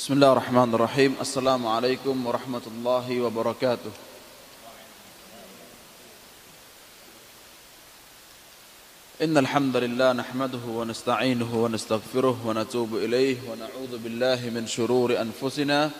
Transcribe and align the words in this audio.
بسم 0.00 0.12
الله 0.14 0.32
الرحمن 0.32 0.74
الرحيم 0.74 1.14
السلام 1.20 1.66
عليكم 1.66 2.26
ورحمة 2.26 2.60
الله 2.66 3.20
وبركاته 3.20 3.90
إن 9.22 9.38
الحمد 9.38 9.76
لله 9.76 10.12
نحمده 10.12 10.64
ونستعينه 10.68 11.62
ونستغفره 11.64 12.36
ونتوب 12.46 12.96
إليه 12.96 13.36
ونعوذ 13.50 13.98
بالله 14.04 14.50
من 14.54 14.66
شرور 14.66 15.20
أنفسنا 15.20 15.90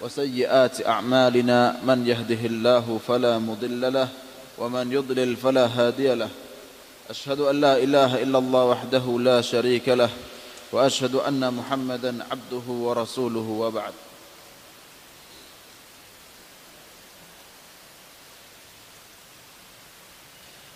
وسيئات 0.00 0.86
أعمالنا 0.86 1.80
من 1.84 2.06
يهده 2.06 2.42
الله 2.46 3.00
فلا 3.08 3.38
مضل 3.38 3.92
له 3.92 4.08
ومن 4.58 4.92
يضلل 4.92 5.36
فلا 5.36 5.66
هادي 5.66 6.14
له 6.14 6.28
أشهد 7.10 7.40
أن 7.40 7.60
لا 7.60 7.76
إله 7.76 8.22
إلا 8.22 8.38
الله 8.38 8.64
وحده 8.64 9.18
لا 9.20 9.40
شريك 9.40 9.88
له 9.88 10.10
وأشهد 10.71 11.15
أن 11.15 11.53
محمدا 11.53 12.25
عبده 12.31 12.65
ورسوله 12.67 13.47
وبعد 13.63 13.95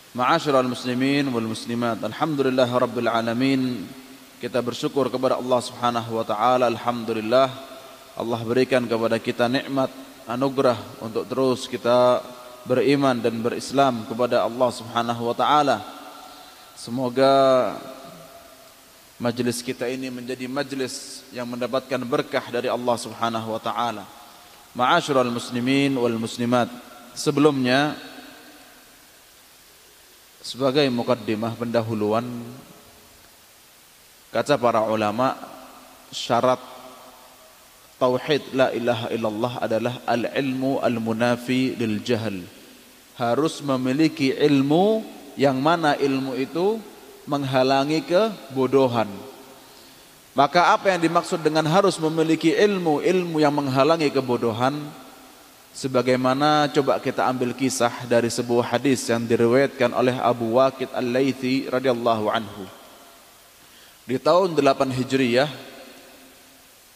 Ma'asyiral 0.10 0.66
muslimin 0.66 1.30
wal 1.30 1.46
muslimat 1.46 2.02
Alhamdulillah 2.02 2.66
rabbil 2.66 3.08
alamin 3.08 3.86
Kita 4.42 4.58
bersyukur 4.58 5.06
kepada 5.08 5.38
Allah 5.38 5.62
subhanahu 5.62 6.18
wa 6.18 6.26
ta'ala 6.26 6.66
Alhamdulillah 6.66 7.48
Allah 8.18 8.40
berikan 8.42 8.90
kepada 8.90 9.22
kita 9.22 9.46
nikmat 9.46 9.94
anugerah 10.26 10.76
Untuk 11.06 11.30
terus 11.30 11.70
kita 11.70 12.26
beriman 12.66 13.22
dan 13.22 13.38
berislam 13.40 14.02
kepada 14.10 14.50
Allah 14.50 14.70
subhanahu 14.74 15.30
wa 15.30 15.36
ta'ala 15.38 15.78
Semoga 16.74 17.78
Majlis 19.15 19.63
kita 19.63 19.87
ini 19.87 20.11
menjadi 20.11 20.51
majlis 20.51 21.23
yang 21.31 21.47
mendapatkan 21.47 22.03
berkah 22.03 22.51
dari 22.51 22.67
Allah 22.67 22.97
subhanahu 22.99 23.55
wa 23.55 23.61
ta'ala. 23.63 24.05
Ma'asyiral 24.75 25.31
muslimin 25.31 25.95
wal 25.95 26.19
muslimat 26.19 26.67
Sebelumnya 27.15 27.95
sebagai 30.43 30.83
mukaddimah 30.91 31.55
pendahuluan 31.55 32.27
kata 34.35 34.59
para 34.59 34.83
ulama 34.83 35.39
syarat 36.11 36.59
tauhid 38.03 38.51
la 38.51 38.75
ilaha 38.75 39.15
illallah 39.15 39.53
adalah 39.63 39.95
al-ilmu 40.11 40.83
al-munafi 40.83 41.79
lil 41.79 42.03
jahl 42.03 42.35
harus 43.15 43.63
memiliki 43.63 44.35
ilmu 44.35 45.07
yang 45.39 45.63
mana 45.63 45.95
ilmu 45.95 46.35
itu 46.35 46.83
menghalangi 47.25 48.05
kebodohan 48.05 49.09
maka 50.35 50.75
apa 50.75 50.91
yang 50.93 51.01
dimaksud 51.01 51.41
dengan 51.41 51.65
harus 51.69 51.97
memiliki 51.97 52.53
ilmu 52.53 53.01
ilmu 53.01 53.39
yang 53.39 53.55
menghalangi 53.55 54.11
kebodohan 54.11 54.77
Sebagaimana 55.75 56.71
coba 56.71 57.03
kita 57.03 57.27
ambil 57.27 57.51
kisah 57.51 57.91
dari 58.07 58.31
sebuah 58.31 58.79
hadis 58.79 59.11
yang 59.11 59.27
diriwayatkan 59.27 59.91
oleh 59.91 60.15
Abu 60.23 60.55
Waqid 60.55 60.87
Al-Laythi 60.95 61.67
radhiyallahu 61.67 62.31
anhu. 62.31 62.63
Di 64.07 64.15
tahun 64.23 64.55
8 64.55 64.95
Hijriyah 64.95 65.51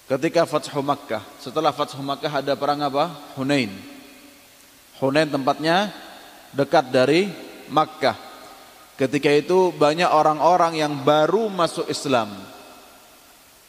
ketika 0.07 0.47
Fathu 0.47 0.79
Makkah, 0.79 1.27
setelah 1.43 1.75
Fathu 1.75 1.99
Makkah 1.99 2.39
ada 2.39 2.55
perang 2.55 2.79
apa? 2.87 3.11
Hunain. 3.35 3.75
Hunain 5.03 5.27
tempatnya 5.27 5.91
dekat 6.55 6.87
dari 6.95 7.35
Makkah. 7.67 8.15
Ketika 8.99 9.31
itu 9.31 9.71
banyak 9.79 10.11
orang-orang 10.11 10.83
yang 10.83 10.91
baru 11.07 11.47
masuk 11.47 11.87
Islam. 11.87 12.35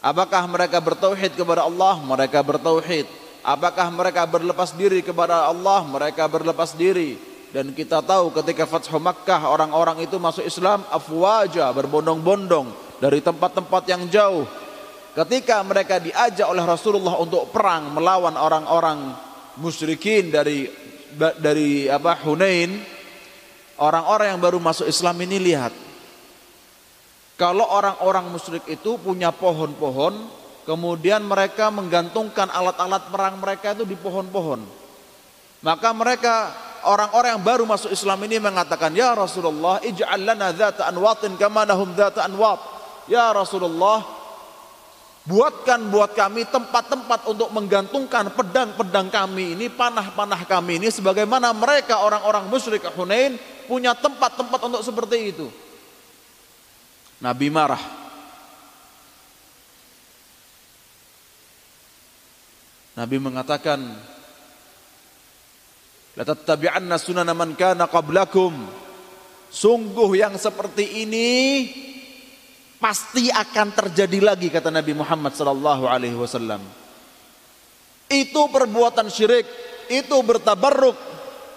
Apakah 0.02 0.49
mereka 0.49 0.81
bertauhid 0.81 1.37
kepada 1.37 1.70
Allah? 1.70 2.02
Mereka 2.02 2.42
bertauhid. 2.42 3.05
Apakah 3.45 3.93
mereka 3.93 4.26
berlepas 4.26 4.73
diri 4.73 5.05
kepada 5.05 5.45
Allah? 5.45 5.86
Mereka 5.86 6.26
berlepas 6.26 6.73
diri. 6.73 7.21
Dan 7.54 7.77
kita 7.77 8.02
tahu 8.02 8.33
ketika 8.42 8.65
Fathu 8.65 8.98
Makkah 8.98 9.54
orang-orang 9.54 10.02
itu 10.02 10.17
masuk 10.17 10.45
Islam 10.45 10.81
afwaja 10.89 11.70
berbondong-bondong 11.77 12.98
dari 12.98 13.21
tempat-tempat 13.21 13.83
yang 13.86 14.09
jauh. 14.09 14.49
Ketika 15.14 15.61
mereka 15.61 16.02
diajak 16.02 16.49
oleh 16.49 16.65
Rasulullah 16.65 17.21
untuk 17.21 17.54
perang 17.54 17.93
melawan 17.93 18.33
orang-orang 18.33 19.14
musyrikin 19.61 20.33
dari 20.33 20.70
dari 21.42 21.89
apa 21.89 22.17
Hunain, 22.21 22.98
orang-orang 23.80 24.36
yang 24.36 24.42
baru 24.44 24.60
masuk 24.60 24.86
Islam 24.86 25.16
ini 25.23 25.40
lihat 25.40 25.73
kalau 27.40 27.64
orang-orang 27.64 28.28
musyrik 28.30 28.67
itu 28.67 29.00
punya 29.00 29.32
pohon-pohon 29.32 30.40
Kemudian 30.70 31.26
mereka 31.26 31.73
menggantungkan 31.73 32.45
alat-alat 32.45 33.10
perang 33.10 33.42
mereka 33.42 33.73
itu 33.73 33.90
di 33.90 33.98
pohon-pohon. 33.98 34.62
Maka 35.66 35.90
mereka 35.98 36.54
orang-orang 36.86 37.34
yang 37.34 37.42
baru 37.42 37.66
masuk 37.66 37.90
Islam 37.90 38.22
ini 38.30 38.38
mengatakan, 38.38 38.94
"Ya 38.94 39.17
Rasulullah, 39.17 39.82
ij'al 39.82 40.22
lana 40.22 40.54
dzata 40.54 40.86
anwatin 40.86 41.42
kama 41.42 41.66
lahum 41.66 41.90
dzata 41.98 42.22
anwat." 42.22 42.61
Ya 43.10 43.34
Rasulullah, 43.34 44.06
buatkan 45.26 45.90
buat 45.90 46.14
kami 46.14 46.46
tempat-tempat 46.54 47.26
untuk 47.26 47.50
menggantungkan 47.50 48.30
pedang-pedang 48.38 49.10
kami 49.10 49.58
ini, 49.58 49.73
panah-panah 49.73 50.46
kami 50.46 50.78
ini 50.78 50.94
sebagaimana 50.94 51.50
mereka 51.50 51.98
orang-orang 52.06 52.46
musyrik 52.46 52.86
Hunain 52.94 53.42
punya 53.69 53.93
tempat-tempat 53.93 54.59
untuk 54.65 54.81
seperti 54.81 55.17
itu. 55.30 55.47
Nabi 57.21 57.52
marah 57.53 57.83
Nabi 62.97 63.17
mengatakan 63.21 63.80
La 66.17 66.23
tattabi'anna 66.27 66.95
sunana 66.99 67.31
man 67.37 67.53
kana 67.55 67.87
qablakum 67.87 68.55
Sungguh 69.49 70.13
yang 70.21 70.37
seperti 70.37 71.03
ini 71.03 71.30
pasti 72.77 73.33
akan 73.33 73.73
terjadi 73.73 74.21
lagi 74.21 74.47
kata 74.53 74.69
Nabi 74.69 74.93
Muhammad 74.93 75.33
sallallahu 75.33 75.89
alaihi 75.89 76.13
wasallam. 76.13 76.61
Itu 78.05 78.45
perbuatan 78.53 79.09
syirik, 79.09 79.49
itu 79.89 80.13
bertabarruk 80.21 81.08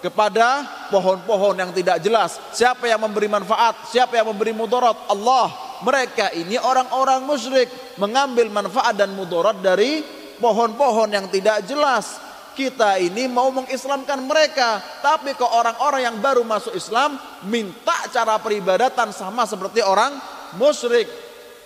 kepada 0.03 0.67
pohon-pohon 0.91 1.55
yang 1.55 1.71
tidak 1.71 2.03
jelas. 2.03 2.35
Siapa 2.51 2.83
yang 2.91 2.99
memberi 2.99 3.31
manfaat, 3.31 3.87
siapa 3.87 4.19
yang 4.19 4.35
memberi 4.35 4.51
mudarat? 4.51 5.07
Allah. 5.07 5.47
Mereka 5.79 6.35
ini 6.35 6.59
orang-orang 6.59 7.23
musyrik 7.23 7.71
mengambil 7.95 8.51
manfaat 8.51 8.99
dan 8.99 9.15
mudarat 9.15 9.63
dari 9.63 10.03
pohon-pohon 10.43 11.07
yang 11.15 11.31
tidak 11.31 11.63
jelas. 11.63 12.19
Kita 12.53 13.01
ini 13.01 13.25
mau 13.25 13.49
mengislamkan 13.49 14.21
mereka, 14.29 14.77
tapi 15.01 15.33
ke 15.33 15.41
orang-orang 15.41 16.05
yang 16.05 16.17
baru 16.21 16.45
masuk 16.45 16.77
Islam 16.77 17.17
minta 17.49 17.97
cara 18.13 18.37
peribadatan 18.37 19.09
sama 19.09 19.47
seperti 19.49 19.81
orang 19.81 20.13
musyrik. 20.59 21.09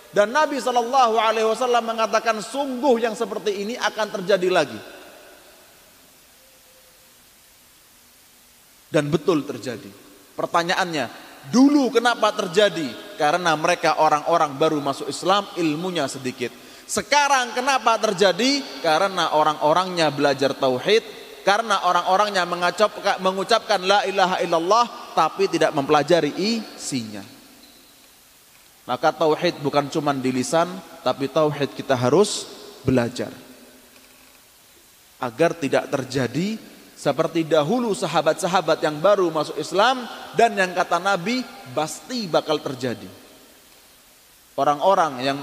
Dan 0.08 0.32
Nabi 0.32 0.56
Shallallahu 0.56 1.20
Alaihi 1.20 1.44
Wasallam 1.44 1.84
mengatakan 1.84 2.40
sungguh 2.40 3.04
yang 3.04 3.12
seperti 3.12 3.68
ini 3.68 3.74
akan 3.76 4.06
terjadi 4.18 4.48
lagi. 4.48 4.97
Dan 8.88 9.12
betul 9.12 9.44
terjadi. 9.44 9.92
Pertanyaannya, 10.32 11.12
dulu 11.52 11.92
kenapa 11.92 12.32
terjadi? 12.32 12.88
Karena 13.20 13.52
mereka 13.54 14.00
orang-orang 14.00 14.56
baru 14.56 14.80
masuk 14.80 15.12
Islam, 15.12 15.44
ilmunya 15.60 16.08
sedikit 16.08 16.68
sekarang 16.88 17.52
kenapa 17.52 18.00
terjadi? 18.00 18.64
Karena 18.80 19.36
orang-orangnya 19.36 20.08
belajar 20.08 20.56
tauhid, 20.56 21.04
karena 21.44 21.84
orang-orangnya 21.84 22.48
mengucapkan 23.20 23.84
la 23.84 24.08
ilaha 24.08 24.40
illallah 24.40 25.12
tapi 25.12 25.52
tidak 25.52 25.76
mempelajari 25.76 26.32
isinya. 26.40 27.20
Maka 28.88 29.12
tauhid 29.12 29.60
bukan 29.60 29.92
cuma 29.92 30.16
di 30.16 30.32
lisan, 30.32 30.64
tapi 31.04 31.28
tauhid 31.28 31.76
kita 31.76 31.92
harus 31.92 32.48
belajar. 32.80 33.28
Agar 35.20 35.52
tidak 35.60 35.92
terjadi 35.92 36.56
seperti 36.98 37.46
dahulu 37.46 37.94
sahabat-sahabat 37.94 38.82
yang 38.82 38.98
baru 38.98 39.30
masuk 39.30 39.54
Islam 39.54 40.02
dan 40.34 40.58
yang 40.58 40.74
kata 40.74 40.98
Nabi 40.98 41.46
pasti 41.70 42.26
bakal 42.26 42.58
terjadi. 42.58 43.06
Orang-orang 44.58 45.12
yang 45.22 45.38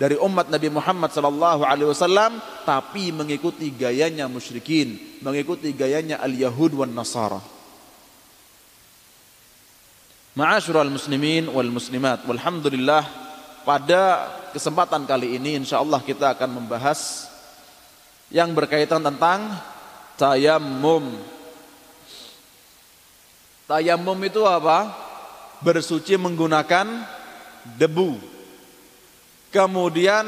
dari 0.00 0.16
umat 0.16 0.48
Nabi 0.48 0.72
Muhammad 0.72 1.12
sallallahu 1.12 1.60
alaihi 1.68 1.92
wasallam 1.92 2.40
tapi 2.64 3.12
mengikuti 3.12 3.68
gayanya 3.68 4.24
musyrikin, 4.32 5.20
mengikuti 5.20 5.76
gayanya 5.76 6.24
al-yahud 6.24 6.72
wan 6.72 6.96
nasara. 6.96 7.44
Ma'asyiral 10.34 10.88
muslimin 10.88 11.52
wal 11.52 11.68
muslimat, 11.68 12.24
walhamdulillah 12.24 13.04
pada 13.68 14.32
kesempatan 14.56 15.04
kali 15.04 15.36
ini 15.36 15.60
insyaallah 15.60 16.00
kita 16.00 16.32
akan 16.32 16.64
membahas 16.64 17.30
yang 18.32 18.50
berkaitan 18.56 19.04
tentang 19.04 19.52
tayammum. 20.20 21.14
Tayammum 23.64 24.18
itu 24.24 24.44
apa? 24.44 24.92
Bersuci 25.64 26.20
menggunakan 26.20 26.86
debu 27.80 28.34
kemudian 29.54 30.26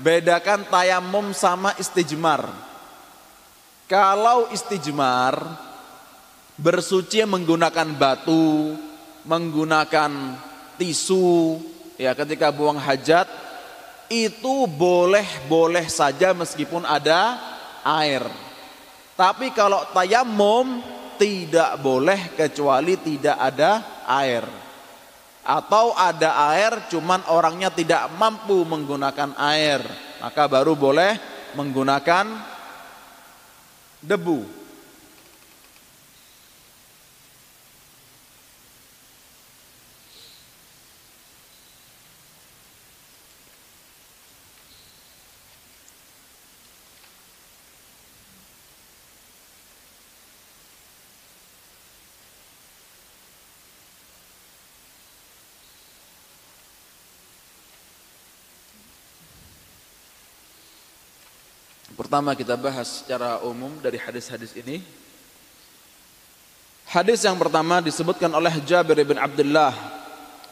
bedakan 0.00 0.64
tayamum 0.72 1.36
sama 1.36 1.76
istijmar. 1.76 2.48
Kalau 3.84 4.48
istijmar 4.48 5.36
bersuci 6.56 7.20
menggunakan 7.28 7.92
batu, 7.92 8.72
menggunakan 9.28 10.40
tisu, 10.80 11.60
ya 12.00 12.16
ketika 12.16 12.48
buang 12.48 12.80
hajat 12.80 13.28
itu 14.08 14.64
boleh-boleh 14.64 15.84
saja 15.92 16.32
meskipun 16.32 16.88
ada 16.88 17.36
air. 17.84 18.24
Tapi 19.16 19.48
kalau 19.56 19.88
tayamum 19.96 20.84
tidak 21.16 21.80
boleh 21.80 22.36
kecuali 22.36 23.00
tidak 23.00 23.36
ada 23.40 24.04
air. 24.04 24.44
Atau 25.46 25.96
ada 25.96 26.52
air 26.52 26.90
cuman 26.92 27.24
orangnya 27.32 27.72
tidak 27.72 28.12
mampu 28.20 28.66
menggunakan 28.68 29.32
air, 29.40 29.80
maka 30.20 30.44
baru 30.50 30.76
boleh 30.76 31.16
menggunakan 31.56 32.26
debu. 34.04 34.55
Pertama 62.06 62.38
kita 62.38 62.54
bahas 62.54 63.02
secara 63.02 63.42
umum 63.42 63.82
dari 63.82 63.98
hadis-hadis 63.98 64.54
ini. 64.54 64.78
Hadis 66.86 67.26
yang 67.26 67.34
pertama 67.34 67.82
disebutkan 67.82 68.30
oleh 68.30 68.62
Jabir 68.62 68.94
bin 69.02 69.18
Abdullah 69.18 69.74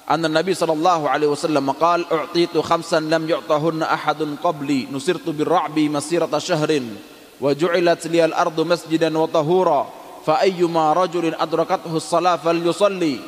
anna 0.03 0.27
Nabi 0.27 0.51
sallallahu 0.51 1.07
alaihi 1.07 1.31
wasallam 1.31 1.71
qaal 1.79 2.11
u'titu 2.11 2.59
khamsan 2.59 3.07
lam 3.07 3.31
yu'tahunna 3.31 3.87
ahadun 3.87 4.35
qabli 4.43 4.91
nusirtu 4.91 5.31
birra'bi 5.31 5.87
masirata 5.87 6.43
syahrin 6.43 6.91
wa 7.39 7.55
ju'ilat 7.55 8.03
liyal 8.11 8.35
ardu 8.35 8.67
masjidan 8.67 9.15
wa 9.15 9.31
tahura 9.31 9.87
fa 10.27 10.43
ayyuma 10.43 10.91
rajulin 10.91 11.39
adrakathu 11.39 12.03
as-salah 12.03 12.35
falyusalli 12.35 13.23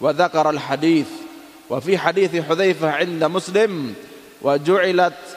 wa 0.00 0.16
dzakara 0.16 0.56
al-hadits 0.56 1.12
wa 1.68 1.84
fi 1.84 2.00
hadits 2.00 2.32
Hudzaifah 2.32 3.04
'inda 3.04 3.28
Muslim 3.28 3.92
wa 4.40 4.56
ju'ilat 4.56 5.27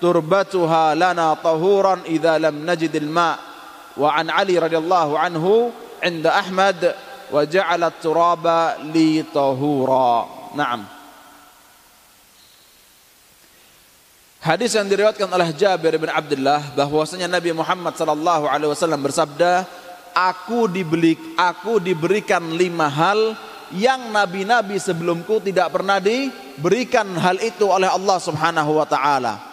turbatuha 0.00 0.96
lana 0.96 1.36
tahuran 1.36 2.08
idza 2.08 2.40
lam 2.40 2.64
najid 2.64 2.96
al-ma' 2.96 3.36
wa 4.00 4.08
an 4.16 4.32
Ali 4.32 4.56
radhiyallahu 4.56 5.12
anhu 5.14 5.68
inda 6.00 6.32
Ahmad 6.40 6.80
wa 7.30 7.44
ja'ala 7.44 7.92
turaba 8.00 8.80
li 8.90 9.22
tahura. 9.28 10.26
Naam. 10.56 10.82
Hadis 14.40 14.72
yang 14.72 14.88
diriwayatkan 14.88 15.28
oleh 15.28 15.52
Jabir 15.52 16.00
bin 16.00 16.08
Abdullah 16.08 16.72
bahwasanya 16.72 17.28
Nabi 17.28 17.52
Muhammad 17.52 17.92
sallallahu 17.92 18.48
alaihi 18.48 18.72
wasallam 18.72 19.04
bersabda, 19.04 19.68
"Aku 20.16 20.64
dibeli 20.64 21.14
aku 21.36 21.76
diberikan 21.76 22.40
lima 22.56 22.88
hal 22.88 23.36
yang 23.70 24.10
nabi-nabi 24.10 24.80
sebelumku 24.80 25.44
tidak 25.44 25.70
pernah 25.76 26.00
diberikan 26.00 27.06
hal 27.20 27.36
itu 27.38 27.68
oleh 27.68 27.92
Allah 27.92 28.16
Subhanahu 28.16 28.80
wa 28.80 28.88
taala." 28.88 29.49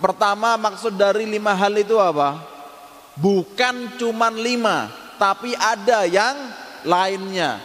Pertama 0.00 0.60
maksud 0.60 0.96
dari 0.96 1.24
lima 1.24 1.56
hal 1.56 1.72
itu 1.80 1.96
apa? 1.96 2.40
Bukan 3.16 3.96
cuman 3.96 4.36
lima, 4.36 4.92
tapi 5.16 5.56
ada 5.56 6.04
yang 6.04 6.36
lainnya. 6.84 7.60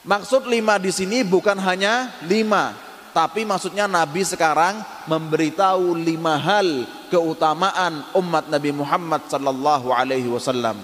Maksud 0.00 0.48
lima 0.48 0.80
di 0.80 0.88
sini 0.88 1.20
bukan 1.20 1.60
hanya 1.60 2.08
lima, 2.24 2.72
tapi 3.12 3.44
maksudnya 3.44 3.84
Nabi 3.84 4.24
sekarang 4.24 4.80
memberitahu 5.04 5.92
lima 5.92 6.40
hal 6.40 6.88
keutamaan 7.12 8.08
umat 8.16 8.48
Nabi 8.48 8.72
Muhammad 8.72 9.28
sallallahu 9.28 9.92
alaihi 9.92 10.28
wasallam. 10.28 10.80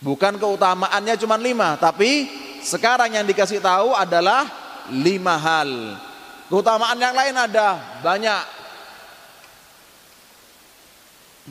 Bukan 0.00 0.40
keutamaannya 0.40 1.20
cuma 1.20 1.36
lima, 1.36 1.76
tapi 1.76 2.28
sekarang 2.64 3.12
yang 3.12 3.28
dikasih 3.28 3.60
tahu 3.60 3.92
adalah 3.92 4.48
lima 4.88 5.36
hal. 5.36 6.00
Keutamaan 6.46 6.96
yang 6.96 7.12
lain 7.12 7.34
ada 7.34 8.00
banyak, 8.00 8.40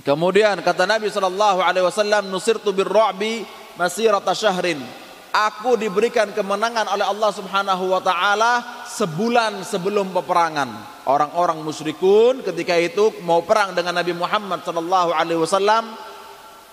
Kemudian 0.03 0.59
kata 0.59 0.83
Nabi 0.83 1.07
sallallahu 1.07 1.63
alaihi 1.63 1.87
wasallam 1.87 2.27
nusirtu 2.27 2.75
birru'bi 2.75 3.47
masirata 3.79 4.35
syahrin. 4.35 4.83
Aku 5.31 5.75
diberikan 5.75 6.31
kemenangan 6.31 6.87
oleh 6.91 7.03
Allah 7.03 7.31
Subhanahu 7.31 7.91
wa 7.91 7.99
taala 8.03 8.83
sebulan 8.87 9.63
sebelum 9.63 10.11
peperangan. 10.11 10.67
Orang-orang 11.07 11.59
musyrikun 11.63 12.43
ketika 12.43 12.75
itu 12.75 13.11
mau 13.23 13.43
perang 13.43 13.75
dengan 13.75 13.95
Nabi 13.99 14.15
Muhammad 14.15 14.63
sallallahu 14.63 15.11
alaihi 15.15 15.39
wasallam 15.39 15.95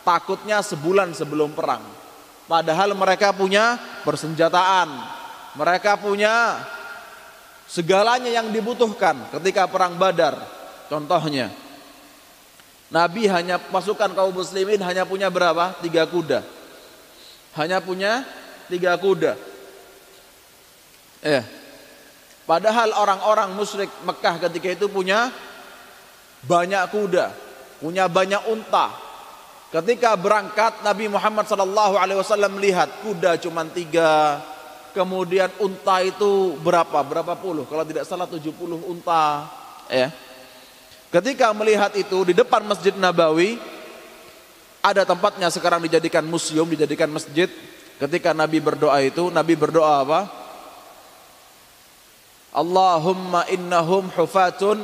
takutnya 0.06 0.62
sebulan 0.62 1.14
sebelum 1.14 1.54
perang. 1.54 1.82
Padahal 2.46 2.94
mereka 2.98 3.30
punya 3.30 3.78
persenjataan. 4.02 4.90
Mereka 5.58 6.00
punya 6.00 6.58
segalanya 7.70 8.30
yang 8.30 8.50
dibutuhkan 8.50 9.30
ketika 9.38 9.68
perang 9.70 9.94
Badar. 9.94 10.38
Contohnya, 10.90 11.48
Nabi 12.92 13.24
hanya 13.24 13.56
pasukan 13.56 14.12
kaum 14.12 14.36
muslimin 14.36 14.76
hanya 14.84 15.08
punya 15.08 15.32
berapa? 15.32 15.72
Tiga 15.80 16.04
kuda. 16.04 16.44
Hanya 17.56 17.80
punya 17.80 18.20
tiga 18.68 18.92
kuda. 19.00 19.32
Eh, 21.24 21.40
padahal 22.44 22.92
orang-orang 22.92 23.56
musyrik 23.56 23.88
Mekah 24.04 24.36
ketika 24.44 24.68
itu 24.76 24.86
punya 24.92 25.32
banyak 26.44 26.84
kuda, 26.92 27.32
punya 27.80 28.12
banyak 28.12 28.44
unta. 28.52 28.92
Ketika 29.72 30.12
berangkat 30.12 30.84
Nabi 30.84 31.08
Muhammad 31.08 31.48
Sallallahu 31.48 31.96
Alaihi 31.96 32.20
Wasallam 32.20 32.60
melihat 32.60 32.92
kuda 33.00 33.40
cuma 33.40 33.64
tiga, 33.72 34.36
kemudian 34.92 35.48
unta 35.64 36.04
itu 36.04 36.60
berapa? 36.60 37.00
Berapa 37.00 37.32
puluh? 37.40 37.64
Kalau 37.64 37.88
tidak 37.88 38.04
salah 38.04 38.28
tujuh 38.28 38.52
puluh 38.52 38.76
unta. 38.84 39.48
Ya. 39.88 40.12
Ketika 41.12 41.52
melihat 41.52 41.92
itu 41.92 42.24
di 42.24 42.32
depan 42.32 42.64
Masjid 42.64 42.96
Nabawi 42.96 43.60
ada 44.82 45.06
tempatnya 45.06 45.46
sekarang 45.52 45.84
dijadikan 45.86 46.26
museum, 46.26 46.66
dijadikan 46.66 47.06
masjid. 47.06 47.46
Ketika 48.02 48.34
Nabi 48.34 48.58
berdoa 48.58 48.98
itu, 48.98 49.30
Nabi 49.30 49.54
berdoa 49.54 50.02
apa? 50.02 50.20
Allahumma 52.50 53.46
innahum 53.46 54.10
hufatun. 54.10 54.82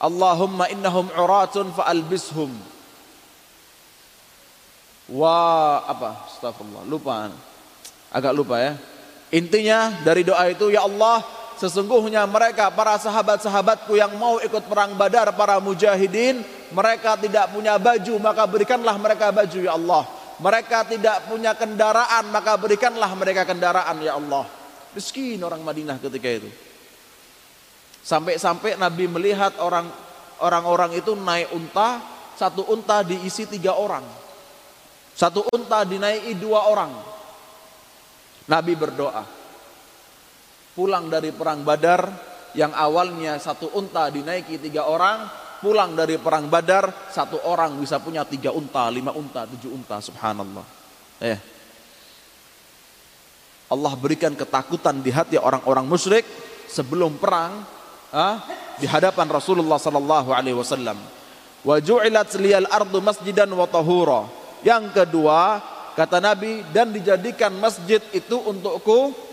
Allahumma 0.00 0.72
innahum 0.72 1.12
uratun 1.12 1.76
fa'albishum. 1.76 2.48
Wa 5.12 5.36
apa? 5.84 6.24
Astagfirullah 6.24 6.88
lupa. 6.88 7.28
Agak 8.08 8.32
lupa 8.32 8.56
ya. 8.56 8.72
Intinya 9.28 9.92
dari 10.00 10.24
doa 10.24 10.48
itu 10.48 10.72
ya 10.72 10.88
Allah 10.88 11.20
Sesungguhnya 11.60 12.24
mereka 12.24 12.72
para 12.72 12.96
sahabat-sahabatku 12.96 13.92
yang 13.92 14.16
mau 14.16 14.40
ikut 14.40 14.64
perang 14.64 14.96
Badar 14.96 15.28
para 15.36 15.60
mujahidin, 15.60 16.40
mereka 16.72 17.20
tidak 17.20 17.52
punya 17.52 17.76
baju, 17.76 18.16
maka 18.16 18.48
berikanlah 18.48 18.96
mereka 18.96 19.28
baju 19.28 19.58
ya 19.60 19.76
Allah. 19.76 20.08
Mereka 20.40 20.88
tidak 20.88 21.28
punya 21.28 21.52
kendaraan, 21.52 22.32
maka 22.32 22.56
berikanlah 22.56 23.12
mereka 23.12 23.44
kendaraan 23.44 23.92
ya 24.00 24.16
Allah. 24.16 24.48
Miskin 24.96 25.36
orang 25.44 25.60
Madinah 25.60 26.00
ketika 26.00 26.32
itu. 26.32 26.48
Sampai-sampai 28.00 28.80
Nabi 28.80 29.04
melihat 29.04 29.52
orang 29.60 29.84
orang-orang 30.40 30.96
itu 30.96 31.12
naik 31.12 31.52
unta, 31.52 32.00
satu 32.40 32.72
unta 32.72 33.04
diisi 33.04 33.44
tiga 33.44 33.76
orang. 33.76 34.08
Satu 35.12 35.44
unta 35.52 35.84
dinaiki 35.84 36.32
dua 36.40 36.72
orang. 36.72 36.88
Nabi 38.48 38.72
berdoa, 38.72 39.39
pulang 40.80 41.12
dari 41.12 41.28
perang 41.28 41.60
Badar 41.60 42.08
yang 42.56 42.72
awalnya 42.72 43.36
satu 43.36 43.68
unta 43.76 44.08
dinaiki 44.08 44.56
tiga 44.56 44.88
orang 44.88 45.28
pulang 45.60 45.92
dari 45.92 46.16
perang 46.16 46.48
Badar 46.48 47.12
satu 47.12 47.36
orang 47.44 47.76
bisa 47.76 48.00
punya 48.00 48.24
tiga 48.24 48.48
unta 48.48 48.88
lima 48.88 49.12
unta 49.12 49.44
tujuh 49.44 49.68
unta 49.68 50.00
subhanallah. 50.00 50.64
Eh. 51.20 51.36
Allah 53.68 53.92
berikan 53.92 54.32
ketakutan 54.32 55.04
di 55.04 55.12
hati 55.12 55.36
orang-orang 55.36 55.84
musyrik 55.84 56.24
sebelum 56.64 57.20
perang 57.20 57.60
ah, 58.08 58.40
di 58.80 58.88
hadapan 58.88 59.28
Rasulullah 59.28 59.76
sallallahu 59.76 60.32
alaihi 60.32 60.56
wasallam. 60.56 60.96
Wa 61.60 61.76
ju'ilat 61.76 62.32
liyal 62.40 62.66
ardu 62.72 63.04
masjidan 63.04 63.52
wa 63.52 63.68
tahura. 63.68 64.26
Yang 64.64 64.96
kedua 64.96 65.60
kata 65.92 66.24
Nabi 66.24 66.64
dan 66.72 66.88
dijadikan 66.88 67.52
masjid 67.60 68.00
itu 68.16 68.40
untukku 68.40 69.29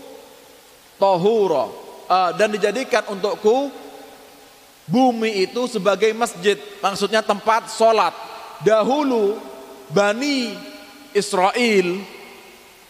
tahura. 0.98 1.70
Uh, 2.08 2.30
dan 2.40 2.48
dijadikan 2.52 3.04
untukku 3.12 3.70
bumi 4.88 5.48
itu 5.48 5.64
sebagai 5.70 6.10
masjid. 6.12 6.58
Maksudnya 6.82 7.24
tempat 7.24 7.70
sholat. 7.72 8.12
Dahulu 8.60 9.38
Bani 9.88 10.52
Israel 11.14 12.02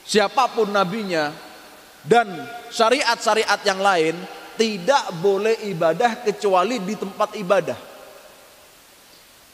siapa 0.03 0.49
pun 0.51 0.73
nabinya 0.73 1.31
dan 2.03 2.27
syariat-syariat 2.73 3.61
yang 3.63 3.79
lain 3.79 4.15
tidak 4.59 5.15
boleh 5.23 5.55
ibadah 5.71 6.25
kecuali 6.25 6.83
di 6.83 6.99
tempat 6.99 7.37
ibadah. 7.39 7.79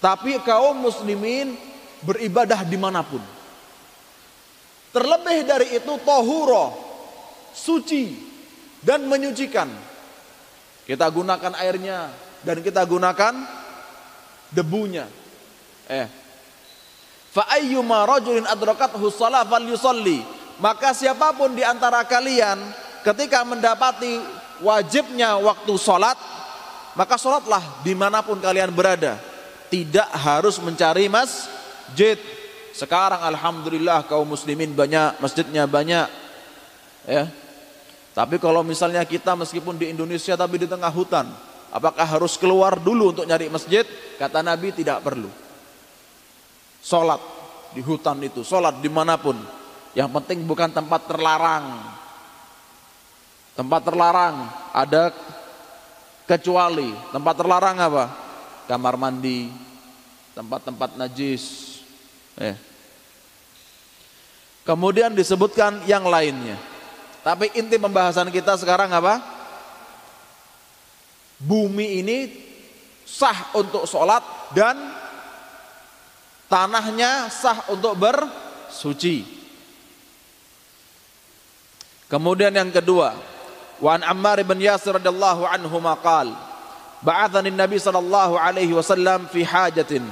Tapi 0.01 0.41
kaum 0.41 0.85
muslimin 0.85 1.57
beribadah 2.01 2.65
di 2.65 2.77
mana 2.81 3.05
pun. 3.05 3.21
Terlebih 4.95 5.45
dari 5.45 5.67
itu 5.77 5.93
tohuro 6.07 6.73
suci 7.51 8.24
dan 8.85 9.09
menyucikan 9.09 9.67
kita 10.85 11.09
gunakan 11.09 11.53
airnya 11.57 12.13
dan 12.45 12.61
kita 12.61 12.85
gunakan 12.85 13.35
debunya. 14.53 15.09
Eh. 15.89 16.07
Fa 17.33 17.49
ayyuma 17.57 18.05
rajulin 18.05 18.45
adrakathu 18.47 19.09
shalah 19.11 19.43
falyusalli. 19.49 20.23
Maka 20.61 20.95
siapa 20.95 21.35
pun 21.35 21.51
di 21.57 21.67
antara 21.67 22.07
kalian 22.07 22.63
ketika 23.03 23.43
mendapati 23.43 24.23
wajibnya 24.63 25.35
waktu 25.43 25.75
sholat, 25.75 26.15
maka 26.95 27.19
sholatlah 27.19 27.83
di 27.83 27.97
mana 27.97 28.23
pun 28.23 28.39
kalian 28.39 28.71
berada. 28.71 29.19
Tidak 29.67 30.15
harus 30.15 30.63
mencari 30.63 31.11
masjid. 31.11 32.15
Sekarang 32.71 33.25
alhamdulillah 33.25 34.07
kaum 34.07 34.29
muslimin 34.31 34.71
banyak, 34.71 35.19
masjidnya 35.19 35.67
banyak. 35.67 36.07
Ya. 37.09 37.27
Tapi 38.15 38.39
kalau 38.39 38.63
misalnya 38.63 39.03
kita 39.03 39.35
meskipun 39.35 39.75
di 39.75 39.91
Indonesia 39.91 40.39
tapi 40.39 40.63
di 40.63 40.71
tengah 40.71 40.91
hutan, 40.95 41.27
Apakah 41.75 42.07
harus 42.07 42.39
keluar 42.39 42.79
dulu 42.79 43.11
untuk 43.11 43.27
nyari 43.27 43.51
masjid? 43.51 43.83
Kata 44.15 44.47
Nabi 44.47 44.71
tidak 44.71 45.03
perlu. 45.03 45.27
Sholat 46.79 47.19
di 47.75 47.83
hutan 47.83 48.23
itu, 48.23 48.47
sholat 48.47 48.79
di 48.79 48.87
mana 48.87 49.19
pun. 49.19 49.35
Yang 49.91 50.15
penting 50.15 50.47
bukan 50.47 50.71
tempat 50.71 51.11
terlarang. 51.11 51.83
Tempat 53.59 53.81
terlarang 53.91 54.35
ada 54.71 55.11
kecuali. 56.31 56.95
Tempat 57.11 57.35
terlarang 57.43 57.77
apa? 57.83 58.05
Kamar 58.71 58.95
mandi, 58.95 59.51
tempat-tempat 60.39 60.95
najis. 60.95 61.75
Eh. 62.39 62.55
Kemudian 64.63 65.11
disebutkan 65.11 65.83
yang 65.91 66.07
lainnya. 66.07 66.74
Tapi 67.25 67.57
inti 67.57 67.81
pembahasan 67.81 68.29
kita 68.29 68.61
sekarang 68.61 68.93
apa? 68.93 69.25
Bumi 71.41 72.05
ini 72.05 72.19
sah 73.09 73.57
untuk 73.57 73.89
sholat 73.89 74.21
dan 74.53 74.77
tanahnya 76.53 77.33
sah 77.33 77.65
untuk 77.73 77.97
bersuci. 77.97 79.25
Kemudian 82.13 82.53
yang 82.53 82.69
kedua, 82.69 83.17
wa 83.81 83.91
an 83.97 84.05
Ammar 84.05 84.45
bin 84.45 84.61
Yasir 84.61 85.01
radhiyallahu 85.01 85.49
anhu 85.49 85.77
maqal, 85.81 86.29
ba'athani 87.01 87.49
Nabi 87.49 87.81
sallallahu 87.81 88.37
alaihi 88.37 88.77
wasallam 88.77 89.27
fi 89.33 89.43
hajatin, 89.43 90.05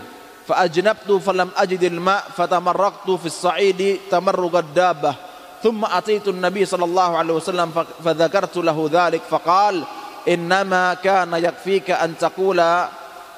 fa 0.48 0.64
ajnabtu 0.64 1.20
falam 1.20 1.52
ajidil 1.60 2.00
ma' 2.00 2.24
fatamarraqtu 2.32 3.20
as-sa'idi 3.20 4.08
tamarruqad 4.08 4.72
dabbah. 4.72 5.31
ثم 5.62 5.84
أتيت 5.84 6.28
النبي 6.28 6.64
صلى 6.64 6.84
الله 6.84 7.16
عليه 7.16 7.34
وسلم 7.34 7.84
فذكرت 8.04 8.56
له 8.56 8.90
ذلك 8.92 9.20
فقال 9.30 9.84
إنما 10.28 10.94
كان 10.94 11.34
يكفيك 11.34 11.90
أن 11.90 12.18
تقول 12.18 12.84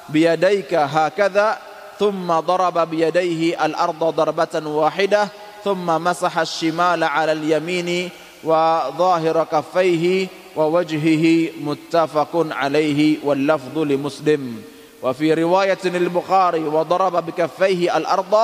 بيديك 0.09 0.73
هكذا 0.73 1.57
ثم 1.99 2.39
ضرب 2.39 2.89
بيديه 2.89 3.65
الأرض 3.65 4.03
ضربة 4.03 4.67
واحدة 4.67 5.27
ثم 5.63 5.85
مسح 5.85 6.39
الشمال 6.39 7.03
على 7.03 7.31
اليمين 7.31 8.09
وظاهر 8.43 9.47
كفيه 9.51 10.27
ووجهه 10.55 11.49
متفق 11.61 12.47
عليه 12.51 13.17
واللفظ 13.23 13.77
لمسلم. 13.77 14.61
وفي 15.03 15.33
رواية 15.33 15.77
البخاري 15.85 16.63
وضرب 16.63 17.25
بكفيه 17.25 17.97
الأرض 17.97 18.35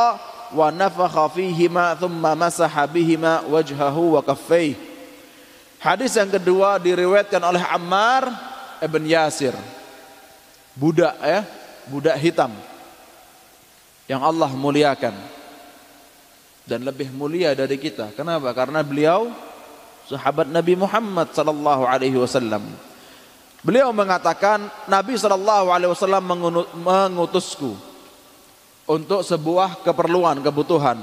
wa 0.51 0.67
nafakha 0.69 1.31
fihima 1.31 1.95
thumma 1.95 2.35
masaha 2.35 2.83
bihima 2.87 3.43
wajhahu 3.47 4.19
wa 4.19 4.21
kaffayhi 4.21 4.91
Hadis 5.81 6.13
yang 6.13 6.29
kedua 6.29 6.77
diriwayatkan 6.77 7.41
oleh 7.41 7.65
Ammar 7.65 8.29
ibn 8.85 9.01
Yasir. 9.01 9.57
Budak 10.77 11.17
ya, 11.17 11.41
budak 11.89 12.21
hitam. 12.21 12.53
Yang 14.05 14.21
Allah 14.21 14.53
muliakan. 14.53 15.17
Dan 16.69 16.85
lebih 16.85 17.09
mulia 17.09 17.57
dari 17.57 17.81
kita. 17.81 18.13
Kenapa? 18.13 18.53
Karena 18.53 18.85
beliau 18.85 19.33
sahabat 20.05 20.53
Nabi 20.53 20.77
Muhammad 20.77 21.33
sallallahu 21.33 21.89
alaihi 21.89 22.21
wasallam. 22.21 22.61
Beliau 23.65 23.89
mengatakan 23.89 24.69
Nabi 24.85 25.17
sallallahu 25.17 25.73
alaihi 25.73 25.89
wasallam 25.97 26.29
mengutusku 26.77 27.73
untuk 28.89 29.21
sebuah 29.21 29.85
keperluan, 29.85 30.41
kebutuhan. 30.41 31.01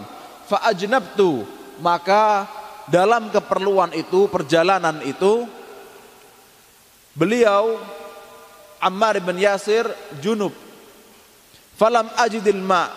Fa 0.49 0.65
ajnabtu, 0.71 1.45
maka 1.79 2.49
dalam 2.89 3.29
keperluan 3.29 3.93
itu, 3.93 4.27
perjalanan 4.33 5.05
itu, 5.05 5.45
beliau 7.13 7.77
Ammar 8.79 9.19
bin 9.19 9.43
Yasir 9.43 9.85
junub. 10.23 10.55
Falam 11.79 12.11
ajidil 12.19 12.59
ma 12.59 12.91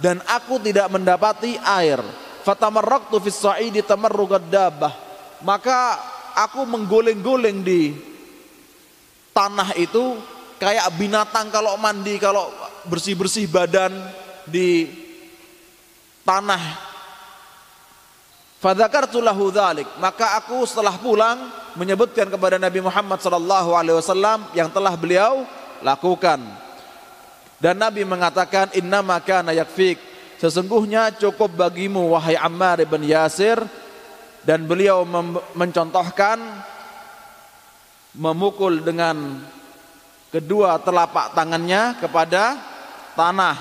dan 0.00 0.20
aku 0.24 0.60
tidak 0.60 0.88
mendapati 0.92 1.56
air. 1.60 2.00
Fatamarraktu 2.44 3.18
fis 3.20 3.36
sa'idi 3.42 3.82
dabah. 3.82 4.94
Maka 5.42 5.98
aku 6.36 6.64
mengguling-guling 6.64 7.64
di 7.64 7.92
tanah 9.36 9.76
itu 9.76 10.16
kayak 10.56 10.88
binatang 10.96 11.52
kalau 11.52 11.76
mandi, 11.76 12.16
kalau 12.16 12.48
bersih-bersih 12.86 13.50
badan 13.50 13.92
di 14.46 14.86
tanah. 16.26 16.86
Fadzakartu 18.56 19.20
maka 20.00 20.40
aku 20.40 20.64
setelah 20.64 20.96
pulang 20.96 21.52
menyebutkan 21.76 22.26
kepada 22.26 22.56
Nabi 22.56 22.80
Muhammad 22.80 23.20
sallallahu 23.20 23.76
alaihi 23.76 24.00
wasallam 24.00 24.48
yang 24.56 24.72
telah 24.72 24.96
beliau 24.96 25.44
lakukan. 25.84 26.40
Dan 27.60 27.80
Nabi 27.80 28.04
mengatakan 28.04 28.72
innama 28.76 29.20
yakfik, 29.52 30.00
sesungguhnya 30.40 31.14
cukup 31.16 31.52
bagimu 31.56 32.16
wahai 32.16 32.36
Ammar 32.36 32.80
bin 32.84 33.04
Yasir. 33.04 33.60
Dan 34.46 34.62
beliau 34.62 35.02
mencontohkan 35.58 36.38
memukul 38.14 38.78
dengan 38.78 39.42
kedua 40.30 40.78
telapak 40.78 41.34
tangannya 41.34 41.98
kepada 41.98 42.75
tanah. 43.16 43.56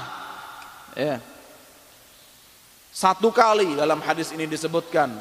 Ya. 0.93 1.23
Satu 2.91 3.31
kali 3.31 3.75
dalam 3.75 3.99
hadis 4.03 4.31
ini 4.35 4.47
disebutkan. 4.47 5.11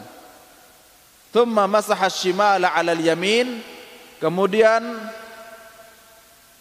Thumma 1.35 1.67
masaha 1.67 2.07
shimala 2.07 2.71
'alal 2.71 3.03
yamin, 3.03 3.59
kemudian 4.23 4.83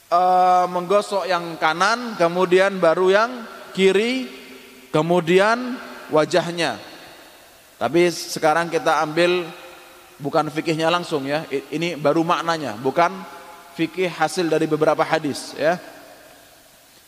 uh, 0.09 0.65
menggosok 0.69 1.29
yang 1.29 1.57
kanan, 1.61 2.17
kemudian 2.17 2.81
baru 2.81 3.13
yang 3.13 3.31
kiri, 3.77 4.25
kemudian 4.89 5.77
wajahnya. 6.09 6.81
Tapi 7.77 8.09
sekarang 8.09 8.73
kita 8.73 9.05
ambil 9.05 9.45
bukan 10.17 10.49
fikihnya 10.49 10.89
langsung 10.89 11.29
ya. 11.29 11.45
Ini 11.49 11.93
baru 11.97 12.25
maknanya, 12.25 12.73
bukan 12.81 13.13
fikih 13.77 14.09
hasil 14.09 14.49
dari 14.49 14.65
beberapa 14.65 15.05
hadis 15.05 15.53
ya. 15.53 15.77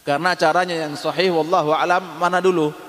Karena 0.05 0.37
caranya 0.37 0.85
yang 0.85 0.93
sahih 0.93 1.33
wallahu 1.33 1.73
alam 1.73 2.21
mana 2.21 2.37
dulu? 2.37 2.85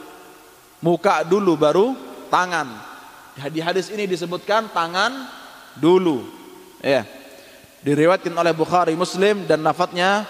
muka 0.86 1.24
dulu 1.24 1.56
baru 1.56 1.96
tangan. 2.28 2.68
Di 3.52 3.60
hadis 3.60 3.92
ini 3.92 4.08
disebutkan 4.08 4.72
tangan 4.72 5.28
dulu. 5.76 6.24
Ya. 6.80 7.04
Diriwayatkan 7.84 8.32
oleh 8.32 8.54
Bukhari 8.56 8.94
Muslim 8.98 9.46
dan 9.46 9.62
lafadznya 9.62 10.26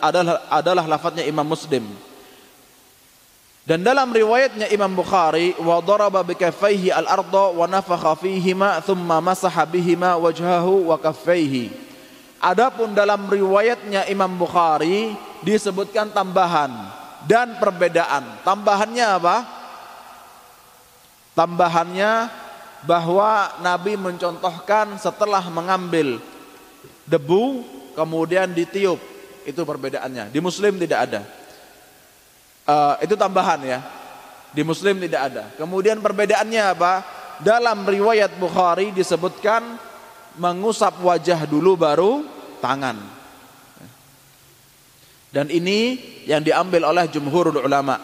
adalah 0.00 0.48
adalah 0.48 0.84
lafadznya 0.88 1.22
Imam 1.26 1.44
Muslim. 1.46 1.84
Dan 3.60 3.84
dalam 3.84 4.10
riwayatnya 4.10 4.72
Imam 4.72 4.90
Bukhari 4.90 5.54
wa 5.60 5.78
daraba 5.84 6.24
bi 6.24 6.34
kaffaihi 6.34 6.90
al-ardha 6.90 7.54
wa 7.54 7.68
nafakha 7.68 8.18
fihima 8.18 8.80
thumma 8.82 9.20
masaha 9.20 9.62
bihima 9.68 10.16
wajhahu 10.16 10.90
wa 10.90 10.96
kaffaihi. 10.96 11.70
Adapun 12.40 12.96
dalam 12.96 13.28
riwayatnya 13.28 14.08
Imam 14.08 14.32
Bukhari 14.32 15.12
disebutkan 15.44 16.12
tambahan 16.12 16.72
dan 17.24 17.56
perbedaan. 17.60 18.40
Tambahannya 18.44 19.06
apa? 19.06 19.36
Tambahannya 21.36 22.28
bahwa 22.84 23.60
Nabi 23.60 23.96
mencontohkan 23.96 24.96
setelah 24.96 25.44
mengambil 25.52 26.20
debu 27.08 27.64
kemudian 27.96 28.50
ditiup. 28.52 29.00
Itu 29.44 29.64
perbedaannya. 29.64 30.28
Di 30.32 30.40
Muslim 30.40 30.76
tidak 30.76 30.98
ada. 31.10 31.20
Uh, 32.68 32.94
itu 33.00 33.16
tambahan 33.16 33.60
ya. 33.64 33.80
Di 34.52 34.62
Muslim 34.66 35.00
tidak 35.00 35.20
ada. 35.32 35.44
Kemudian 35.56 36.02
perbedaannya 36.02 36.62
apa? 36.76 36.92
Dalam 37.40 37.88
riwayat 37.88 38.36
Bukhari 38.36 38.92
disebutkan 38.92 39.64
mengusap 40.36 41.00
wajah 41.00 41.48
dulu 41.48 41.74
baru 41.80 42.20
tangan. 42.60 43.19
Dan 45.30 45.46
ini 45.46 45.94
yang 46.26 46.42
diambil 46.42 46.90
oleh 46.90 47.06
jumhurul 47.06 47.62
ulama. 47.62 48.02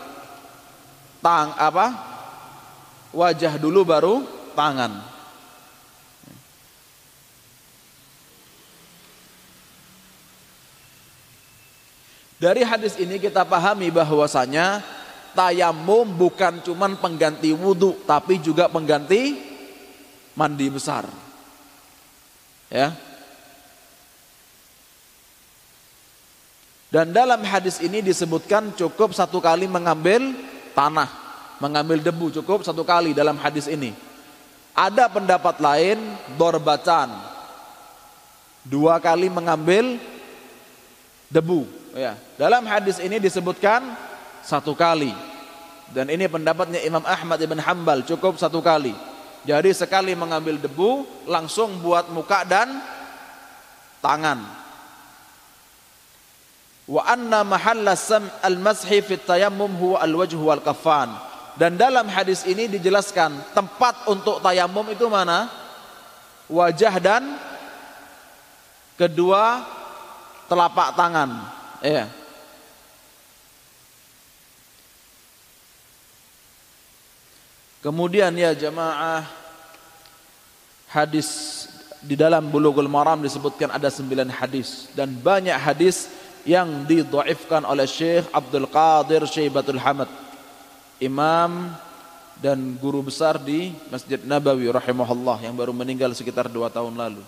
Tang 1.18 1.58
apa? 1.58 1.86
Wajah 3.10 3.58
dulu 3.58 3.82
baru 3.82 4.22
tangan. 4.54 5.14
Dari 12.36 12.62
hadis 12.62 13.00
ini 13.00 13.16
kita 13.16 13.48
pahami 13.48 13.88
bahwasanya 13.88 14.84
tayamum 15.36 16.08
bukan 16.08 16.64
cuman 16.64 16.96
pengganti 16.96 17.52
wudhu 17.52 18.00
tapi 18.08 18.40
juga 18.40 18.72
pengganti 18.72 19.36
mandi 20.32 20.66
besar 20.72 21.04
ya 22.72 22.96
dan 26.90 27.10
dalam 27.10 27.42
hadis 27.42 27.82
ini 27.82 28.00
disebutkan 28.02 28.74
cukup 28.74 29.12
satu 29.12 29.42
kali 29.42 29.66
mengambil 29.66 30.34
tanah 30.72 31.08
mengambil 31.58 31.98
debu 32.00 32.30
cukup 32.42 32.62
satu 32.62 32.86
kali 32.86 33.16
dalam 33.16 33.36
hadis 33.38 33.66
ini 33.66 33.94
ada 34.76 35.08
pendapat 35.08 35.56
lain 35.58 35.98
dorbatan 36.36 37.10
dua 38.66 38.98
kali 39.00 39.26
mengambil 39.32 39.98
debu 41.32 41.66
ya 41.96 42.14
dalam 42.36 42.62
hadis 42.68 43.00
ini 43.00 43.16
disebutkan 43.16 44.06
satu 44.46 44.78
kali. 44.78 45.10
Dan 45.90 46.06
ini 46.06 46.30
pendapatnya 46.30 46.78
Imam 46.86 47.02
Ahmad 47.02 47.42
ibn 47.42 47.58
Hambal 47.58 48.06
cukup 48.06 48.38
satu 48.38 48.62
kali. 48.62 48.94
Jadi 49.42 49.74
sekali 49.74 50.14
mengambil 50.14 50.58
debu 50.58 51.06
langsung 51.26 51.82
buat 51.82 52.10
muka 52.14 52.46
dan 52.46 52.78
tangan. 53.98 54.42
Wa 56.86 57.02
anna 57.02 57.42
mahalla 57.42 57.98
al-mashi 58.46 59.02
fi 59.02 59.18
tayammum 59.18 59.74
huwa 59.74 59.98
al-wajh 59.98 60.38
wal 60.38 60.62
kafan. 60.62 61.10
Dan 61.58 61.74
dalam 61.74 62.06
hadis 62.06 62.46
ini 62.46 62.70
dijelaskan 62.70 63.32
tempat 63.56 64.06
untuk 64.06 64.38
tayamum 64.38 64.86
itu 64.92 65.08
mana? 65.10 65.50
Wajah 66.46 66.94
dan 67.02 67.22
kedua 68.94 69.66
telapak 70.46 70.94
tangan. 70.94 71.30
Ya. 71.82 72.06
Kemudian 77.82 78.34
ya 78.34 78.50
jamaah 78.50 79.26
hadis 80.90 81.28
di 82.02 82.18
dalam 82.18 82.50
Bulughul 82.50 82.90
Maram 82.90 83.22
disebutkan 83.22 83.70
ada 83.70 83.90
sembilan 83.90 84.26
hadis 84.30 84.90
dan 84.94 85.14
banyak 85.14 85.54
hadis 85.54 86.10
yang 86.46 86.86
didhaifkan 86.86 87.66
oleh 87.66 87.84
Syekh 87.84 88.30
Abdul 88.30 88.70
Qadir 88.70 89.26
Syaibatul 89.26 89.82
Hamad 89.82 90.08
imam 91.02 91.74
dan 92.38 92.76
guru 92.78 93.02
besar 93.04 93.40
di 93.40 93.72
Masjid 93.90 94.20
Nabawi 94.22 94.70
rahimahullah 94.70 95.42
yang 95.42 95.58
baru 95.58 95.74
meninggal 95.74 96.12
sekitar 96.14 96.46
dua 96.46 96.70
tahun 96.70 96.94
lalu. 96.94 97.24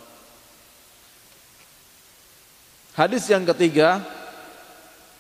Hadis 2.95 3.27
yang 3.31 3.47
ketiga 3.47 4.03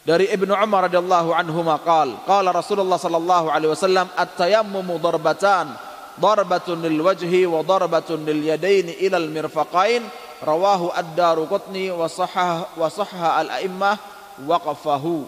dari 0.02 0.30
Ibnu 0.30 0.50
Umar 0.50 0.90
radhiyallahu 0.90 1.30
anhu 1.30 1.60
maqal 1.62 2.22
qala 2.26 2.54
Rasulullah 2.54 2.98
sallallahu 2.98 3.50
alaihi 3.50 3.70
wasallam 3.70 4.06
at-tayammumu 4.18 4.98
darbatan 4.98 5.74
darbatun 6.18 6.82
lil 6.82 6.98
wajhi 7.00 7.46
wa 7.46 7.62
darbatun 7.62 8.26
lil 8.26 8.50
yadaini 8.50 8.98
ila 9.06 9.16
al 9.22 9.28
mirfaqain 9.30 10.02
rawahu 10.44 10.94
ad-Daruqutni 10.94 11.90
wa 11.94 12.06
sahha 12.06 12.68
wa 12.74 12.88
sahha 12.90 13.42
al-a'immah 13.44 13.96
waqafahu 14.44 15.26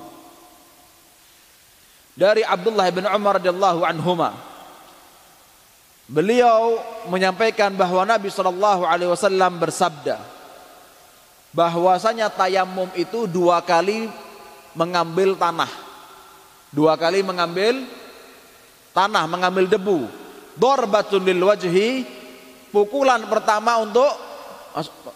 dari 2.15 2.45
Abdullah 2.45 2.87
bin 2.95 3.07
Umar 3.07 3.39
radhiyallahu 3.41 3.83
anhuma 3.87 4.37
beliau 6.11 6.79
menyampaikan 7.11 7.75
bahwa 7.75 8.03
Nabi 8.07 8.29
sallallahu 8.29 8.83
alaihi 8.87 9.11
wasallam 9.11 9.59
bersabda 9.59 10.19
bahwasanya 11.51 12.31
tayamum 12.31 12.87
itu 12.95 13.27
dua 13.27 13.63
kali 13.63 14.11
mengambil 14.75 15.35
tanah. 15.35 15.71
Dua 16.71 16.95
kali 16.95 17.27
mengambil 17.27 17.83
tanah, 18.95 19.27
mengambil 19.27 19.67
debu. 19.67 20.07
Dorbatun 20.55 21.27
lil 21.27 21.43
wajhi, 21.43 22.07
pukulan 22.71 23.27
pertama 23.27 23.83
untuk 23.83 24.11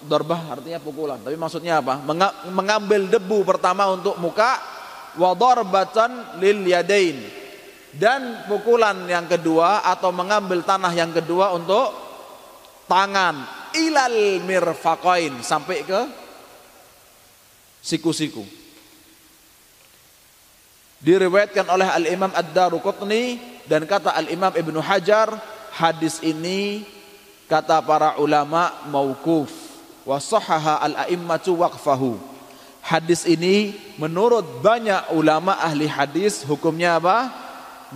dorbah 0.05 0.55
artinya 0.55 0.83
pukulan, 0.83 1.19
tapi 1.23 1.39
maksudnya 1.39 1.79
apa? 1.81 2.03
Mengambil 2.51 3.07
debu 3.09 3.47
pertama 3.47 3.89
untuk 3.91 4.19
muka, 4.19 4.59
wa 5.19 5.31
darbatan 5.33 6.39
lil 6.43 6.67
yadain. 6.67 7.43
Dan 7.95 8.51
pukulan 8.51 9.07
yang 9.07 9.31
kedua 9.31 9.87
atau 9.87 10.11
mengambil 10.11 10.67
tanah 10.67 10.91
yang 10.91 11.15
kedua 11.15 11.55
untuk 11.55 11.95
tangan 12.91 13.47
ilal 13.75 14.43
mirfaqain 14.43 15.39
sampai 15.43 15.87
ke 15.87 16.01
siku-siku 17.79 18.43
diriwayatkan 21.05 21.69
oleh 21.69 21.85
Al-Imam 21.85 22.33
Ad-Daruqutni 22.33 23.37
dan 23.69 23.85
kata 23.85 24.17
Al-Imam 24.17 24.57
Ibnu 24.57 24.81
Hajar 24.81 25.37
hadis 25.77 26.25
ini 26.25 26.81
kata 27.51 27.81
para 27.85 28.17
ulama 28.21 28.73
mauquf. 28.89 29.51
Wa 30.05 30.21
sahaha 30.21 30.85
al-a'immatu 30.85 31.65
waqfahu. 31.65 32.21
Hadis 32.85 33.25
ini 33.25 33.73
menurut 33.97 34.61
banyak 34.61 35.17
ulama 35.17 35.57
ahli 35.57 35.89
hadis 35.89 36.45
hukumnya 36.45 37.01
apa? 37.01 37.33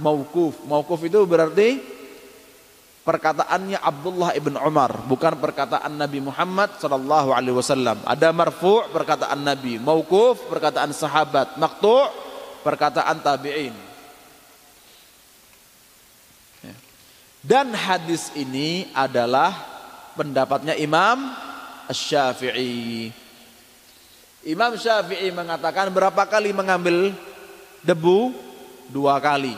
Mauquf. 0.00 0.56
Mauquf 0.64 1.04
itu 1.04 1.20
berarti 1.28 1.98
perkataannya 3.08 3.80
Abdullah 3.80 4.36
ibn 4.36 4.52
Umar 4.60 4.92
bukan 5.08 5.32
perkataan 5.40 5.96
Nabi 5.96 6.20
Muhammad 6.20 6.76
sallallahu 6.76 7.32
alaihi 7.32 7.56
wasallam. 7.56 7.96
Ada 8.04 8.36
marfu' 8.36 8.84
perkataan 8.92 9.40
Nabi 9.40 9.80
mauquf 9.80 10.44
perkataan 10.48 10.92
sahabat 10.92 11.56
maqtu' 11.56 12.04
perkataan 12.60 13.24
tabi'in. 13.24 13.87
Dan 17.48 17.72
hadis 17.72 18.28
ini 18.36 18.92
adalah 18.92 19.56
pendapatnya 20.12 20.76
Imam 20.76 21.32
Syafi'i. 21.88 23.08
Imam 24.44 24.76
Syafi'i 24.76 25.32
mengatakan 25.32 25.88
berapa 25.88 26.28
kali 26.28 26.52
mengambil 26.52 27.16
debu? 27.80 28.36
Dua 28.92 29.16
kali. 29.16 29.56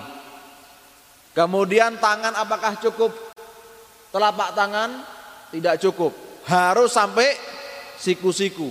Kemudian 1.35 1.99
tangan 1.99 2.39
apakah 2.39 2.79
cukup? 2.79 3.11
Telapak 4.15 4.55
tangan 4.55 5.03
tidak 5.51 5.83
cukup. 5.83 6.15
Harus 6.47 6.95
sampai 6.95 7.35
siku-siku. 7.99 8.71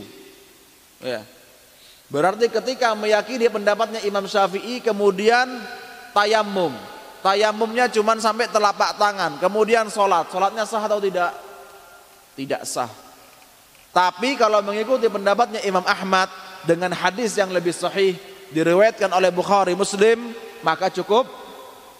Ya. 1.03 1.27
Berarti 2.07 2.47
ketika 2.47 2.95
meyakini 2.95 3.51
pendapatnya 3.51 3.99
Imam 4.07 4.23
Syafi'i 4.31 4.79
kemudian 4.79 5.59
tayamum. 6.15 6.71
Tayamumnya 7.19 7.91
cuma 7.91 8.15
sampai 8.15 8.47
telapak 8.47 8.95
tangan. 8.95 9.35
Kemudian 9.43 9.91
sholat. 9.91 10.31
Sholatnya 10.31 10.63
sah 10.63 10.83
atau 10.87 11.03
tidak? 11.03 11.35
Tidak 12.39 12.63
sah. 12.63 12.87
Tapi 13.91 14.39
kalau 14.39 14.63
mengikuti 14.63 15.11
pendapatnya 15.11 15.59
Imam 15.67 15.83
Ahmad 15.83 16.31
dengan 16.63 16.95
hadis 16.95 17.35
yang 17.35 17.51
lebih 17.51 17.75
sahih 17.75 18.15
diriwayatkan 18.55 19.11
oleh 19.11 19.33
Bukhari 19.33 19.75
Muslim 19.75 20.31
maka 20.63 20.87
cukup 20.91 21.27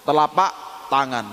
telapak 0.07 0.51
tangan. 0.87 1.27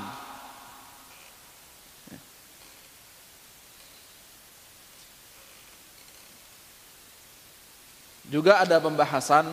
Juga 8.27 8.59
ada 8.59 8.83
pembahasan 8.83 9.47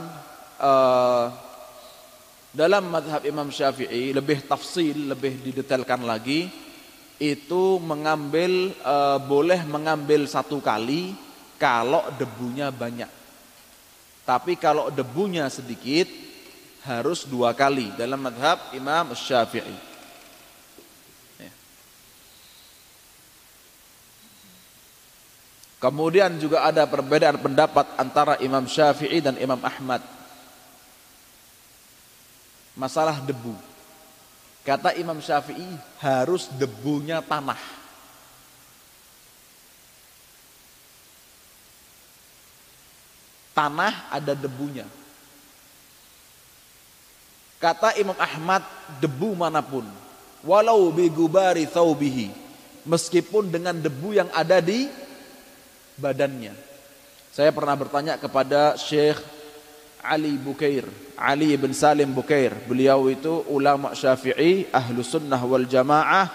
uh, 0.57 1.29
dalam 2.53 2.85
madhab 2.85 3.25
Imam 3.25 3.49
Syafi'i 3.49 4.13
lebih 4.13 4.45
tafsil, 4.45 5.09
lebih 5.09 5.41
didetailkan 5.41 6.05
lagi 6.05 6.53
itu 7.17 7.81
mengambil 7.81 8.69
uh, 8.85 9.17
boleh 9.17 9.65
mengambil 9.65 10.29
satu 10.29 10.61
kali 10.61 11.17
kalau 11.57 12.05
debunya 12.13 12.69
banyak. 12.69 13.09
Tapi 14.23 14.53
kalau 14.55 14.93
debunya 14.93 15.49
sedikit 15.49 16.05
harus 16.85 17.25
dua 17.25 17.57
kali 17.57 17.89
dalam 17.97 18.21
madhab 18.21 18.69
Imam 18.77 19.17
Syafi'i. 19.17 19.77
Ya. 21.41 21.51
Kemudian 25.81 26.37
juga 26.37 26.69
ada 26.69 26.85
perbedaan 26.85 27.41
pendapat 27.41 27.97
antara 27.97 28.37
Imam 28.45 28.69
Syafi'i 28.69 29.25
dan 29.25 29.41
Imam 29.41 29.59
Ahmad. 29.65 30.22
Masalah 32.73 33.21
debu. 33.21 33.53
Kata 34.63 34.95
Imam 34.95 35.19
Syafi'i 35.19 35.77
harus 35.99 36.49
debunya 36.55 37.19
tanah. 37.21 37.59
Tanah 43.53 44.09
ada 44.09 44.33
debunya. 44.33 44.89
Kata 47.61 47.93
Imam 47.95 48.17
Ahmad 48.17 48.65
debu 48.97 49.37
mana 49.37 49.61
pun. 49.61 49.85
Walau 50.41 50.89
bigubari 50.89 51.69
thawbihi. 51.69 52.33
Meskipun 52.83 53.47
dengan 53.53 53.77
debu 53.77 54.17
yang 54.17 54.27
ada 54.33 54.59
di 54.59 54.89
badannya. 55.95 56.51
Saya 57.31 57.53
pernah 57.55 57.77
bertanya 57.77 58.19
kepada 58.19 58.75
Syekh 58.75 59.21
Ali 60.03 60.35
Bukair, 60.35 60.83
Ali 61.15 61.55
bin 61.55 61.71
Salim 61.71 62.11
Bukair. 62.11 62.51
Beliau 62.67 63.07
itu 63.07 63.47
ulama 63.47 63.95
Syafi'i, 63.95 64.67
ahlu 64.69 64.99
sunnah 64.99 65.39
wal 65.39 65.63
jamaah 65.63 66.27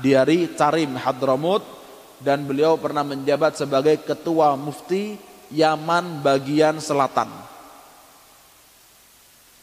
dari 0.00 0.48
Tarim 0.56 0.96
Hadramut 0.96 1.60
dan 2.20 2.44
beliau 2.48 2.80
pernah 2.80 3.04
menjabat 3.04 3.60
sebagai 3.60 4.00
ketua 4.00 4.56
mufti 4.56 5.16
Yaman 5.50 6.22
bagian 6.22 6.78
selatan. 6.78 7.26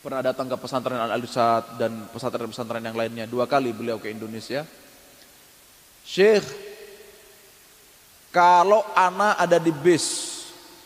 Pernah 0.04 0.22
datang 0.22 0.52
ke 0.52 0.56
pesantren 0.60 1.00
Al 1.00 1.16
Alisat 1.16 1.80
dan 1.80 2.12
pesantren-pesantren 2.12 2.84
yang 2.84 2.96
lainnya 2.96 3.26
dua 3.26 3.48
kali 3.48 3.72
beliau 3.72 3.98
ke 3.98 4.12
Indonesia. 4.12 4.68
Syekh 6.04 6.44
kalau 8.32 8.84
anak 8.94 9.40
ada 9.40 9.58
di 9.58 9.74
bis, 9.74 10.37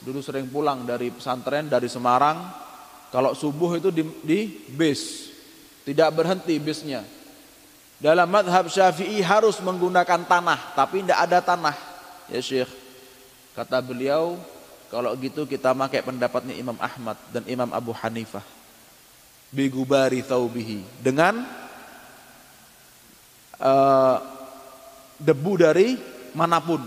dulu 0.01 0.19
sering 0.19 0.49
pulang 0.49 0.83
dari 0.83 1.13
pesantren 1.13 1.69
dari 1.69 1.85
Semarang, 1.85 2.41
kalau 3.13 3.37
subuh 3.37 3.77
itu 3.77 3.93
di, 3.93 4.03
di 4.25 4.39
bis, 4.73 5.29
tidak 5.85 6.09
berhenti 6.15 6.57
bisnya. 6.57 7.05
Dalam 8.01 8.25
madhab 8.25 8.65
syafi'i 8.65 9.21
harus 9.21 9.61
menggunakan 9.61 10.25
tanah, 10.25 10.73
tapi 10.73 11.05
tidak 11.05 11.19
ada 11.21 11.37
tanah. 11.37 11.75
Ya 12.33 12.41
Syekh, 12.41 12.71
kata 13.53 13.77
beliau, 13.77 14.41
kalau 14.89 15.13
gitu 15.21 15.45
kita 15.45 15.77
pakai 15.77 16.01
pendapatnya 16.01 16.57
Imam 16.57 16.75
Ahmad 16.81 17.15
dan 17.29 17.45
Imam 17.45 17.69
Abu 17.69 17.93
Hanifah. 17.93 18.41
Bigubari 19.53 20.25
thaubihi. 20.25 20.81
Dengan 20.97 21.45
uh, 23.59 24.17
debu 25.21 25.53
dari 25.59 25.99
mana 26.33 26.57
pun 26.63 26.81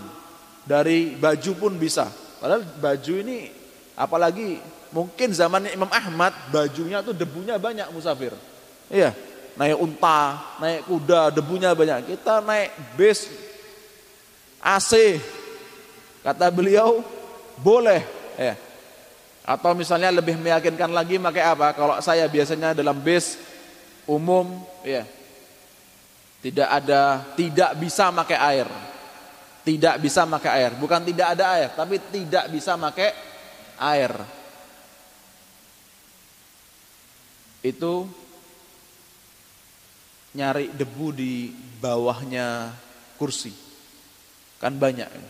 dari 0.67 1.15
baju 1.15 1.51
pun 1.55 1.73
bisa. 1.77 2.24
Padahal 2.45 2.61
baju 2.61 3.13
ini 3.25 3.49
apalagi 3.97 4.61
mungkin 4.93 5.33
zamannya 5.33 5.73
Imam 5.73 5.89
Ahmad 5.89 6.29
bajunya 6.53 7.01
tuh 7.01 7.09
debunya 7.09 7.57
banyak 7.57 7.89
musafir. 7.89 8.37
Iya, 8.85 9.17
naik 9.57 9.81
unta, 9.81 10.37
naik 10.61 10.85
kuda, 10.85 11.33
debunya 11.33 11.73
banyak. 11.73 12.13
Kita 12.13 12.45
naik 12.45 12.69
bis 12.93 13.33
AC. 14.61 15.17
Kata 16.21 16.53
beliau 16.53 17.01
boleh, 17.57 18.05
ya. 18.37 18.53
Atau 19.41 19.73
misalnya 19.73 20.13
lebih 20.13 20.37
meyakinkan 20.37 20.93
lagi 20.93 21.17
pakai 21.17 21.49
apa? 21.49 21.73
Kalau 21.73 21.97
saya 21.97 22.29
biasanya 22.29 22.77
dalam 22.77 23.01
bis 23.01 23.41
umum, 24.05 24.61
ya. 24.85 25.01
Tidak 26.45 26.69
ada, 26.69 27.25
tidak 27.33 27.73
bisa 27.81 28.13
pakai 28.13 28.37
air 28.37 28.69
tidak 29.65 29.97
bisa 29.97 30.29
pakai 30.29 30.51
air. 30.61 30.71
Bukan 30.77 31.01
tidak 31.01 31.33
ada 31.33 31.45
air, 31.57 31.69
tapi 31.73 31.97
tidak 32.13 32.45
bisa 32.53 32.77
pakai 32.77 33.09
air. 33.81 34.13
Itu 37.65 38.05
nyari 40.37 40.69
debu 40.69 41.07
di 41.09 41.49
bawahnya 41.81 42.77
kursi. 43.17 43.49
Kan 44.61 44.77
banyak 44.77 45.09
ya. 45.09 45.25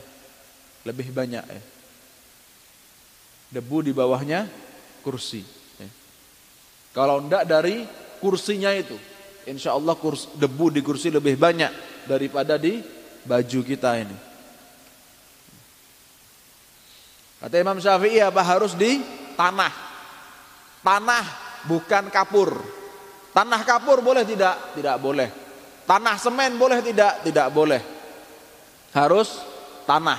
Lebih 0.84 1.16
banyak 1.16 1.46
ya. 1.48 1.64
Debu 3.56 3.88
di 3.88 3.96
bawahnya 3.96 4.52
kursi. 5.00 5.48
Ya. 5.80 5.90
Kalau 6.92 7.24
enggak 7.24 7.48
dari 7.48 7.88
kursinya 8.20 8.76
itu. 8.76 9.00
Insya 9.48 9.78
Allah 9.78 9.96
debu 10.36 10.74
di 10.76 10.82
kursi 10.84 11.08
lebih 11.08 11.40
banyak 11.40 12.04
daripada 12.10 12.60
di 12.60 12.84
baju 13.24 13.60
kita 13.64 13.96
ini. 14.02 14.25
Kata 17.46 17.62
Imam 17.62 17.78
Syafi'i 17.78 18.18
apa 18.26 18.42
harus 18.42 18.74
di 18.74 19.06
tanah. 19.38 19.70
Tanah 20.82 21.26
bukan 21.70 22.10
kapur. 22.10 22.58
Tanah 23.38 23.62
kapur 23.62 24.02
boleh 24.02 24.26
tidak? 24.26 24.74
Tidak 24.74 24.98
boleh. 24.98 25.30
Tanah 25.86 26.18
semen 26.18 26.58
boleh 26.58 26.82
tidak? 26.82 27.22
Tidak 27.22 27.46
boleh. 27.54 27.86
Harus 28.98 29.46
tanah. 29.86 30.18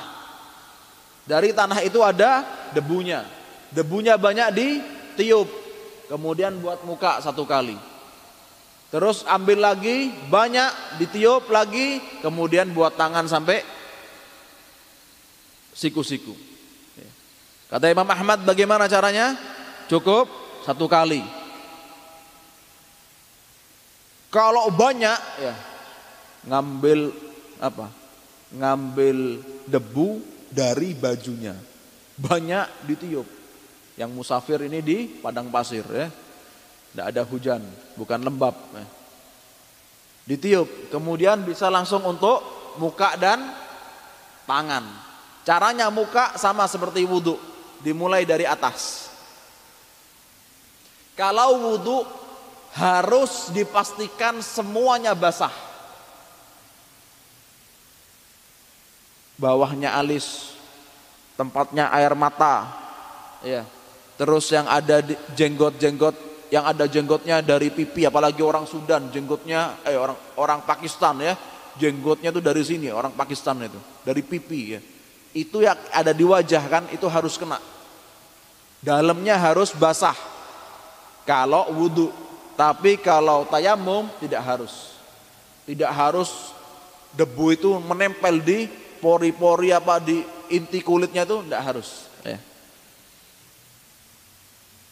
Dari 1.26 1.50
tanah 1.50 1.82
itu 1.82 1.98
ada 1.98 2.46
debunya. 2.70 3.26
Debunya 3.74 4.14
banyak 4.14 4.48
di 4.54 4.78
tiup. 5.18 5.50
Kemudian 6.06 6.62
buat 6.62 6.86
muka 6.86 7.18
satu 7.18 7.42
kali. 7.42 7.74
Terus 8.94 9.26
ambil 9.26 9.66
lagi, 9.66 10.14
banyak, 10.30 11.02
ditiup 11.02 11.50
lagi, 11.50 11.98
kemudian 12.22 12.70
buat 12.70 12.94
tangan 12.94 13.26
sampai 13.26 13.66
siku-siku. 15.74 16.54
Kata 17.76 17.92
Imam 17.92 18.08
Ahmad 18.08 18.40
bagaimana 18.40 18.88
caranya? 18.88 19.36
Cukup 19.84 20.24
satu 20.64 20.88
kali. 20.88 21.20
Kalau 24.32 24.72
banyak 24.72 25.20
ya 25.44 25.52
ngambil 26.48 27.12
apa? 27.60 27.92
Ngambil 28.56 29.44
debu 29.68 30.24
dari 30.48 30.96
bajunya. 30.96 31.52
Banyak 32.16 32.88
ditiup. 32.88 33.28
Yang 34.00 34.10
musafir 34.16 34.56
ini 34.64 34.80
di 34.80 35.12
padang 35.20 35.52
pasir 35.52 35.84
ya 35.92 36.08
tidak 36.96 37.12
ada 37.12 37.22
hujan, 37.28 37.60
bukan 37.92 38.24
lembab. 38.24 38.56
Eh. 38.72 38.88
Ditiup, 40.32 40.88
kemudian 40.88 41.44
bisa 41.44 41.68
langsung 41.68 42.00
untuk 42.08 42.40
muka 42.80 43.20
dan 43.20 43.52
tangan. 44.48 44.80
Caranya 45.44 45.92
muka 45.92 46.40
sama 46.40 46.64
seperti 46.64 47.04
wudhu, 47.04 47.36
dimulai 47.86 48.26
dari 48.26 48.42
atas. 48.42 49.06
Kalau 51.14 51.62
wudhu 51.62 52.02
harus 52.74 53.54
dipastikan 53.54 54.42
semuanya 54.42 55.14
basah. 55.14 55.54
Bawahnya 59.38 59.94
alis, 59.94 60.58
tempatnya 61.38 61.94
air 61.94 62.10
mata, 62.18 62.66
ya. 63.46 63.62
Terus 64.18 64.50
yang 64.50 64.66
ada 64.66 65.04
jenggot-jenggot 65.38 66.26
yang 66.46 66.62
ada 66.62 66.86
jenggotnya 66.86 67.42
dari 67.42 67.74
pipi 67.74 68.06
apalagi 68.06 68.38
orang 68.38 68.70
Sudan 68.70 69.10
jenggotnya 69.10 69.82
eh 69.82 69.98
orang 69.98 70.14
orang 70.38 70.62
Pakistan 70.62 71.18
ya 71.18 71.34
jenggotnya 71.74 72.30
itu 72.30 72.38
dari 72.38 72.62
sini 72.62 72.86
orang 72.86 73.18
Pakistan 73.18 73.66
itu 73.66 73.82
dari 74.06 74.22
pipi 74.22 74.78
ya 74.78 74.80
itu 75.34 75.58
yang 75.58 75.74
ada 75.90 76.14
di 76.14 76.22
wajah 76.22 76.62
kan 76.70 76.86
itu 76.94 77.02
harus 77.10 77.34
kena 77.34 77.58
dalamnya 78.80 79.36
harus 79.38 79.72
basah. 79.76 80.16
Kalau 81.26 81.74
wudhu 81.74 82.26
tapi 82.56 82.96
kalau 82.96 83.44
tayamum 83.46 84.08
tidak 84.18 84.42
harus. 84.42 84.96
Tidak 85.68 85.92
harus 85.92 86.56
debu 87.12 87.46
itu 87.52 87.70
menempel 87.84 88.40
di 88.40 88.64
pori-pori 88.98 89.76
apa 89.76 90.00
di 90.00 90.24
inti 90.48 90.80
kulitnya 90.80 91.28
itu 91.28 91.44
tidak 91.44 91.62
harus. 91.62 92.08
Ya. 92.26 92.42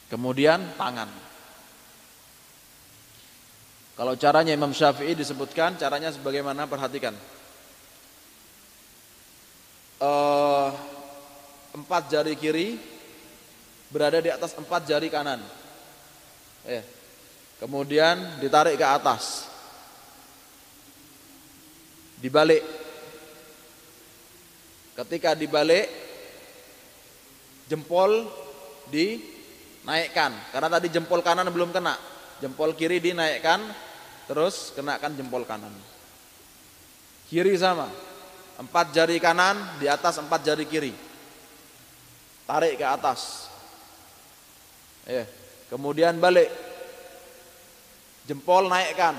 kemudian 0.07 0.63
tangan. 0.79 1.11
Kalau 3.99 4.15
caranya 4.15 4.55
Imam 4.55 4.71
Syafi'i 4.71 5.19
disebutkan, 5.19 5.75
caranya 5.75 6.15
sebagaimana? 6.15 6.71
Perhatikan. 6.71 7.15
Uh, 9.99 10.71
empat 11.75 12.11
jari 12.11 12.35
kiri 12.39 12.79
berada 13.95 14.19
di 14.19 14.27
atas 14.27 14.51
empat 14.59 14.91
jari 14.91 15.07
kanan. 15.07 15.39
Eh, 16.67 16.83
kemudian 17.63 18.43
ditarik 18.43 18.75
ke 18.75 18.83
atas. 18.83 19.47
Dibalik. 22.19 22.67
Ketika 24.99 25.39
dibalik, 25.39 25.87
jempol 27.71 28.27
dinaikkan. 28.91 30.35
Karena 30.51 30.69
tadi 30.75 30.91
jempol 30.91 31.23
kanan 31.23 31.47
belum 31.55 31.71
kena. 31.71 31.95
Jempol 32.43 32.75
kiri 32.75 32.99
dinaikkan, 32.99 33.63
terus 34.27 34.75
kenakan 34.75 35.15
jempol 35.15 35.47
kanan. 35.47 35.71
Kiri 37.31 37.55
sama. 37.55 37.87
Empat 38.59 38.91
jari 38.91 39.23
kanan 39.23 39.79
di 39.79 39.87
atas 39.87 40.19
empat 40.19 40.43
jari 40.43 40.67
kiri. 40.67 40.95
tarik 42.45 42.77
ke 42.77 42.85
atas. 42.85 43.54
Ya, 45.05 45.29
kemudian 45.69 46.17
balik. 46.17 46.49
Jempol 48.25 48.73
naikkan. 48.73 49.13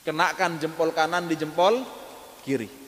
Kenakan 0.00 0.56
jempol 0.56 0.88
kanan 0.96 1.28
di 1.28 1.36
jempol 1.36 1.84
kiri. 2.40 2.80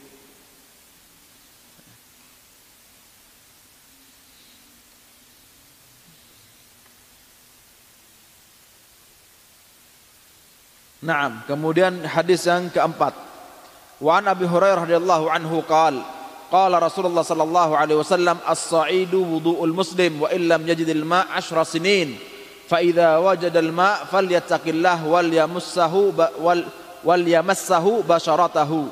Naam, 11.03 11.45
kemudian 11.45 12.09
hadis 12.09 12.47
yang 12.49 12.73
keempat. 12.73 13.13
Wa 14.01 14.23
an 14.23 14.33
Abi 14.33 14.49
Hurairah 14.49 14.89
radhiyallahu 14.89 15.27
anhu 15.29 15.61
qala 15.69 16.22
Rasulullah 16.53 17.25
sallallahu 17.25 17.73
alaihi 17.73 17.97
wasallam 17.97 18.37
as-sa'idu 18.45 19.25
wudu'ul 19.25 19.73
muslim 19.73 20.21
wa 20.21 20.29
illam 20.29 20.61
yajidil 20.69 21.01
ma' 21.01 21.25
ashra 21.33 21.65
sinin 21.65 22.21
fa 22.69 22.85
idza 22.85 23.17
wajada 23.25 23.57
al-ma' 23.57 24.05
falyattaqillah 24.13 25.01
wal 25.09 25.25
yamassahu 25.33 26.13
wal 26.45 26.61
wal 27.01 27.25
yamassahu 27.25 28.05
basharatahu 28.05 28.85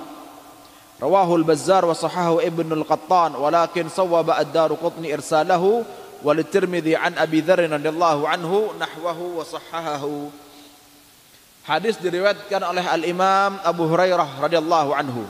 rawahu 1.04 1.36
al-bazzar 1.36 1.84
wa 1.84 1.92
sahahu 1.92 2.40
ibn 2.40 2.72
al-qattan 2.72 3.36
walakin 3.36 3.92
sawwaba 3.92 4.40
ad-daruqutni 4.40 5.12
irsalahu 5.12 5.84
wa 6.24 6.32
litirmidhi 6.32 6.96
an 6.96 7.12
abi 7.20 7.44
dharr 7.44 7.68
radhiyallahu 7.68 8.24
anhu 8.24 8.72
nahwahu 8.80 9.36
wa 9.36 9.44
sahahahu 9.44 10.32
Hadis 11.60 12.00
diriwayatkan 12.00 12.64
oleh 12.66 12.82
Al 12.82 13.04
Imam 13.04 13.60
Abu 13.60 13.84
Hurairah 13.84 14.42
radhiyallahu 14.42 14.90
anhu 14.96 15.28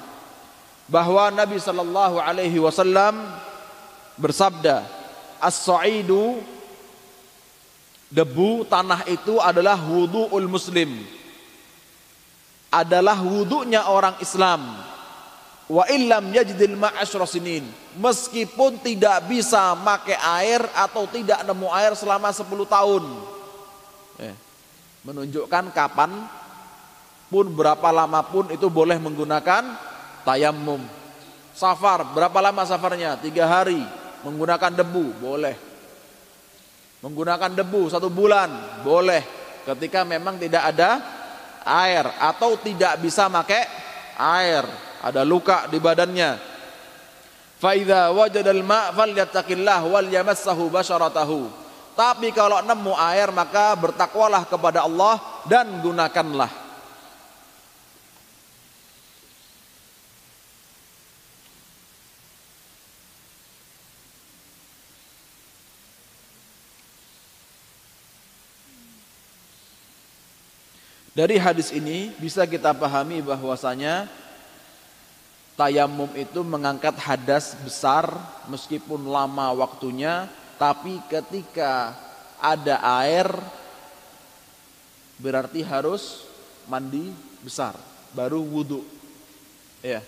bahwa 0.91 1.31
Nabi 1.31 1.57
sallallahu 1.57 2.19
alaihi 2.19 2.59
wasallam 2.59 3.17
bersabda, 4.19 4.85
"As-sa'idu 5.39 6.43
debu 8.11 8.67
tanah 8.67 9.07
itu 9.07 9.39
adalah 9.39 9.79
wudu'ul 9.79 10.51
muslim." 10.51 11.07
Adalah 12.71 13.19
wudunya 13.19 13.83
orang 13.91 14.15
Islam. 14.23 14.63
Wa 15.67 15.91
illam 15.91 16.31
yajidil 16.31 16.79
ma'asyra 16.79 17.27
sinin. 17.27 17.67
Meskipun 17.99 18.79
tidak 18.79 19.27
bisa 19.27 19.75
pakai 19.75 20.15
air 20.15 20.63
atau 20.79 21.03
tidak 21.11 21.43
nemu 21.43 21.67
air 21.75 21.99
selama 21.99 22.31
10 22.31 22.47
tahun. 22.71 23.05
Eh 24.23 24.51
menunjukkan 25.05 25.73
kapan 25.73 26.11
pun 27.33 27.47
berapa 27.49 27.89
lama 27.89 28.21
pun 28.27 28.53
itu 28.53 28.69
boleh 28.69 29.01
menggunakan 29.01 29.90
tayamum. 30.27 30.83
Safar, 31.55 32.07
berapa 32.17 32.39
lama 32.41 32.65
safarnya? 32.65 33.19
Tiga 33.21 33.47
hari. 33.47 33.83
Menggunakan 34.25 34.73
debu, 34.73 35.05
boleh. 35.21 35.57
Menggunakan 37.01 37.51
debu 37.57 37.89
satu 37.89 38.13
bulan, 38.13 38.83
boleh. 38.85 39.25
Ketika 39.65 40.05
memang 40.05 40.37
tidak 40.37 40.73
ada 40.77 41.01
air 41.65 42.05
atau 42.21 42.57
tidak 42.61 43.01
bisa 43.01 43.29
pakai 43.33 43.65
air, 44.21 44.65
ada 45.01 45.25
luka 45.25 45.69
di 45.69 45.81
badannya. 45.81 46.31
Faida 47.61 48.13
wajadal 48.13 48.65
ma' 48.65 48.93
falyattaqillah 48.93 49.81
wal 49.85 50.09
yamassahu 50.09 50.73
basharatahu 50.73 51.61
tapi 52.01 52.33
kalau 52.33 52.65
nemu 52.65 52.97
air 52.97 53.29
maka 53.29 53.77
bertakwalah 53.77 54.49
kepada 54.49 54.89
Allah 54.89 55.21
dan 55.45 55.69
gunakanlah. 55.85 56.49
Dari 71.21 71.37
hadis 71.37 71.69
ini 71.69 72.17
bisa 72.17 72.49
kita 72.49 72.73
pahami 72.73 73.21
bahwasanya 73.21 74.09
tayamum 75.53 76.09
itu 76.17 76.41
mengangkat 76.41 76.97
hadas 76.97 77.53
besar 77.61 78.09
meskipun 78.49 79.05
lama 79.05 79.53
waktunya 79.53 80.33
tapi 80.57 80.97
ketika 81.13 81.93
ada 82.41 82.81
air 83.05 83.29
berarti 85.21 85.61
harus 85.61 86.25
mandi 86.65 87.13
besar 87.45 87.77
baru 88.17 88.41
wudhu. 88.41 88.81
Ya. 89.85 90.01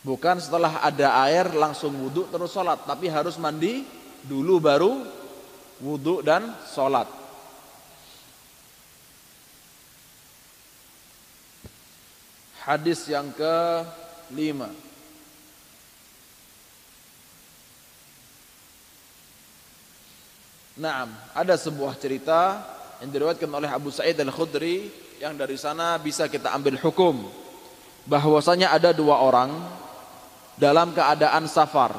Bukan 0.00 0.40
setelah 0.40 0.88
ada 0.88 1.20
air 1.28 1.52
langsung 1.52 1.92
wudhu 1.92 2.32
terus 2.32 2.56
sholat, 2.56 2.80
tapi 2.88 3.12
harus 3.12 3.36
mandi 3.36 3.84
dulu 4.24 4.56
baru 4.56 5.04
wudhu 5.84 6.24
dan 6.24 6.48
sholat. 6.72 7.17
Hadis 12.68 13.08
yang 13.08 13.32
ke 13.32 13.56
lima. 14.28 14.68
Naam, 20.76 21.08
ada 21.32 21.56
sebuah 21.56 21.96
cerita 21.96 22.60
yang 23.00 23.08
diriwayatkan 23.08 23.48
oleh 23.48 23.72
Abu 23.72 23.88
Sa'id 23.88 24.20
Al-Khudri 24.20 24.92
yang 25.16 25.32
dari 25.32 25.56
sana 25.56 25.96
bisa 25.96 26.28
kita 26.28 26.52
ambil 26.52 26.76
hukum 26.76 27.24
bahwasanya 28.04 28.76
ada 28.76 28.92
dua 28.92 29.16
orang 29.16 29.48
dalam 30.60 30.92
keadaan 30.92 31.48
safar 31.48 31.96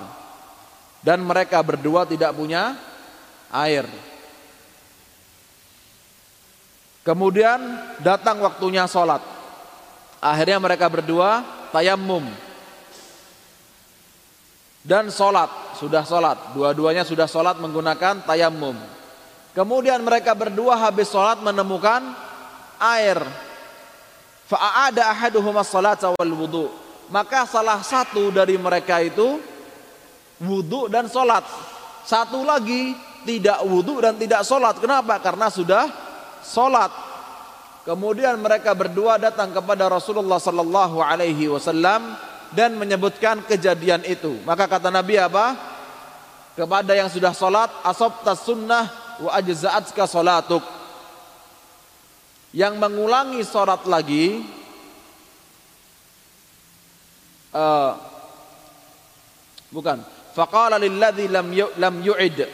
dan 1.02 1.26
mereka 1.26 1.66
berdua 1.66 2.06
tidak 2.06 2.30
punya 2.38 2.78
air. 3.50 3.90
Kemudian 7.02 7.58
datang 8.06 8.38
waktunya 8.46 8.86
sholat. 8.86 9.39
Akhirnya 10.20 10.60
mereka 10.60 10.92
berdua 10.92 11.44
tayamum 11.72 12.28
dan 14.84 15.08
sholat 15.12 15.48
sudah 15.80 16.04
sholat. 16.04 16.56
Dua-duanya 16.56 17.08
sudah 17.08 17.28
sholat 17.28 17.60
menggunakan 17.60 18.28
tayamum 18.28 18.76
kemudian 19.54 20.00
mereka 20.00 20.32
berdua 20.32 20.80
habis 20.80 21.10
sholat 21.12 21.42
menemukan 21.44 22.16
air. 22.80 23.20
Fa'ada 24.50 25.14
ahaduhum 25.14 25.54
as-salat 25.62 26.02
wal 26.16 26.34
wudu. 26.34 26.66
Maka 27.12 27.46
salah 27.46 27.82
satu 27.82 28.34
dari 28.34 28.58
mereka 28.58 29.02
itu 29.04 29.38
wudu 30.42 30.90
dan 30.90 31.06
sholat. 31.12 31.46
Satu 32.06 32.42
lagi 32.42 32.98
tidak 33.28 33.62
wudu 33.68 34.02
dan 34.02 34.18
tidak 34.18 34.42
sholat. 34.42 34.80
Kenapa? 34.82 35.22
Karena 35.22 35.54
sudah 35.54 35.86
sholat 36.42 36.90
kemudian 37.90 38.38
mereka 38.38 38.78
berdua 38.78 39.18
datang 39.18 39.50
kepada 39.50 39.90
Rasulullah 39.90 40.38
sallallahu 40.38 41.02
alaihi 41.02 41.50
wasallam 41.50 42.14
dan 42.54 42.78
menyebutkan 42.78 43.42
kejadian 43.50 44.06
itu. 44.06 44.38
Maka 44.46 44.70
kata 44.70 44.94
Nabi 44.94 45.18
apa? 45.18 45.58
Kepada 46.54 46.94
yang 46.94 47.10
sudah 47.10 47.34
sholat, 47.34 47.74
tas 47.82 48.42
sunnah 48.46 48.86
wa 49.18 49.34
ajza'atka 49.34 50.06
sholatuk. 50.06 50.62
Yang 52.54 52.74
mengulangi 52.78 53.42
sholat 53.42 53.82
lagi, 53.90 54.46
uh, 57.58 57.98
bukan. 59.74 60.02
Faqala 60.38 60.78
lilladzi 60.78 61.26
lam 61.26 61.50
lam 61.54 61.96
yu'id. 62.06 62.46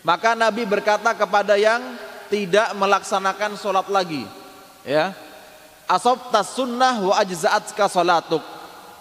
Maka 0.00 0.32
Nabi 0.32 0.64
berkata 0.64 1.12
kepada 1.12 1.60
yang 1.60 1.82
tidak 2.28 2.72
melaksanakan 2.76 3.58
sholat 3.58 3.86
lagi, 3.88 4.22
ya. 4.86 5.12
tas 6.30 6.48
sunnah 6.54 7.02
wa 7.02 7.14
ajza'atka 7.18 7.90
sholatuk 7.90 8.56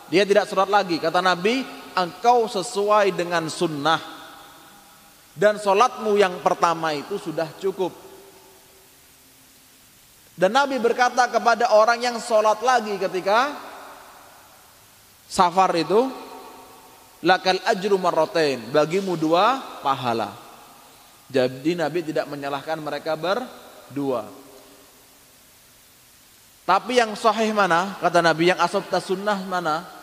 dia 0.10 0.24
tidak 0.26 0.46
sholat 0.46 0.70
lagi. 0.70 1.02
Kata 1.02 1.22
Nabi, 1.22 1.66
engkau 1.98 2.46
sesuai 2.46 3.14
dengan 3.14 3.50
sunnah. 3.50 4.02
Dan 5.36 5.60
sholatmu 5.60 6.16
yang 6.16 6.40
pertama 6.40 6.96
itu 6.96 7.20
sudah 7.20 7.50
cukup. 7.60 7.92
Dan 10.36 10.52
Nabi 10.52 10.80
berkata 10.80 11.28
kepada 11.32 11.72
orang 11.76 12.00
yang 12.00 12.18
sholat 12.20 12.60
lagi 12.60 12.96
ketika 13.00 13.56
safar 15.28 15.72
itu, 15.76 16.12
lakal 17.24 17.60
ajru 17.68 17.96
marrotain, 18.00 18.62
bagimu 18.72 19.16
dua 19.16 19.60
pahala. 19.80 20.36
Jadi 21.26 21.74
Nabi 21.74 22.06
tidak 22.06 22.30
menyalahkan 22.30 22.78
mereka 22.78 23.18
berdua. 23.18 24.45
Tapi 26.66 26.98
yang 26.98 27.14
sahih 27.14 27.54
mana? 27.54 27.94
Kata 28.02 28.26
Nabi 28.26 28.50
yang 28.50 28.60
asabta 28.60 28.98
sunnah 28.98 29.38
mana? 29.46 29.96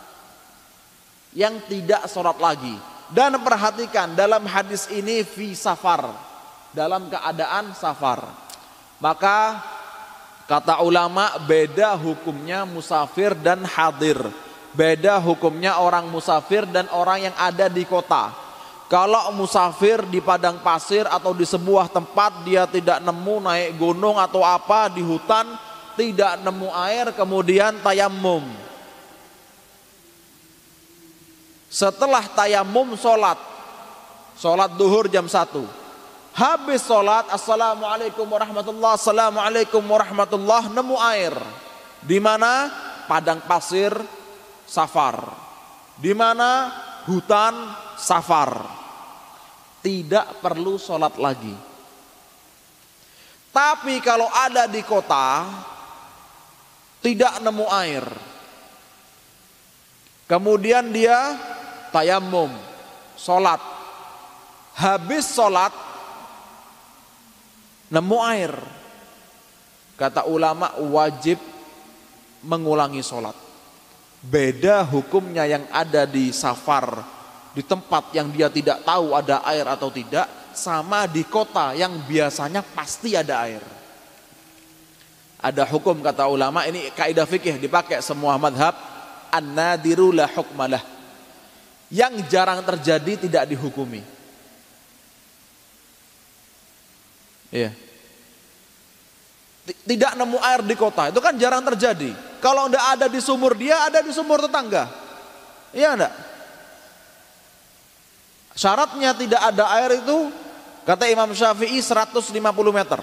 yang 1.37 1.61
tidak 1.69 2.07
sholat 2.09 2.37
lagi. 2.39 2.77
Dan 3.13 3.37
perhatikan 3.45 4.17
dalam 4.17 4.49
hadis 4.49 4.89
ini 4.89 5.21
fi 5.21 5.53
safar, 5.53 6.17
dalam 6.73 7.13
keadaan 7.13 7.77
safar. 7.77 8.25
Maka 8.97 9.61
kata 10.49 10.81
ulama 10.81 11.37
beda 11.45 11.93
hukumnya 12.01 12.65
musafir 12.65 13.37
dan 13.37 13.69
hadir. 13.69 14.17
Beda 14.73 15.21
hukumnya 15.21 15.77
orang 15.77 16.09
musafir 16.09 16.65
dan 16.65 16.89
orang 16.89 17.29
yang 17.29 17.37
ada 17.37 17.69
di 17.69 17.85
kota. 17.85 18.33
Kalau 18.89 19.33
musafir 19.37 20.01
di 20.09 20.25
padang 20.25 20.65
pasir 20.65 21.05
atau 21.05 21.37
di 21.37 21.45
sebuah 21.45 21.93
tempat 21.93 22.45
dia 22.45 22.65
tidak 22.65 23.05
nemu 23.05 23.37
naik 23.45 23.77
gunung 23.77 24.17
atau 24.17 24.41
apa 24.41 24.89
di 24.89 25.05
hutan, 25.05 25.53
tidak 25.97 26.41
nemu 26.41 26.69
air 26.73 27.13
kemudian 27.13 27.79
tayamum. 27.81 28.45
Setelah 31.73 32.29
tayamum 32.37 32.93
sholat, 33.01 33.41
sholat 34.37 34.77
duhur 34.77 35.09
jam 35.09 35.25
1. 35.25 35.57
Habis 36.33 36.85
sholat, 36.85 37.29
assalamualaikum 37.33 38.25
warahmatullah, 38.29 38.97
assalamualaikum 38.97 39.81
warahmatullah, 39.85 40.69
nemu 40.73 40.97
air. 41.17 41.35
Di 42.05 42.21
mana? 42.21 42.69
Padang 43.09 43.45
pasir, 43.45 43.93
safar. 44.69 45.17
Di 45.97 46.13
mana 46.17 46.73
hutan 47.09 47.53
safar. 48.01 48.81
Tidak 49.81 50.41
perlu 50.41 50.77
sholat 50.81 51.17
lagi. 51.21 51.57
Tapi 53.53 54.01
kalau 54.01 54.33
ada 54.33 54.65
di 54.65 54.81
kota, 54.81 55.45
tidak 57.03 57.43
nemu 57.43 57.67
air. 57.69 58.07
Kemudian 60.31 60.89
dia 60.95 61.37
tayamum, 61.93 62.49
sholat. 63.19 63.61
Habis 64.73 65.35
sholat, 65.37 65.75
nemu 67.93 68.19
air. 68.25 68.55
Kata 70.01 70.25
ulama 70.25 70.73
wajib 70.81 71.37
mengulangi 72.47 73.05
sholat. 73.05 73.37
Beda 74.23 74.87
hukumnya 74.87 75.45
yang 75.45 75.67
ada 75.69 76.07
di 76.07 76.31
safar 76.31 77.03
di 77.53 77.61
tempat 77.61 78.17
yang 78.17 78.33
dia 78.33 78.49
tidak 78.49 78.81
tahu 78.81 79.13
ada 79.13 79.45
air 79.45 79.69
atau 79.69 79.93
tidak 79.93 80.25
sama 80.57 81.05
di 81.05 81.25
kota 81.29 81.77
yang 81.77 81.93
biasanya 82.09 82.65
pasti 82.65 83.13
ada 83.13 83.45
air. 83.45 83.61
Ada 85.43 85.67
hukum 85.67 85.99
kata 85.99 86.31
ulama 86.31 86.63
ini 86.71 86.95
kaidah 86.95 87.27
fikih 87.27 87.59
dipakai 87.59 87.99
semua 87.99 88.39
madhab 88.39 88.79
an-nadiru 89.35 90.15
la 90.15 90.31
hukmalah. 90.31 90.81
Yang 91.91 92.31
jarang 92.31 92.63
terjadi 92.63 93.27
tidak 93.27 93.51
dihukumi. 93.51 94.01
Iya. 97.53 97.75
Tidak 99.63 100.13
nemu 100.15 100.39
air 100.41 100.63
di 100.63 100.75
kota 100.79 101.11
itu 101.11 101.19
kan 101.19 101.35
jarang 101.37 101.67
terjadi. 101.75 102.15
Kalau 102.39 102.67
tidak 102.67 102.85
ada 102.97 103.07
di 103.07 103.21
sumur 103.23 103.55
dia, 103.55 103.87
ada 103.87 103.99
di 103.99 104.11
sumur 104.15 104.43
tetangga. 104.47 104.89
Iya 105.75 105.95
enggak? 105.95 106.15
Syaratnya 108.53 109.11
tidak 109.17 109.43
ada 109.43 109.65
air 109.81 110.03
itu 110.03 110.29
kata 110.85 111.09
Imam 111.09 111.31
Syafi'i 111.33 111.81
150 111.81 112.31
meter. 112.73 113.01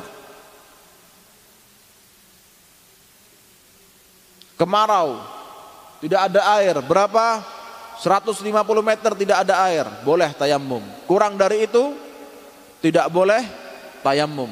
Kemarau, 4.60 5.24
tidak 6.04 6.28
ada 6.28 6.60
air. 6.60 6.76
Berapa? 6.84 7.40
150 8.04 8.44
meter 8.84 9.12
tidak 9.16 9.48
ada 9.48 9.56
air. 9.72 9.88
Boleh 10.04 10.36
tayamum. 10.36 10.84
Kurang 11.08 11.40
dari 11.40 11.64
itu 11.64 11.96
tidak 12.84 13.08
boleh 13.08 13.40
tayamum. 14.04 14.52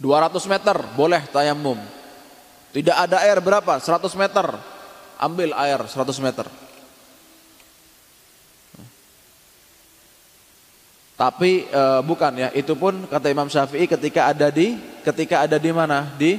200 0.00 0.52
meter 0.52 0.76
boleh 0.92 1.22
tayamum. 1.32 1.80
Tidak 2.72 2.92
ada 2.92 3.24
air 3.24 3.40
berapa? 3.40 3.80
100 3.80 4.12
meter. 4.16 4.46
Ambil 5.16 5.56
air 5.56 5.80
100 5.80 6.20
meter. 6.20 6.44
Tapi 11.16 11.64
e, 11.64 11.82
bukan 12.04 12.32
ya, 12.36 12.48
itu 12.52 12.76
pun 12.76 13.08
kata 13.08 13.32
Imam 13.32 13.48
Syafi'i 13.48 13.88
ketika 13.88 14.28
ada 14.36 14.52
di 14.52 14.76
ketika 15.00 15.48
ada 15.48 15.56
di 15.56 15.72
mana? 15.72 16.12
Di 16.12 16.36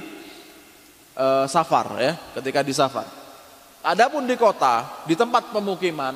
e, 1.18 1.26
safar 1.50 1.98
ya, 1.98 2.14
ketika 2.38 2.62
di 2.62 2.78
safar. 2.78 3.10
Adapun 3.82 4.30
di 4.30 4.38
kota, 4.38 4.86
di 5.10 5.18
tempat 5.18 5.50
pemukiman, 5.50 6.14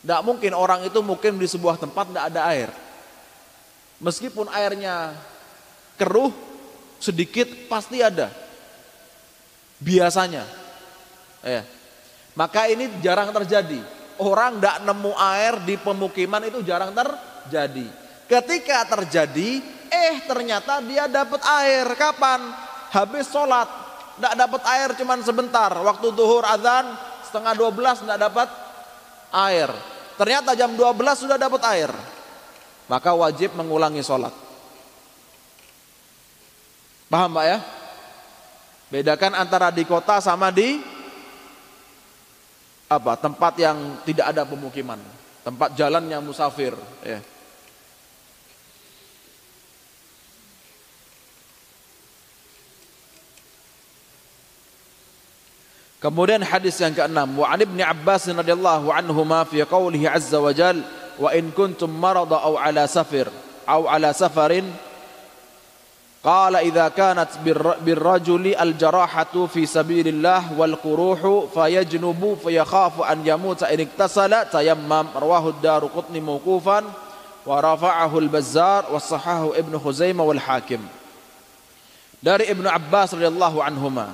tidak 0.00 0.20
mungkin 0.24 0.52
orang 0.56 0.80
itu 0.88 1.02
mungkin 1.04 1.36
di 1.36 1.44
sebuah 1.44 1.76
tempat 1.76 2.08
tidak 2.08 2.24
ada 2.32 2.40
air. 2.48 2.70
Meskipun 4.00 4.48
airnya 4.52 5.12
keruh 6.00 6.32
sedikit 7.00 7.48
pasti 7.68 8.00
ada. 8.00 8.32
Biasanya. 9.76 10.44
Ya. 11.44 11.68
Maka 12.32 12.68
ini 12.68 12.88
jarang 13.00 13.32
terjadi. 13.32 13.80
Orang 14.16 14.58
tidak 14.58 14.80
nemu 14.84 15.12
air 15.12 15.54
di 15.64 15.76
pemukiman 15.76 16.40
itu 16.48 16.64
jarang 16.64 16.96
terjadi. 16.96 17.86
Ketika 18.26 18.88
terjadi, 18.88 19.60
eh 19.92 20.24
ternyata 20.24 20.80
dia 20.80 21.04
dapat 21.04 21.40
air. 21.62 21.84
Kapan? 21.94 22.40
Habis 22.90 23.28
sholat. 23.28 23.68
Tidak 24.16 24.34
dapat 24.34 24.62
air 24.72 24.96
cuman 24.96 25.20
sebentar. 25.20 25.68
Waktu 25.76 26.16
duhur 26.16 26.48
azan 26.48 26.96
setengah 27.28 27.52
12 27.52 28.02
tidak 28.08 28.18
dapat 28.18 28.48
air. 29.36 29.68
Ternyata 30.16 30.56
jam 30.56 30.72
12 30.72 30.96
sudah 31.28 31.36
dapat 31.36 31.60
air. 31.76 31.92
Maka 32.88 33.12
wajib 33.12 33.52
mengulangi 33.52 34.00
sholat. 34.00 34.32
Paham 37.06 37.36
Pak 37.36 37.44
ya? 37.44 37.58
Bedakan 38.86 39.34
antara 39.36 39.68
di 39.74 39.82
kota 39.84 40.22
sama 40.22 40.48
di 40.54 40.95
apa? 42.86 43.18
Tempat 43.18 43.54
yang 43.58 43.76
tidak 44.06 44.30
ada 44.30 44.42
pemukiman, 44.46 44.98
tempat 45.42 45.74
jalan 45.74 46.06
yang 46.06 46.22
musafir, 46.22 46.74
ya. 47.02 47.18
Kemudian 55.96 56.38
hadis 56.44 56.78
yang 56.78 56.94
keenam, 56.94 57.34
wa 57.34 57.50
an 57.50 57.58
Ibnu 57.58 57.82
Abbas 57.82 58.30
radhiyallahu 58.30 58.94
anhuma 58.94 59.42
fi 59.42 59.64
qoulihi 59.66 60.06
azza 60.06 60.38
wa 60.38 60.54
jal, 60.54 60.78
wa 61.18 61.32
in 61.34 61.50
kuntum 61.50 61.90
marada 61.90 62.38
aw 62.38 62.54
ala 62.60 62.84
safir 62.86 63.26
aw 63.66 63.88
ala 63.90 64.12
safarin 64.14 64.68
Qala 66.26 66.58
idza 66.58 66.90
kanat 66.90 67.38
birrajuli 67.86 68.50
aljarahatu 68.50 69.46
fi 69.46 69.62
sabilillah 69.62 70.58
wal 70.58 70.74
quruhu 70.74 71.46
fayajnubu 71.54 72.42
fayakhafu 72.42 73.06
an 73.06 73.22
yamuta 73.22 73.70
in 73.70 73.86
iktasala 73.86 74.42
tayammam 74.50 75.06
rawahu 75.14 75.54
ad-Daruqutni 75.54 76.18
mawqufan 76.18 76.82
wa 77.46 77.62
rafa'ahu 77.62 78.26
al-Bazzar 78.26 78.90
wa 78.90 78.98
sahahu 78.98 79.54
Ibnu 79.54 79.78
Khuzaimah 79.78 80.26
wal 80.26 80.42
Hakim. 80.42 80.82
Dari 82.18 82.50
Ibnu 82.50 82.66
Abbas 82.66 83.14
radhiyallahu 83.14 83.62
anhuma. 83.62 84.10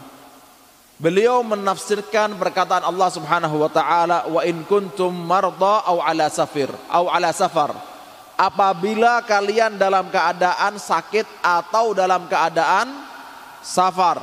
Beliau 1.01 1.41
menafsirkan 1.41 2.37
perkataan 2.37 2.85
Allah 2.85 3.09
Subhanahu 3.09 3.57
wa 3.57 3.73
taala 3.73 4.29
wa 4.29 4.45
in 4.45 4.61
kuntum 4.69 5.17
marda 5.17 5.89
aw 5.89 6.05
ala 6.05 6.29
safir 6.29 6.69
aw 6.93 7.09
ala 7.09 7.33
safar 7.33 7.73
apabila 8.37 9.23
kalian 9.25 9.77
dalam 9.77 10.09
keadaan 10.09 10.77
sakit 10.81 11.45
atau 11.45 11.93
dalam 11.93 12.27
keadaan 12.27 12.89
safar. 13.63 14.21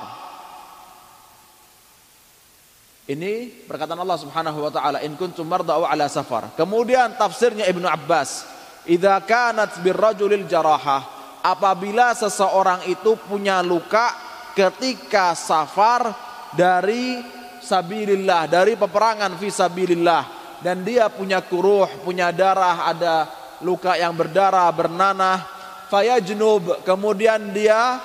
Ini 3.10 3.66
perkataan 3.66 4.06
Allah 4.06 4.22
Subhanahu 4.22 4.70
wa 4.70 4.70
taala, 4.70 5.02
"In 5.02 5.18
kuntum 5.18 5.42
marda 5.50 5.74
ala 5.74 6.06
safar." 6.06 6.54
Kemudian 6.54 7.18
tafsirnya 7.18 7.66
Ibnu 7.66 7.90
Abbas, 7.90 8.46
"Idza 8.86 9.18
kanat 9.26 9.82
birrajulil 9.82 10.46
jarahah." 10.46 11.18
Apabila 11.42 12.14
seseorang 12.14 12.86
itu 12.86 13.18
punya 13.26 13.66
luka 13.66 14.14
ketika 14.54 15.34
safar 15.34 16.14
dari 16.54 17.18
sabilillah, 17.64 18.46
dari 18.46 18.78
peperangan 18.78 19.40
fi 19.42 19.50
sabilillah 19.50 20.24
dan 20.62 20.84
dia 20.84 21.08
punya 21.10 21.40
kuruh, 21.42 21.88
punya 22.04 22.30
darah, 22.36 22.92
ada 22.92 23.39
luka 23.64 23.96
yang 23.96 24.16
berdarah, 24.16 24.70
bernanah, 24.72 25.44
fayajnub, 25.90 26.86
kemudian 26.86 27.52
dia 27.52 28.00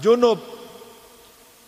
junub 0.00 0.38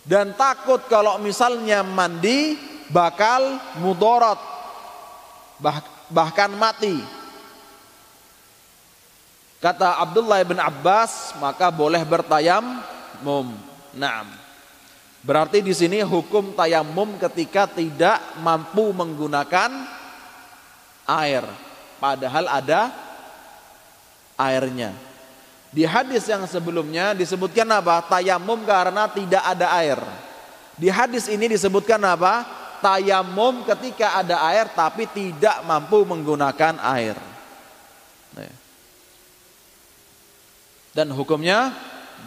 dan 0.05 0.33
takut 0.37 0.85
kalau 0.85 1.17
misalnya 1.17 1.81
mandi 1.81 2.57
bakal 2.89 3.57
mudorot 3.81 4.37
bahkan 6.09 6.53
mati. 6.53 7.01
Kata 9.57 9.97
Abdullah 9.97 10.45
bin 10.45 10.61
Abbas, 10.61 11.33
maka 11.41 11.73
boleh 11.73 12.05
bertayam 12.05 12.85
mum. 13.25 13.49
Naam. 13.97 14.29
Berarti 15.25 15.65
di 15.65 15.73
sini 15.73 16.05
hukum 16.05 16.53
tayamum 16.53 17.17
ketika 17.17 17.65
tidak 17.65 18.21
mampu 18.45 18.93
menggunakan 18.93 19.73
air 21.09 21.64
padahal 21.97 22.45
ada 22.49 22.91
airnya. 24.39 24.91
Di 25.75 25.83
hadis 25.83 26.23
yang 26.31 26.47
sebelumnya 26.47 27.11
disebutkan 27.11 27.67
apa? 27.67 27.99
Tayamum 28.07 28.63
karena 28.63 29.11
tidak 29.11 29.43
ada 29.43 29.67
air. 29.75 29.99
Di 30.79 30.87
hadis 30.87 31.27
ini 31.27 31.51
disebutkan 31.51 31.99
apa? 32.03 32.47
Tayamum 32.79 33.67
ketika 33.67 34.19
ada 34.19 34.39
air 34.47 34.71
tapi 34.71 35.03
tidak 35.11 35.63
mampu 35.67 36.03
menggunakan 36.07 36.79
air. 36.79 37.17
Dan 40.95 41.11
hukumnya 41.11 41.75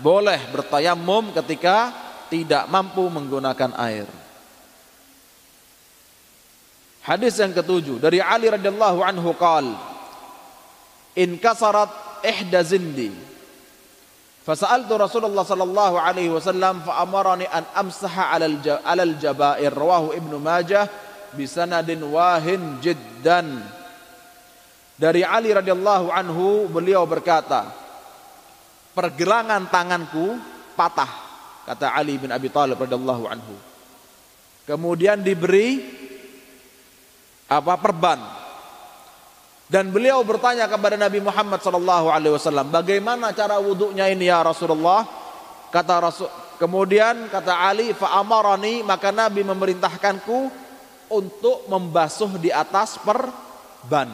boleh 0.04 0.36
bertayamum 0.52 1.32
ketika 1.32 1.88
tidak 2.28 2.68
mampu 2.68 3.08
menggunakan 3.08 3.72
air. 3.80 4.04
Hadis 7.08 7.40
yang 7.40 7.56
ketujuh 7.56 7.96
dari 7.96 8.20
Ali 8.20 8.52
radhiyallahu 8.52 9.00
anhu 9.00 9.32
qal 9.32 9.64
In 11.16 11.40
kasarat 11.40 12.20
ihda 12.20 12.60
zindi. 12.60 13.10
Fasa'altu 14.44 14.94
Rasulullah 14.94 15.42
sallallahu 15.42 15.96
alaihi 15.98 16.30
wasallam 16.30 16.84
fa 16.84 17.00
amarani 17.02 17.48
an 17.48 17.64
amsaha 17.74 18.30
'alal 18.30 18.60
alal 18.84 19.14
jabair. 19.16 19.72
Rawahu 19.72 20.14
Ibnu 20.14 20.36
Majah 20.38 20.86
bisanadin 21.34 22.04
wahin 22.06 22.78
jiddan. 22.84 23.66
Dari 24.94 25.24
Ali 25.26 25.50
radhiyallahu 25.50 26.12
anhu 26.12 26.70
beliau 26.70 27.08
berkata 27.08 27.72
pergelangan 28.94 29.66
tanganku 29.72 30.38
patah 30.78 31.10
kata 31.66 31.98
Ali 31.98 32.20
bin 32.20 32.30
Abi 32.30 32.52
Thalib 32.52 32.78
radhiyallahu 32.78 33.24
anhu. 33.26 33.56
Kemudian 34.70 35.18
diberi 35.24 35.82
apa 37.48 37.74
perban. 37.80 38.20
Dan 39.68 39.92
beliau 39.92 40.24
bertanya 40.24 40.64
kepada 40.64 40.96
Nabi 40.96 41.20
Muhammad 41.20 41.60
sallallahu 41.60 42.08
alaihi 42.08 42.32
wasallam, 42.32 42.72
"Bagaimana 42.72 43.36
cara 43.36 43.60
wuduknya 43.60 44.08
ini 44.08 44.28
ya 44.28 44.40
Rasulullah?" 44.40 45.04
Kata 45.68 46.00
Rasul, 46.00 46.28
kemudian 46.56 47.28
kata 47.28 47.52
Ali, 47.52 47.92
"Fa 47.92 48.16
amarani," 48.16 48.80
maka 48.80 49.12
Nabi 49.12 49.44
memerintahkanku 49.44 50.48
untuk 51.12 51.68
membasuh 51.68 52.40
di 52.40 52.48
atas 52.48 52.96
perban. 53.00 54.08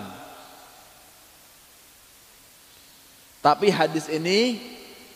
Tapi 3.39 3.70
hadis 3.70 4.11
ini 4.11 4.59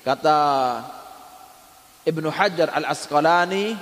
kata 0.06 0.38
Ibnu 2.06 2.30
Hajar 2.30 2.70
Al-Asqalani 2.78 3.74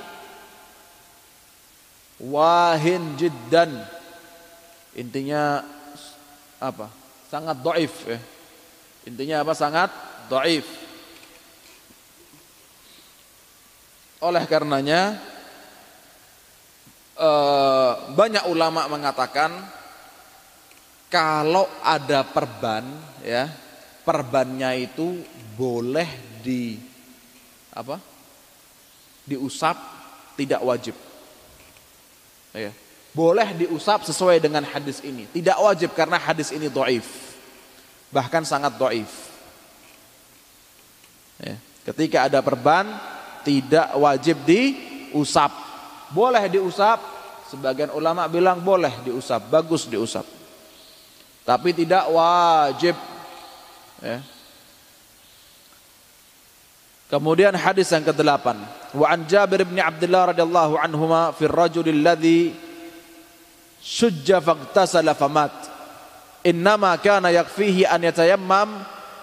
wahin 2.22 3.18
jiddan 3.20 3.95
Intinya 4.97 5.61
apa? 6.57 6.88
Sangat 7.28 7.61
doif 7.61 7.92
ya. 8.09 8.16
Intinya 9.05 9.44
apa? 9.44 9.53
Sangat 9.53 9.90
doif. 10.32 10.64
Oleh 14.24 14.42
karenanya 14.49 15.20
eh, 17.20 17.92
banyak 18.16 18.49
ulama 18.49 18.88
mengatakan 18.88 19.53
kalau 21.12 21.68
ada 21.84 22.24
perban 22.26 22.82
ya 23.22 23.47
perbannya 24.03 24.70
itu 24.80 25.22
boleh 25.55 26.40
di 26.42 26.76
apa 27.76 28.01
diusap 29.26 29.76
tidak 30.34 30.61
wajib 30.62 30.97
ya 32.57 32.86
boleh 33.17 33.57
diusap 33.57 34.05
sesuai 34.05 34.45
dengan 34.45 34.61
hadis 34.69 35.01
ini. 35.01 35.25
Tidak 35.33 35.57
wajib 35.57 35.97
karena 35.97 36.21
hadis 36.21 36.53
ini 36.53 36.69
doif. 36.69 37.33
Bahkan 38.12 38.45
sangat 38.45 38.77
doif. 38.77 39.09
Ya. 41.41 41.57
Ketika 41.89 42.29
ada 42.29 42.45
perban, 42.45 42.85
tidak 43.41 43.89
wajib 43.97 44.37
diusap. 44.45 45.49
Boleh 46.12 46.45
diusap, 46.53 47.01
sebagian 47.49 47.89
ulama 47.97 48.29
bilang 48.29 48.61
boleh 48.61 48.93
diusap, 49.01 49.49
bagus 49.49 49.89
diusap. 49.89 50.29
Tapi 51.49 51.73
tidak 51.73 52.05
wajib. 52.12 52.93
Ya. 54.05 54.21
Kemudian 57.07 57.55
hadis 57.55 57.87
yang 57.95 58.03
ke-8. 58.03 58.47
Wa 58.93 59.07
an 59.14 59.25
Jabir 59.31 59.62
bin 59.62 59.79
Abdullah 59.79 60.35
radhiyallahu 60.35 60.75
anhuma 60.75 61.31
fi 61.33 61.47
ar-rajul 61.47 61.87
alladhi 61.87 62.66
sujja 63.87 64.43
faghtasala 64.43 65.14
famat. 65.14 65.55
Innama 66.43 66.99
kana 66.99 67.30
yakfihi 67.30 67.87
an 67.87 68.03
yatayammam 68.03 68.68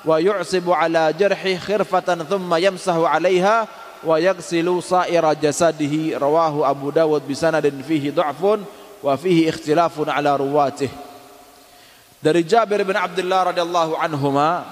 wa 0.07 0.15
yu'sibu 0.19 0.71
ala 0.71 1.11
jarhi 1.11 1.59
khirfatan 1.59 2.23
thumma 2.23 2.63
yamsahu 2.63 3.03
'alaiha 3.03 3.67
wa 4.07 4.15
yaghsilu 4.15 4.79
sa'ira 4.79 5.35
jasadihi. 5.35 6.15
Rawahu 6.15 6.63
Abu 6.63 6.95
Dawud 6.95 7.27
bi 7.27 7.35
sanadin 7.35 7.83
fihi 7.83 8.15
dha'fun 8.15 8.63
wa 9.03 9.13
fihi 9.19 9.51
ikhtilafun 9.51 10.07
ala 10.07 10.39
ruwatih. 10.39 10.91
Dari 12.23 12.47
Jabir 12.47 12.87
bin 12.87 12.95
Abdullah 12.95 13.51
radhiyallahu 13.51 13.99
anhuma 13.99 14.63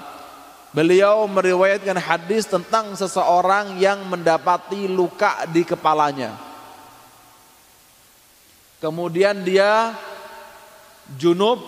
beliau 0.72 1.28
meriwayatkan 1.28 2.00
hadis 2.00 2.48
tentang 2.48 2.96
seseorang 2.96 3.76
yang 3.76 4.08
mendapati 4.08 4.88
luka 4.88 5.44
di 5.52 5.60
kepalanya 5.68 6.51
Kemudian 8.82 9.46
dia 9.46 9.94
junub 11.14 11.62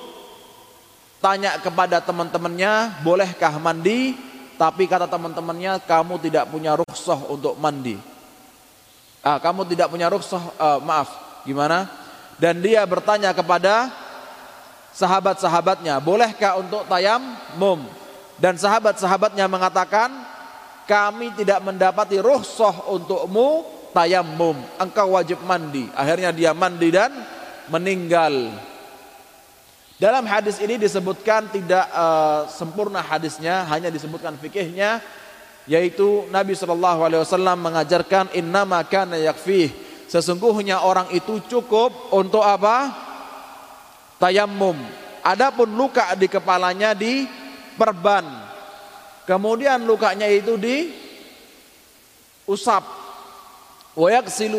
tanya 1.23 1.55
kepada 1.63 2.03
teman-temannya, 2.03 3.07
"Bolehkah 3.07 3.55
mandi?" 3.63 4.19
Tapi 4.59 4.91
kata 4.91 5.07
teman-temannya, 5.07 5.79
"Kamu 5.87 6.19
tidak 6.19 6.51
punya 6.51 6.75
rukhsah 6.75 7.31
untuk 7.31 7.55
mandi." 7.55 7.95
Ah, 9.23 9.39
kamu 9.39 9.63
tidak 9.71 9.95
punya 9.95 10.11
rukhsah, 10.11 10.43
uh, 10.59 10.79
maaf, 10.83 11.41
gimana? 11.47 11.87
Dan 12.35 12.59
dia 12.59 12.83
bertanya 12.83 13.31
kepada 13.31 13.95
sahabat-sahabatnya, 14.91 16.03
"Bolehkah 16.03 16.59
untuk 16.59 16.83
tayamum?" 16.91 17.87
Dan 18.43 18.59
sahabat-sahabatnya 18.59 19.47
mengatakan, 19.47 20.11
"Kami 20.91 21.31
tidak 21.39 21.63
mendapati 21.63 22.19
rukhsah 22.19 22.91
untukmu 22.91 23.84
tayamum, 23.95 24.59
engkau 24.77 25.15
wajib 25.15 25.39
mandi. 25.47 25.87
Akhirnya 25.95 26.35
dia 26.35 26.51
mandi 26.51 26.91
dan 26.91 27.15
meninggal. 27.71 28.51
Dalam 29.95 30.27
hadis 30.27 30.59
ini 30.59 30.75
disebutkan 30.75 31.49
tidak 31.55 31.87
uh, 31.95 32.51
sempurna 32.51 32.99
hadisnya, 32.99 33.63
hanya 33.71 33.89
disebutkan 33.89 34.35
fikihnya 34.37 34.99
yaitu 35.65 36.29
Nabi 36.29 36.53
Shallallahu 36.53 37.01
alaihi 37.09 37.23
wasallam 37.25 37.57
mengajarkan 37.63 38.35
innama 38.37 38.83
kana 38.85 39.17
yakfih. 39.17 39.73
Sesungguhnya 40.11 40.85
orang 40.85 41.09
itu 41.17 41.41
cukup 41.49 42.13
untuk 42.13 42.45
apa? 42.45 42.93
Tayamum. 44.21 44.77
Adapun 45.25 45.73
luka 45.73 46.13
di 46.21 46.29
kepalanya 46.29 46.93
di 46.93 47.25
perban. 47.81 48.29
Kemudian 49.25 49.89
lukanya 49.89 50.29
itu 50.29 50.61
di 50.61 50.93
usap 52.45 53.04
wa 53.95 54.11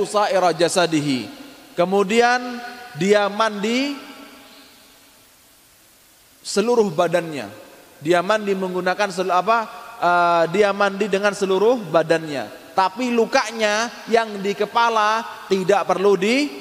sa'ira 0.08 0.56
jasadihi. 0.56 1.28
Kemudian 1.76 2.60
dia 2.96 3.28
mandi 3.28 3.96
seluruh 6.40 6.88
badannya. 6.92 7.52
Dia 8.00 8.24
mandi 8.24 8.56
menggunakan 8.56 9.12
seluruh 9.12 9.36
apa? 9.36 9.60
Uh, 9.96 10.44
dia 10.52 10.72
mandi 10.76 11.08
dengan 11.12 11.32
seluruh 11.36 11.80
badannya. 11.92 12.48
Tapi 12.76 13.08
lukanya 13.12 13.88
yang 14.12 14.44
di 14.44 14.52
kepala 14.52 15.24
tidak 15.48 15.88
perlu 15.88 16.20
dikasih 16.20 16.52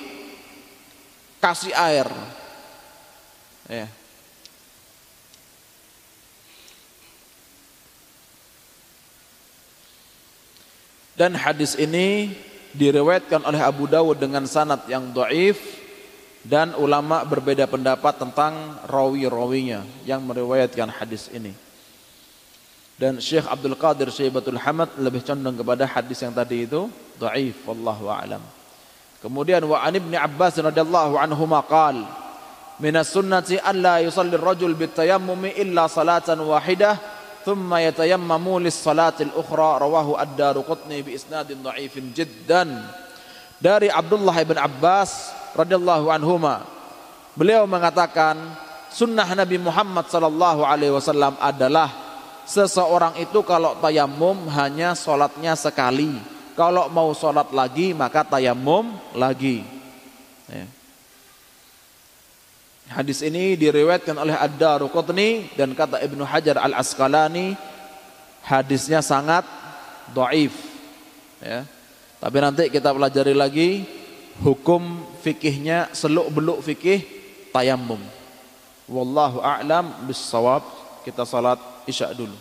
air. 1.75 2.07
Ya. 3.67 3.91
Dan 11.15 11.39
hadis 11.39 11.79
ini 11.79 12.35
diriwayatkan 12.75 13.47
oleh 13.47 13.63
Abu 13.63 13.87
Dawud 13.87 14.19
dengan 14.19 14.45
sanad 14.51 14.83
yang 14.91 15.15
dhaif 15.15 15.57
dan 16.45 16.77
ulama 16.77 17.25
berbeda 17.25 17.65
pendapat 17.65 18.21
tentang 18.21 18.77
rawi-rawinya 18.85 19.81
yang 20.05 20.21
meriwayatkan 20.27 20.93
hadis 20.93 21.33
ini. 21.33 21.55
Dan 22.95 23.19
Syekh 23.19 23.49
Abdul 23.51 23.75
Qadir 23.75 24.07
Syaibatul 24.13 24.61
Hamad 24.61 24.93
lebih 25.01 25.25
condong 25.27 25.59
kepada 25.59 25.83
hadis 25.89 26.21
yang 26.23 26.31
tadi 26.31 26.63
itu 26.69 26.87
dhaif 27.19 27.59
wallahu 27.67 28.07
a'lam. 28.07 28.43
Kemudian 29.19 29.65
wa 29.65 29.81
an 29.81 29.95
Ibnu 29.97 30.15
Abbas 30.15 30.61
radhiyallahu 30.61 31.17
anhu 31.17 31.43
maqal 31.49 32.05
min 32.79 32.95
as-sunnati 32.95 33.59
an 33.59 33.81
la 33.81 33.97
yusalli 34.05 34.37
ar-rajul 34.37 34.77
bitayammumi 34.77 35.57
illa 35.59 35.89
salatan 35.89 36.45
wahidah 36.45 37.14
thumma 37.45 37.85
yatayammamu 37.85 38.59
lis-salatil 38.65 39.31
ukhra 39.37 39.79
rawahu 39.79 40.17
ad-Daruqutni 40.17 41.05
bi 41.05 41.15
isnadin 41.15 41.61
dari 43.61 43.89
Abdullah 43.93 44.37
ibn 44.41 44.57
Abbas 44.59 45.31
radhiyallahu 45.55 46.11
anhuma 46.11 46.67
beliau 47.37 47.69
mengatakan 47.69 48.35
sunnah 48.91 49.27
Nabi 49.27 49.61
Muhammad 49.61 50.11
sallallahu 50.11 50.67
alaihi 50.67 50.95
wasallam 50.95 51.39
adalah 51.39 52.05
seseorang 52.45 53.17
itu 53.19 53.41
kalau 53.43 53.75
tayamum 53.81 54.47
hanya 54.53 54.93
sholatnya 54.93 55.57
sekali. 55.59 56.15
Kalau 56.55 56.87
mau 56.87 57.11
sholat 57.11 57.51
lagi 57.51 57.91
maka 57.91 58.23
tayamum 58.23 58.95
lagi. 59.19 59.67
Hadis 62.85 63.25
ini 63.25 63.57
diriwayatkan 63.57 64.13
oleh 64.13 64.37
Ad-Daruqutni 64.37 65.57
dan 65.57 65.73
kata 65.73 66.05
Ibnu 66.05 66.21
Hajar 66.21 66.61
Al-Asqalani 66.61 67.57
hadisnya 68.45 69.01
sangat 69.01 69.49
dhaif. 70.13 70.53
Ya. 71.41 71.65
Tapi 72.21 72.37
nanti 72.45 72.69
kita 72.69 72.93
pelajari 72.93 73.33
lagi 73.33 73.89
hukum 74.45 75.01
fikihnya 75.25 75.89
seluk-beluk 75.97 76.61
fikih 76.61 77.01
tayamum. 77.57 78.01
Wallahu 78.85 79.41
a'lam 79.41 80.05
bis-shawab. 80.05 80.65
Kita 81.05 81.25
salat 81.29 81.61
Isya 81.85 82.13
dulu. 82.17 82.37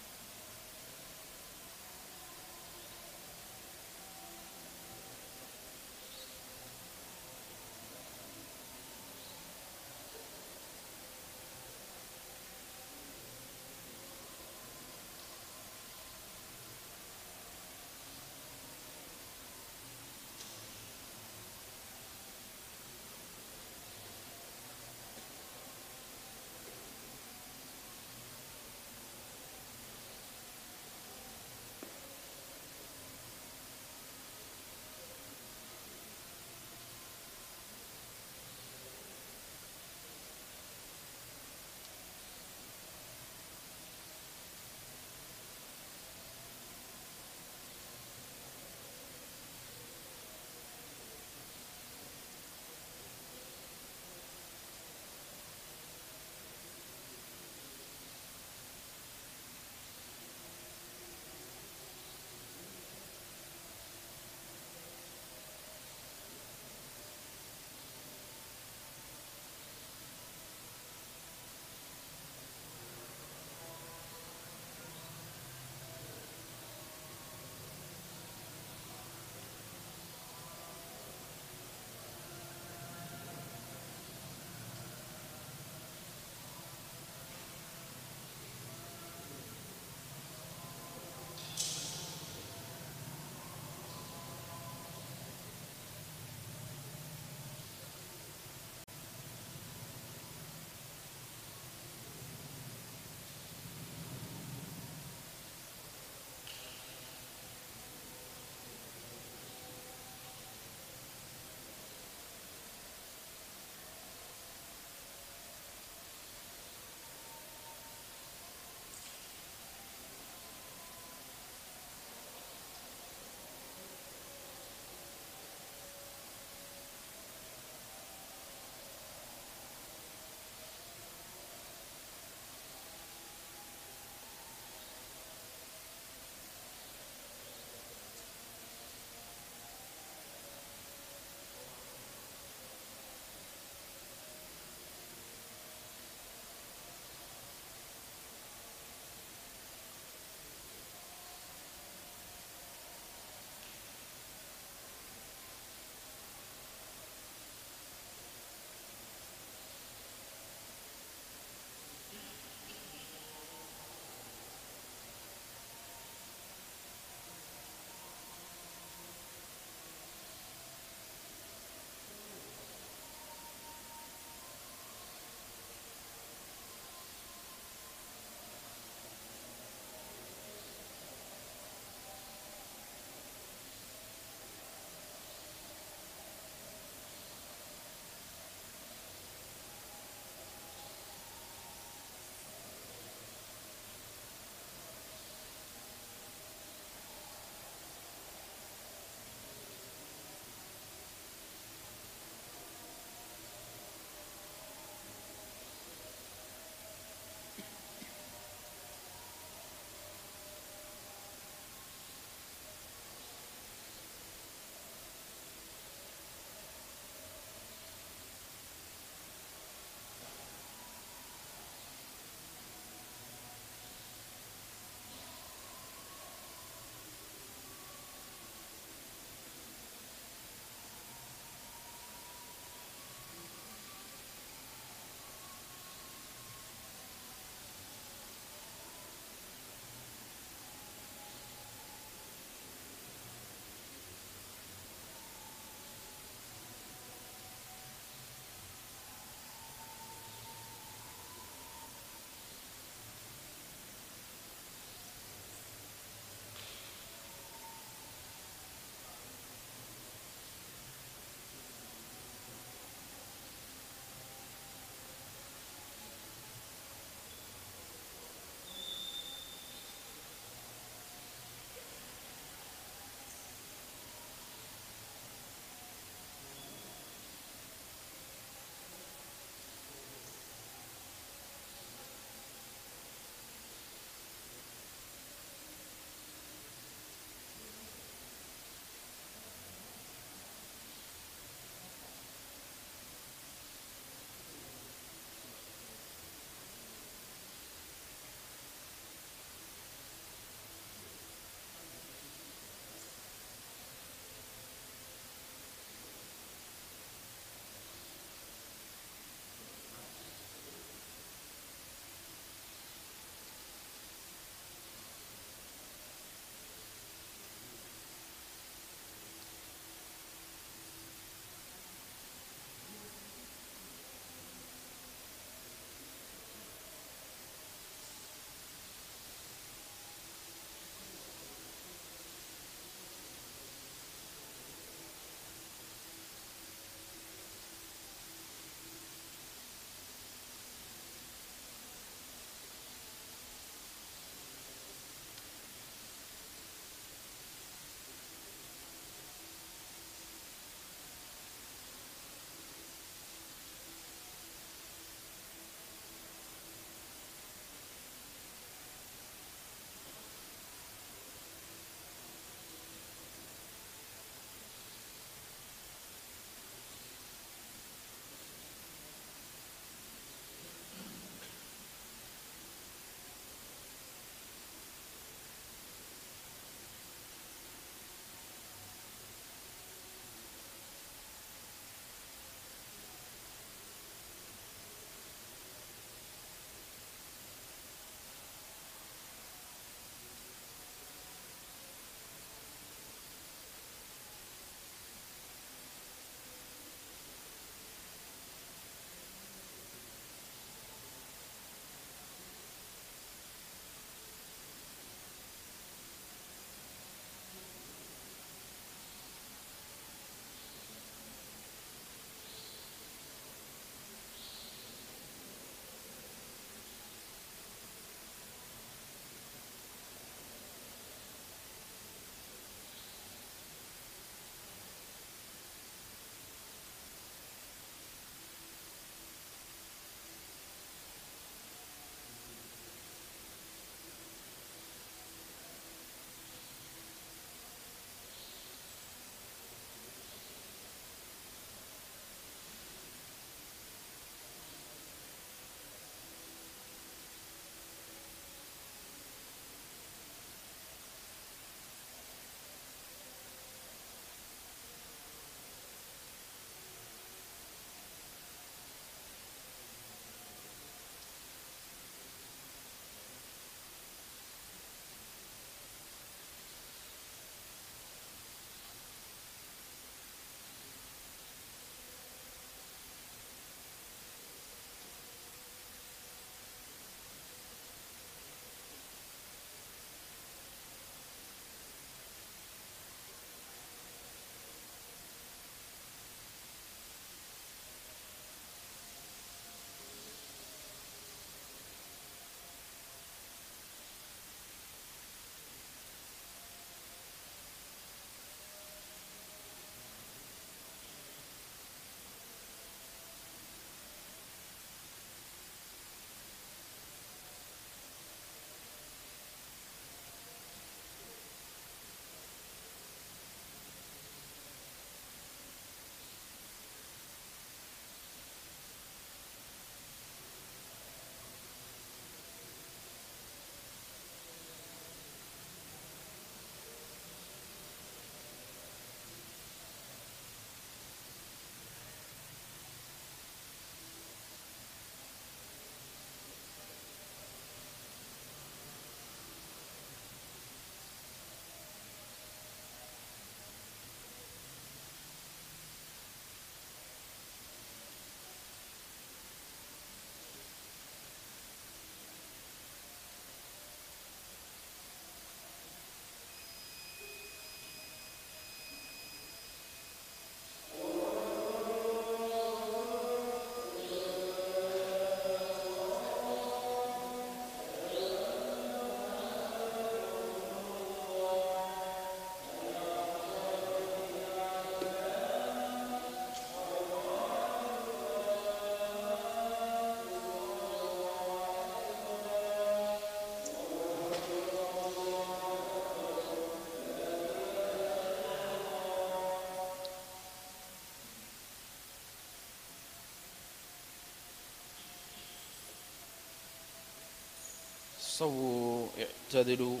Sawu 598.40 599.04
i'tadilu 599.20 600.00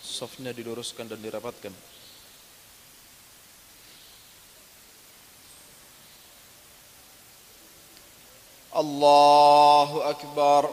safnya 0.00 0.56
diluruskan 0.56 1.04
dan 1.04 1.20
dirapatkan. 1.20 1.68
Allahu 8.72 10.00
akbar 10.00 10.72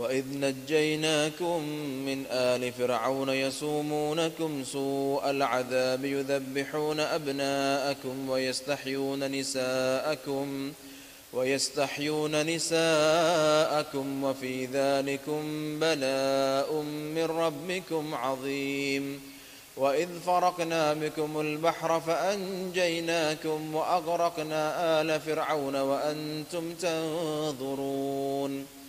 وإذ 0.00 0.24
نجيناكم 0.32 1.62
من 2.06 2.24
آل 2.30 2.72
فرعون 2.72 3.28
يسومونكم 3.28 4.64
سوء 4.64 5.30
العذاب 5.30 6.04
يذبحون 6.04 7.00
أبناءكم 7.00 8.30
ويستحيون 8.30 9.30
نساءكم 9.30 10.72
ويستحيون 11.32 12.46
نساءكم 12.46 14.24
وفي 14.24 14.66
ذلكم 14.66 15.42
بلاء 15.80 16.82
من 17.14 17.24
ربكم 17.24 18.14
عظيم 18.14 19.20
وإذ 19.76 20.08
فرقنا 20.26 20.94
بكم 20.94 21.40
البحر 21.40 22.00
فأنجيناكم 22.00 23.74
وأغرقنا 23.74 25.00
آل 25.00 25.20
فرعون 25.20 25.76
وأنتم 25.76 26.74
تنظرون 26.74 28.79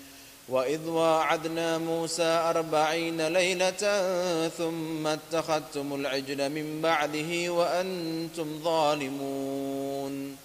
وإذ 0.51 0.87
واعدنا 0.87 1.77
موسى 1.77 2.23
أربعين 2.23 3.27
ليلة 3.27 3.83
ثم 4.57 5.07
اتخذتم 5.07 5.93
العجل 5.93 6.49
من 6.49 6.81
بعده 6.81 7.49
وأنتم 7.49 8.59
ظالمون. 8.63 10.35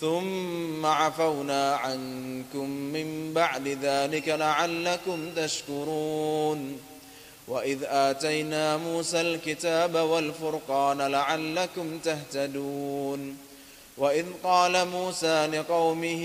ثم 0.00 0.86
عفونا 0.86 1.74
عنكم 1.74 2.70
من 2.70 3.32
بعد 3.34 3.68
ذلك 3.68 4.28
لعلكم 4.28 5.30
تشكرون. 5.36 6.78
وإذ 7.48 7.78
آتينا 7.84 8.76
موسى 8.76 9.20
الكتاب 9.20 9.94
والفرقان 9.94 10.98
لعلكم 10.98 11.98
تهتدون. 11.98 13.36
وإذ 13.98 14.26
قال 14.44 14.88
موسى 14.88 15.46
لقومه 15.46 16.24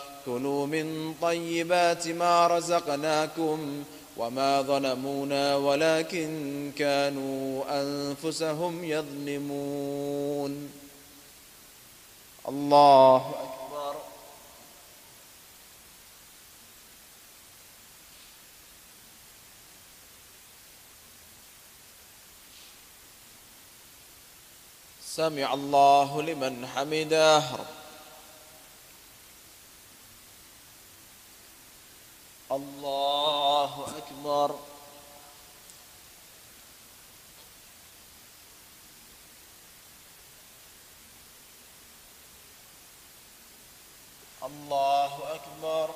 كلوا 0.25 0.65
من 0.65 1.15
طيبات 1.21 2.07
ما 2.07 2.47
رزقناكم 2.47 3.83
وما 4.17 4.61
ظلمونا 4.61 5.55
ولكن 5.55 6.71
كانوا 6.77 7.63
أنفسهم 7.81 8.83
يظلمون. 8.83 10.71
الله 12.47 13.17
أكبر. 13.17 13.95
سمع 25.15 25.53
الله 25.53 26.21
لمن 26.21 26.67
حمده 26.67 27.43
الله 32.51 33.87
أكبر 33.97 34.55
الله 44.43 45.35
أكبر 45.35 45.95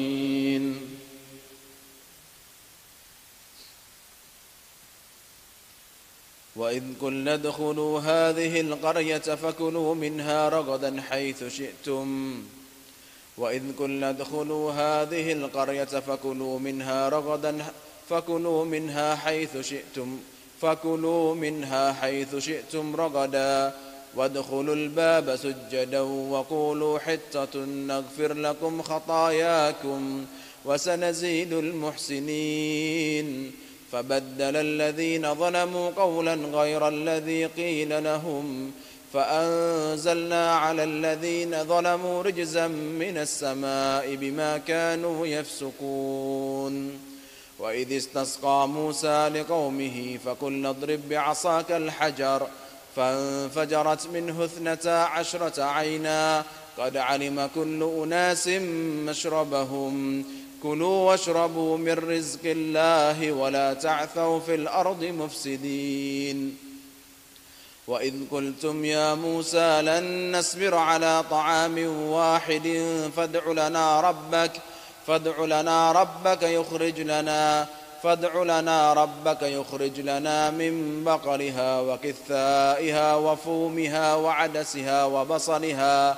وإذ 6.61 6.83
قلنا 7.01 7.33
ادخلوا 7.33 7.99
هذه 7.99 8.61
القرية 8.61 9.17
فكلوا 9.17 9.95
منها 9.95 10.49
رغدا 10.49 11.01
حيث 11.09 11.43
شئتم. 11.43 12.41
وإذ 13.37 13.61
قلنا 13.79 14.09
ادخلوا 14.09 14.71
هذه 14.71 15.31
القرية 15.33 15.83
فكلوا 15.83 16.59
منها 16.59 17.09
رغدا 17.09 17.65
فكلوا 18.09 18.65
منها 18.65 19.15
حيث 19.15 19.57
شئتم. 19.57 20.19
فكلوا 20.61 21.35
منها 21.35 21.93
حيث 21.93 22.35
شئتم 22.35 22.95
رغدا. 22.95 23.75
وادخلوا 24.15 24.75
الباب 24.75 25.35
سجدا 25.35 26.01
وقولوا 26.01 26.99
حطة 26.99 27.65
نغفر 27.65 28.33
لكم 28.33 28.81
خطاياكم 28.81 30.25
وسنزيد 30.65 31.53
المحسنين. 31.53 33.51
فبدل 33.91 34.55
الذين 34.55 35.35
ظلموا 35.35 35.89
قولا 35.89 36.33
غير 36.33 36.87
الذي 36.87 37.45
قيل 37.45 38.03
لهم 38.03 38.71
فأنزلنا 39.13 40.55
على 40.55 40.83
الذين 40.83 41.63
ظلموا 41.63 42.23
رجزا 42.23 42.67
من 42.67 43.17
السماء 43.17 44.15
بما 44.15 44.57
كانوا 44.57 45.27
يفسقون. 45.27 46.99
وإذ 47.59 47.97
استسقى 47.97 48.67
موسى 48.67 49.29
لقومه 49.29 50.17
فقلنا 50.25 50.69
اضرب 50.69 50.99
بعصاك 51.09 51.71
الحجر 51.71 52.47
فانفجرت 52.95 54.07
منه 54.07 54.45
اثنتا 54.45 54.89
عشرة 54.89 55.63
عينا 55.63 56.43
قد 56.77 56.97
علم 56.97 57.49
كل 57.55 57.83
أناس 58.03 58.47
مشربهم 59.07 60.25
كلوا 60.63 61.11
واشربوا 61.11 61.77
من 61.77 61.93
رزق 61.93 62.39
الله 62.45 63.31
ولا 63.31 63.73
تعثوا 63.73 64.39
في 64.39 64.55
الأرض 64.55 65.03
مفسدين. 65.03 66.57
وإذ 67.87 68.13
قلتم 68.31 68.85
يا 68.85 69.15
موسى 69.15 69.81
لن 69.81 70.35
نصبر 70.37 70.75
على 70.75 71.23
طعام 71.29 71.77
واحد 72.07 72.67
فادع 73.15 73.51
لنا 73.51 74.01
ربك 74.01 74.51
فادع 75.07 75.45
لنا 75.45 75.91
ربك 75.91 76.43
يخرج 76.43 76.99
لنا 76.99 77.67
فادع 78.03 78.43
لنا 78.43 78.93
ربك 78.93 79.41
يخرج 79.41 79.99
لنا 79.99 80.49
من 80.49 81.03
بقرها 81.03 81.81
وكثائها 81.81 83.15
وفومها 83.15 84.15
وعدسها 84.15 85.05
وبصلها 85.05 86.17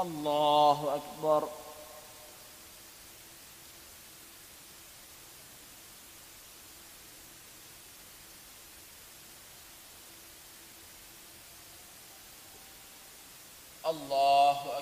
الله 0.00 0.94
أكبر. 0.94 1.48
الله 13.86 14.78
أكبر 14.78 14.79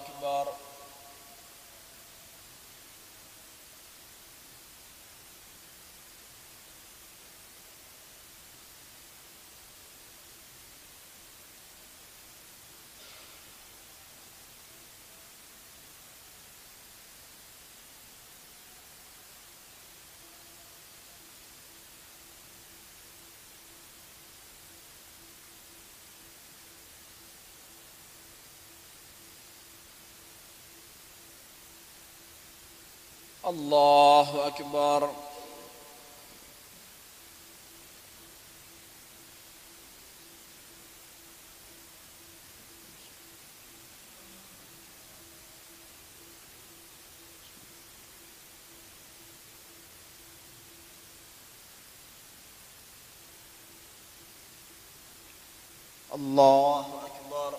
الله 33.49 34.47
أكبر. 34.47 35.11
الله 56.15 56.81
أكبر 56.81 57.59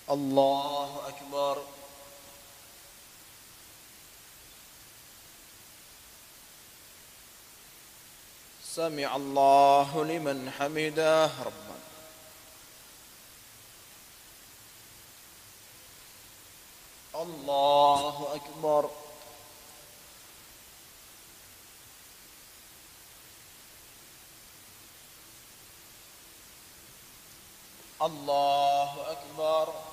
الله 0.11 1.07
أكبر. 1.07 1.63
سمع 8.63 9.15
الله 9.15 10.05
لمن 10.05 10.51
حمده 10.59 11.25
ربنا. 11.25 11.79
الله 17.15 18.35
أكبر. 18.35 18.89
الله 28.01 29.11
أكبر 29.11 29.91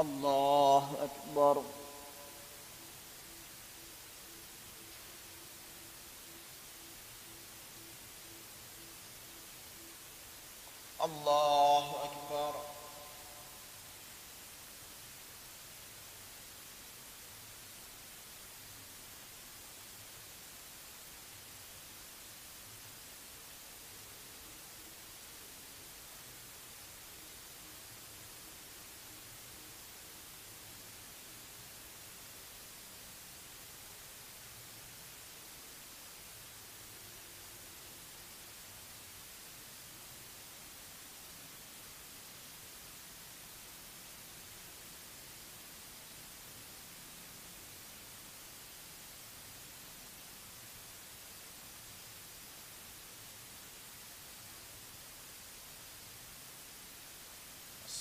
الله 0.00 0.88
أكبر 1.02 1.62
الله 11.04 11.94
أكبر 12.04 12.70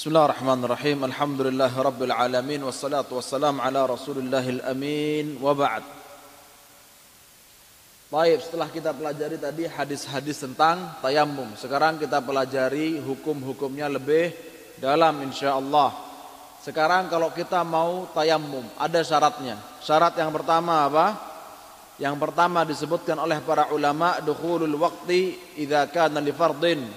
Bismillahirrahmanirrahim. 0.00 1.12
Alhamdulillah 1.12 1.68
rabbil 1.76 2.08
alamin 2.08 2.64
wassalatu 2.64 3.20
wassalam 3.20 3.60
ala 3.60 3.84
Rasulillahil 3.84 4.64
amin 4.64 5.36
wa 5.36 5.52
ba'd. 5.52 5.84
Baik, 8.08 8.40
setelah 8.40 8.72
kita 8.72 8.96
pelajari 8.96 9.36
tadi 9.36 9.68
hadis-hadis 9.68 10.40
tentang 10.40 10.96
tayamum. 11.04 11.52
Sekarang 11.52 12.00
kita 12.00 12.16
pelajari 12.24 12.96
hukum-hukumnya 12.96 13.92
lebih 13.92 14.32
dalam 14.80 15.20
insyaallah. 15.20 15.92
Sekarang 16.64 17.12
kalau 17.12 17.28
kita 17.36 17.60
mau 17.60 18.08
tayamum, 18.16 18.64
ada 18.80 19.04
syaratnya. 19.04 19.60
Syarat 19.84 20.16
yang 20.16 20.32
pertama 20.32 20.88
apa? 20.88 21.06
Yang 22.00 22.16
pertama 22.16 22.64
disebutkan 22.64 23.20
oleh 23.20 23.36
para 23.44 23.68
ulama 23.68 24.16
dukhulul 24.24 24.80
waqti 24.80 25.36
idza 25.60 25.92
kana 25.92 26.24
li 26.24 26.32
fardin 26.32 26.88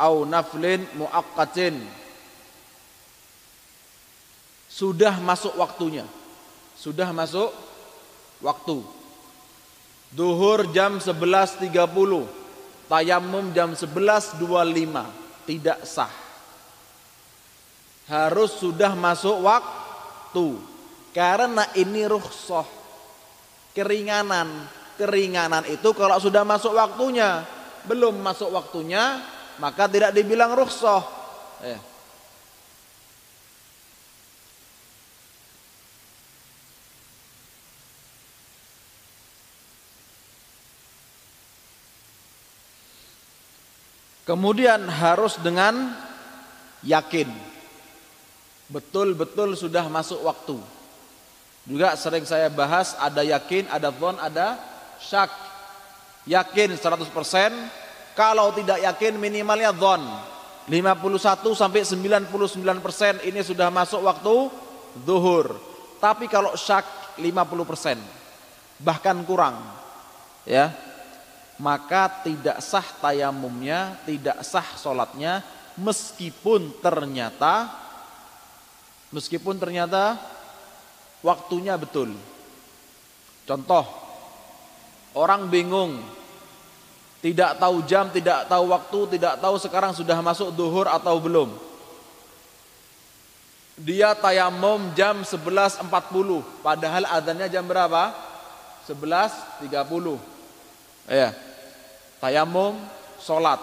au 0.00 0.24
naflin 0.24 0.88
muaqqatin. 0.96 1.99
Sudah 4.70 5.18
masuk 5.18 5.58
waktunya. 5.58 6.06
Sudah 6.78 7.10
masuk 7.10 7.50
waktu. 8.38 8.78
Duhur 10.14 10.70
jam 10.70 11.02
11.30 11.02 11.70
Tayamum 12.90 13.54
jam 13.54 13.74
11.25 13.74 14.38
Tidak 15.46 15.78
sah. 15.82 16.10
Harus 18.06 18.58
sudah 18.62 18.94
masuk 18.94 19.42
waktu. 19.42 20.58
Karena 21.10 21.66
ini 21.74 22.06
rukhsah. 22.06 22.66
Keringanan. 23.74 24.70
Keringanan 24.94 25.66
itu 25.66 25.90
kalau 25.98 26.18
sudah 26.22 26.46
masuk 26.46 26.78
waktunya. 26.78 27.42
Belum 27.90 28.14
masuk 28.22 28.54
waktunya 28.54 29.18
Maka 29.60 29.90
tidak 29.90 30.16
dibilang 30.16 30.56
rukhsah. 30.56 31.02
Eh. 31.66 31.89
Kemudian 44.30 44.86
harus 44.86 45.42
dengan 45.42 45.90
yakin. 46.86 47.26
Betul-betul 48.70 49.58
sudah 49.58 49.90
masuk 49.90 50.22
waktu. 50.22 50.54
Juga 51.66 51.98
sering 51.98 52.22
saya 52.22 52.46
bahas 52.46 52.94
ada 53.02 53.26
yakin, 53.26 53.66
ada 53.66 53.90
dhon, 53.90 54.14
ada 54.22 54.54
syak. 55.02 55.34
Yakin 56.30 56.78
100%, 56.78 57.10
kalau 58.14 58.54
tidak 58.54 58.78
yakin 58.78 59.18
minimalnya 59.18 59.74
dhon. 59.74 59.98
51 60.70 61.50
sampai 61.50 61.82
99% 61.82 63.26
ini 63.26 63.42
sudah 63.42 63.66
masuk 63.66 64.06
waktu 64.06 64.46
zuhur. 65.02 65.58
Tapi 65.98 66.30
kalau 66.30 66.54
syak 66.54 66.86
50%, 67.18 67.98
bahkan 68.78 69.18
kurang. 69.26 69.58
Ya, 70.46 70.70
maka 71.60 72.08
tidak 72.24 72.64
sah 72.64 72.88
tayamumnya, 73.04 74.00
tidak 74.08 74.40
sah 74.40 74.64
sholatnya 74.80 75.44
meskipun 75.76 76.72
ternyata 76.80 77.68
meskipun 79.12 79.60
ternyata 79.60 80.16
waktunya 81.20 81.76
betul. 81.76 82.16
Contoh, 83.44 83.84
orang 85.12 85.52
bingung, 85.52 86.00
tidak 87.20 87.60
tahu 87.60 87.84
jam, 87.84 88.08
tidak 88.08 88.48
tahu 88.48 88.72
waktu, 88.72 89.18
tidak 89.18 89.36
tahu 89.42 89.60
sekarang 89.60 89.92
sudah 89.92 90.16
masuk 90.24 90.54
duhur 90.54 90.88
atau 90.88 91.20
belum. 91.20 91.52
Dia 93.80 94.12
tayamum 94.16 94.92
jam 94.96 95.24
11.40, 95.24 95.88
padahal 96.64 97.04
adanya 97.10 97.48
jam 97.50 97.64
berapa? 97.64 98.12
11.30. 98.86 99.66
Ya. 101.10 101.49
Tayamum, 102.20 102.76
sholat. 103.16 103.58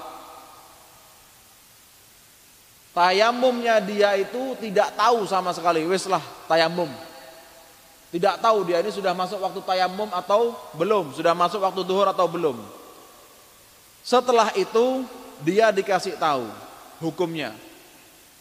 Tayamumnya 2.97 3.77
dia 3.77 4.17
itu 4.17 4.57
tidak 4.57 4.97
tahu 4.97 5.29
sama 5.29 5.53
sekali. 5.53 5.85
Wes 5.85 6.09
lah 6.09 6.21
tayamum. 6.49 6.89
Tidak 8.09 8.41
tahu 8.41 8.65
dia 8.65 8.81
ini 8.81 8.89
sudah 8.89 9.13
masuk 9.13 9.38
waktu 9.38 9.61
tayamum 9.61 10.09
atau 10.09 10.57
belum. 10.73 11.13
Sudah 11.13 11.38
masuk 11.38 11.61
waktu 11.61 11.85
duhur 11.85 12.09
atau 12.09 12.25
belum. 12.25 12.57
Setelah 14.01 14.49
itu 14.57 15.05
dia 15.45 15.69
dikasih 15.69 16.17
tahu 16.17 16.49
hukumnya. 16.97 17.53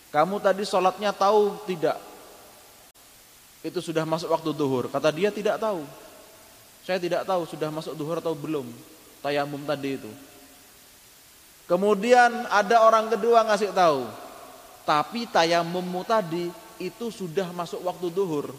Kamu 0.09 0.41
tadi 0.41 0.65
sholatnya 0.65 1.13
tahu 1.13 1.61
tidak? 1.69 2.01
Itu 3.61 3.85
sudah 3.85 4.09
masuk 4.09 4.33
waktu 4.33 4.57
duhur. 4.57 4.89
Kata 4.89 5.13
dia 5.13 5.29
tidak 5.29 5.61
tahu. 5.61 5.85
Saya 6.81 6.97
tidak 6.97 7.29
tahu 7.29 7.45
sudah 7.45 7.69
masuk 7.69 7.93
duhur 7.93 8.25
atau 8.25 8.33
belum 8.33 8.65
tayamum 9.27 9.67
tadi 9.67 9.99
itu. 9.99 10.13
Kemudian 11.67 12.47
ada 12.47 12.87
orang 12.87 13.11
kedua 13.11 13.43
ngasih 13.43 13.75
tahu, 13.75 14.07
tapi 14.87 15.27
tayamummu 15.27 16.07
tadi 16.07 16.47
itu 16.79 17.11
sudah 17.11 17.51
masuk 17.51 17.83
waktu 17.83 18.07
duhur. 18.15 18.55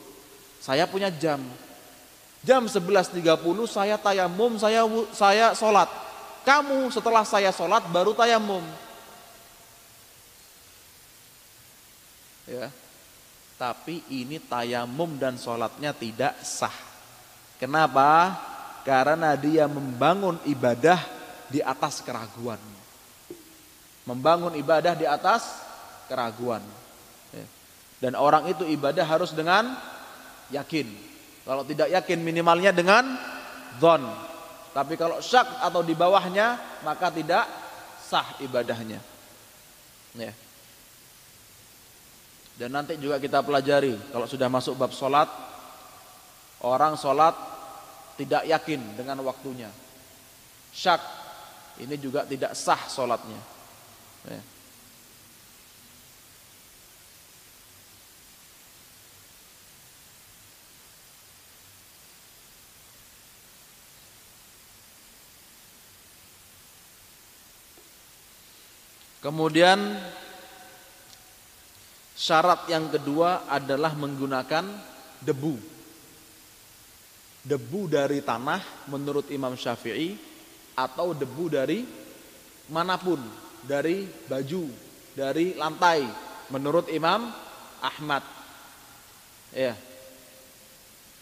Saya 0.59 0.83
punya 0.83 1.07
jam. 1.07 1.39
Jam 2.43 2.67
11.30 2.67 3.23
saya 3.71 3.95
tayamum, 3.95 4.59
saya 4.59 4.83
saya 5.15 5.55
sholat. 5.55 5.87
Kamu 6.43 6.91
setelah 6.91 7.23
saya 7.23 7.55
sholat 7.55 7.87
baru 7.87 8.11
tayamum. 8.11 8.63
Ya. 12.43 12.67
Tapi 13.55 14.03
ini 14.11 14.37
tayamum 14.43 15.15
dan 15.15 15.39
sholatnya 15.39 15.95
tidak 15.95 16.35
sah. 16.43 16.75
Kenapa? 17.57 18.35
Karena 18.87 19.35
dia 19.35 19.67
membangun 19.67 20.39
ibadah 20.47 20.95
di 21.51 21.59
atas 21.59 21.99
keraguan. 21.99 22.59
Membangun 24.07 24.55
ibadah 24.55 24.95
di 24.95 25.03
atas 25.03 25.59
keraguan. 26.07 26.63
Ya. 27.35 27.43
Dan 27.99 28.15
orang 28.15 28.47
itu 28.47 28.63
ibadah 28.63 29.03
harus 29.03 29.35
dengan 29.35 29.75
yakin. 30.55 30.87
Kalau 31.43 31.67
tidak 31.67 31.91
yakin 31.91 32.23
minimalnya 32.23 32.71
dengan 32.71 33.03
zon. 33.83 34.07
Tapi 34.71 34.95
kalau 34.95 35.19
syak 35.19 35.59
atau 35.59 35.83
di 35.83 35.91
bawahnya 35.91 36.79
maka 36.87 37.11
tidak 37.11 37.43
sah 38.07 38.39
ibadahnya. 38.39 39.03
Ya. 40.15 40.31
Dan 42.55 42.71
nanti 42.71 42.95
juga 42.95 43.19
kita 43.19 43.43
pelajari 43.43 43.99
kalau 44.15 44.31
sudah 44.31 44.47
masuk 44.47 44.79
bab 44.79 44.95
solat 44.95 45.27
orang 46.63 46.95
solat 46.95 47.56
tidak 48.17 48.43
yakin 48.49 48.81
dengan 48.97 49.21
waktunya. 49.21 49.69
Syak 50.73 50.99
ini 51.77 51.95
juga 52.01 52.25
tidak 52.25 52.57
sah 52.57 52.81
sholatnya. 52.89 53.37
Ya. 54.25 54.41
Kemudian 69.17 69.97
syarat 72.15 72.63
yang 72.71 72.87
kedua 72.87 73.45
adalah 73.51 73.91
menggunakan 73.91 74.65
debu 75.19 75.76
debu 77.47 77.87
dari 77.87 78.19
tanah 78.19 78.91
menurut 78.91 79.31
Imam 79.31 79.55
Syafi'i 79.55 80.19
atau 80.75 81.15
debu 81.15 81.45
dari 81.47 81.87
mana 82.67 82.99
pun, 82.99 83.23
dari 83.63 84.03
baju, 84.27 84.67
dari 85.15 85.55
lantai 85.55 86.03
menurut 86.51 86.91
Imam 86.91 87.31
Ahmad. 87.79 88.23
Ya. 89.55 89.79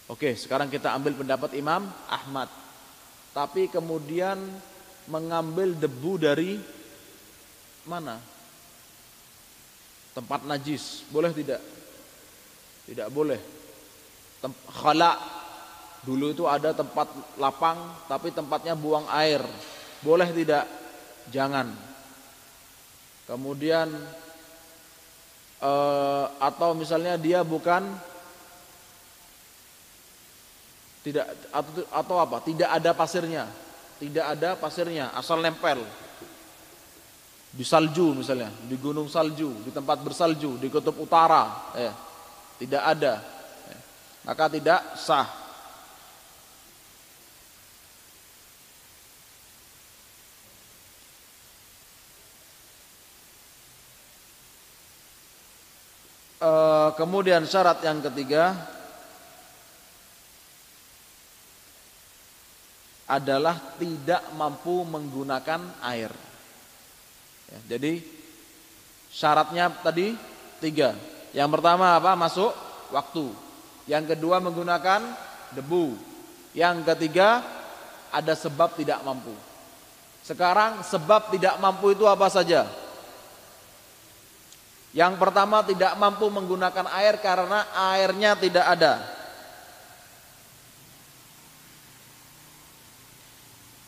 Oke, 0.09 0.33
sekarang 0.33 0.69
kita 0.69 0.93
ambil 0.97 1.13
pendapat 1.13 1.53
Imam 1.53 1.85
Ahmad. 2.09 2.49
Tapi 3.33 3.69
kemudian 3.69 4.37
mengambil 5.05 5.77
debu 5.77 6.13
dari 6.17 6.57
mana? 7.85 8.17
Tempat 10.17 10.47
najis, 10.47 11.05
boleh 11.09 11.29
tidak? 11.35 11.61
Tidak 12.85 13.09
boleh. 13.13 13.41
Khala 14.69 15.44
Dulu 16.05 16.31
itu 16.31 16.45
ada 16.45 16.69
tempat 16.69 17.09
lapang 17.41 17.81
tapi 18.05 18.29
tempatnya 18.29 18.77
buang 18.77 19.09
air. 19.09 19.41
Boleh 20.05 20.29
tidak? 20.29 20.69
Jangan. 21.33 21.73
Kemudian 23.25 23.89
eh, 25.65 26.25
atau 26.37 26.77
misalnya 26.77 27.17
dia 27.17 27.41
bukan 27.41 27.81
tidak 31.01 31.25
atau, 31.49 31.81
atau 31.89 32.15
apa? 32.21 32.37
Tidak 32.45 32.69
ada 32.69 32.93
pasirnya. 32.93 33.49
Tidak 33.95 34.25
ada 34.25 34.59
pasirnya, 34.59 35.09
asal 35.15 35.39
nempel. 35.39 35.79
di 37.55 37.63
salju 37.63 38.11
misalnya, 38.11 38.51
di 38.67 38.75
gunung 38.75 39.07
salju, 39.07 39.63
di 39.63 39.71
tempat 39.71 40.03
bersalju, 40.03 40.59
di 40.59 40.67
kutub 40.67 40.99
utara, 40.99 41.71
ya, 41.71 41.95
tidak 42.59 42.83
ada, 42.83 43.13
ya, 43.63 43.77
maka 44.27 44.51
tidak 44.51 44.99
sah. 44.99 45.44
E, 56.45 56.51
kemudian 56.93 57.41
syarat 57.49 57.81
yang 57.81 58.05
ketiga 58.05 58.53
adalah 63.09 63.57
tidak 63.81 64.21
mampu 64.37 64.85
menggunakan 64.85 65.61
air. 65.81 66.13
Ya, 67.49 67.59
jadi 67.77 68.01
syaratnya 69.09 69.73
tadi 69.81 70.13
tiga. 70.61 70.93
Yang 71.33 71.49
pertama 71.57 71.97
apa? 71.97 72.13
Masuk 72.13 72.53
waktu. 72.93 73.25
Yang 73.89 74.13
kedua 74.13 74.37
menggunakan 74.41 75.01
debu. 75.53 75.97
Yang 76.53 76.93
ketiga 76.93 77.41
ada 78.13 78.33
sebab 78.37 78.77
tidak 78.77 79.01
mampu. 79.01 79.33
Sekarang 80.25 80.81
sebab 80.81 81.33
tidak 81.33 81.57
mampu 81.61 81.93
itu 81.93 82.05
apa 82.09 82.29
saja? 82.29 82.65
Yang 84.95 85.19
pertama 85.19 85.59
tidak 85.67 85.91
mampu 85.99 86.31
menggunakan 86.31 86.87
air 86.95 87.19
karena 87.19 87.67
airnya 87.91 88.31
tidak 88.39 88.63
ada. 88.63 88.93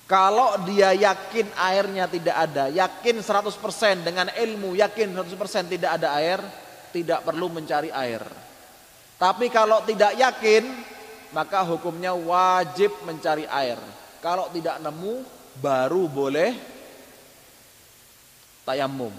Kalau 0.04 0.60
dia 0.68 0.92
yakin 0.92 1.48
airnya 1.56 2.12
tidak 2.12 2.36
ada, 2.36 2.68
yakin 2.68 3.24
100% 3.24 4.04
dengan 4.04 4.28
ilmu, 4.36 4.76
yakin 4.76 5.16
100% 5.16 5.72
tidak 5.72 5.96
ada 5.96 6.12
air, 6.20 6.44
tidak 6.92 7.24
perlu 7.24 7.52
mencari 7.56 7.88
air. 7.92 8.24
Tapi 9.16 9.48
kalau 9.48 9.84
tidak 9.88 10.12
yakin, 10.16 10.64
maka 11.32 11.64
hukumnya 11.64 12.12
wajib 12.16 12.92
mencari 13.08 13.48
air. 13.48 13.80
Kalau 14.20 14.52
tidak 14.52 14.80
nemu, 14.84 15.24
baru 15.60 16.08
boleh 16.08 16.52
tayamum. 18.68 19.12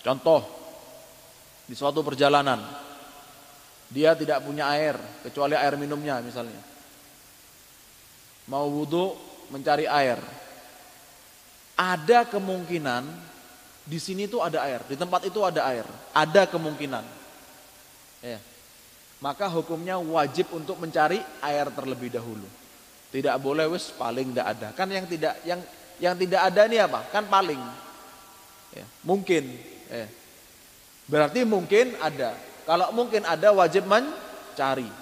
Contoh, 0.00 0.59
di 1.70 1.78
suatu 1.78 2.02
perjalanan, 2.02 2.58
dia 3.86 4.18
tidak 4.18 4.42
punya 4.42 4.66
air, 4.74 4.98
kecuali 5.22 5.54
air 5.54 5.78
minumnya 5.78 6.18
misalnya. 6.18 6.58
Mau 8.50 8.66
wudhu, 8.66 9.14
mencari 9.54 9.86
air. 9.86 10.18
Ada 11.78 12.26
kemungkinan 12.26 13.06
di 13.86 14.02
sini 14.02 14.26
tuh 14.26 14.42
ada 14.42 14.66
air, 14.66 14.82
di 14.90 14.98
tempat 14.98 15.30
itu 15.30 15.46
ada 15.46 15.62
air, 15.70 15.86
ada 16.10 16.42
kemungkinan. 16.50 17.06
Ya. 18.26 18.42
Maka 19.22 19.46
hukumnya 19.46 19.94
wajib 20.02 20.50
untuk 20.50 20.74
mencari 20.82 21.22
air 21.38 21.70
terlebih 21.70 22.10
dahulu. 22.10 22.50
Tidak 23.14 23.38
boleh 23.38 23.70
wis 23.70 23.94
paling 23.94 24.34
tidak 24.34 24.58
ada. 24.58 24.68
Kan 24.74 24.90
yang 24.90 25.06
tidak 25.06 25.38
yang 25.46 25.62
yang 26.02 26.18
tidak 26.18 26.50
ada 26.50 26.66
ini 26.66 26.82
apa? 26.82 27.06
Kan 27.14 27.30
paling. 27.30 27.62
Ya, 28.74 28.86
mungkin. 29.06 29.54
Ya. 29.86 30.06
Berarti 31.10 31.42
mungkin 31.42 31.98
ada. 31.98 32.38
Kalau 32.62 32.94
mungkin 32.94 33.26
ada 33.26 33.50
wajib 33.50 33.84
mencari. 33.90 35.00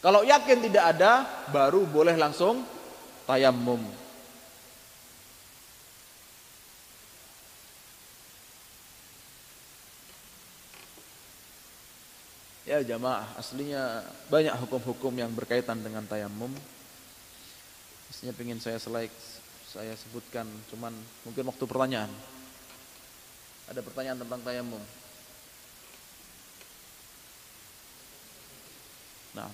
Kalau 0.00 0.24
yakin 0.24 0.64
tidak 0.64 0.96
ada, 0.96 1.28
baru 1.52 1.84
boleh 1.84 2.16
langsung 2.16 2.64
tayamum. 3.28 3.84
Ya 12.64 12.80
jamaah, 12.80 13.28
aslinya 13.36 14.00
banyak 14.32 14.56
hukum-hukum 14.64 15.12
yang 15.20 15.28
berkaitan 15.36 15.84
dengan 15.84 16.06
tayamum. 16.08 16.48
Aslinya 18.08 18.32
ingin 18.40 18.62
saya 18.62 18.80
selek, 18.80 19.12
saya 19.68 19.92
sebutkan, 20.00 20.48
cuman 20.72 20.96
mungkin 21.28 21.44
waktu 21.44 21.64
pertanyaan. 21.68 22.08
Ada 23.70 23.86
pertanyaan 23.86 24.18
tentang 24.18 24.42
tayamum. 24.42 24.82
Nah. 29.30 29.46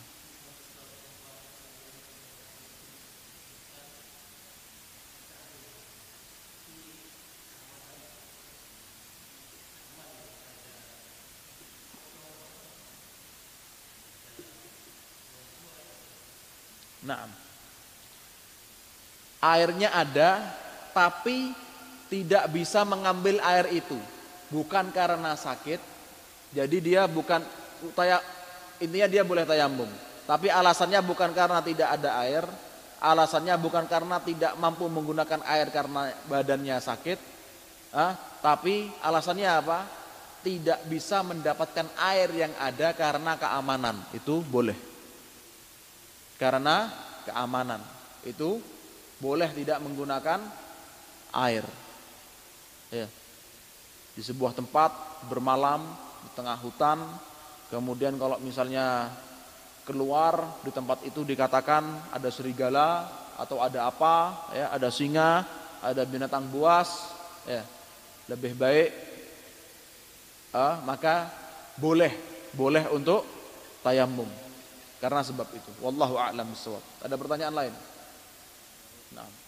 Nah, 17.06 17.22
airnya 19.38 19.94
ada, 19.94 20.42
tapi 20.90 21.65
tidak 22.06 22.50
bisa 22.54 22.86
mengambil 22.86 23.42
air 23.42 23.66
itu, 23.74 23.98
bukan 24.52 24.90
karena 24.94 25.34
sakit. 25.34 25.78
Jadi 26.54 26.78
dia 26.78 27.04
bukan 27.10 27.42
taya, 27.92 28.22
intinya 28.78 29.08
dia 29.10 29.22
boleh 29.26 29.42
tayamum, 29.42 29.90
tapi 30.24 30.48
alasannya 30.48 31.02
bukan 31.02 31.34
karena 31.34 31.60
tidak 31.60 31.88
ada 31.98 32.10
air, 32.22 32.44
alasannya 33.02 33.54
bukan 33.58 33.84
karena 33.90 34.22
tidak 34.22 34.54
mampu 34.56 34.86
menggunakan 34.86 35.42
air 35.44 35.68
karena 35.74 36.14
badannya 36.30 36.78
sakit, 36.80 37.18
ah, 37.92 38.14
tapi 38.40 38.88
alasannya 39.02 39.50
apa? 39.50 39.78
Tidak 40.46 40.86
bisa 40.86 41.26
mendapatkan 41.26 41.90
air 41.98 42.30
yang 42.30 42.54
ada 42.62 42.94
karena 42.94 43.34
keamanan, 43.34 43.98
itu 44.14 44.40
boleh 44.46 44.78
karena 46.40 46.92
keamanan. 47.26 47.80
Itu 48.22 48.60
boleh 49.20 49.50
tidak 49.52 49.80
menggunakan 49.82 50.40
air. 51.32 51.64
Ya. 52.92 53.06
Di 54.16 54.22
sebuah 54.22 54.56
tempat 54.56 54.92
bermalam 55.28 55.84
di 56.24 56.30
tengah 56.32 56.56
hutan, 56.60 57.02
kemudian 57.68 58.16
kalau 58.16 58.40
misalnya 58.40 59.12
keluar 59.86 60.60
di 60.66 60.74
tempat 60.74 61.04
itu 61.06 61.22
dikatakan 61.22 62.10
ada 62.10 62.28
serigala 62.32 63.06
atau 63.36 63.60
ada 63.60 63.86
apa, 63.86 64.48
ya, 64.56 64.66
ada 64.72 64.88
singa, 64.88 65.44
ada 65.84 66.02
binatang 66.08 66.48
buas, 66.48 67.12
ya, 67.44 67.62
lebih 68.26 68.56
baik, 68.56 68.90
eh, 70.56 70.74
maka 70.82 71.28
boleh, 71.76 72.10
boleh 72.56 72.88
untuk 72.90 73.22
tayamum. 73.84 74.28
Karena 74.96 75.20
sebab 75.20 75.46
itu. 75.52 75.70
Wallahu 75.84 76.16
a'lam. 76.16 76.48
Ada 77.04 77.14
pertanyaan 77.20 77.54
lain? 77.54 77.74
Nah. 79.12 79.45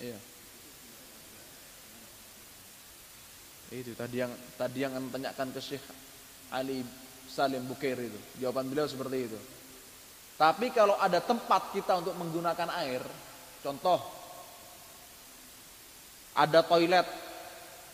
Iya. 0.00 0.18
Itu 3.70 3.92
tadi 3.94 4.16
yang 4.18 4.32
tadi 4.58 4.78
yang 4.82 4.96
tanyakan 5.14 5.54
ke 5.54 5.60
Syekh 5.62 5.84
Ali 6.50 6.82
Salim 7.30 7.62
Bukair 7.68 8.00
itu. 8.00 8.18
Jawaban 8.42 8.66
beliau 8.66 8.88
seperti 8.90 9.30
itu. 9.30 9.38
Tapi 10.40 10.72
kalau 10.72 10.96
ada 10.96 11.20
tempat 11.20 11.70
kita 11.70 12.00
untuk 12.00 12.16
menggunakan 12.16 12.72
air, 12.80 13.04
contoh 13.60 14.00
ada 16.34 16.64
toilet 16.64 17.06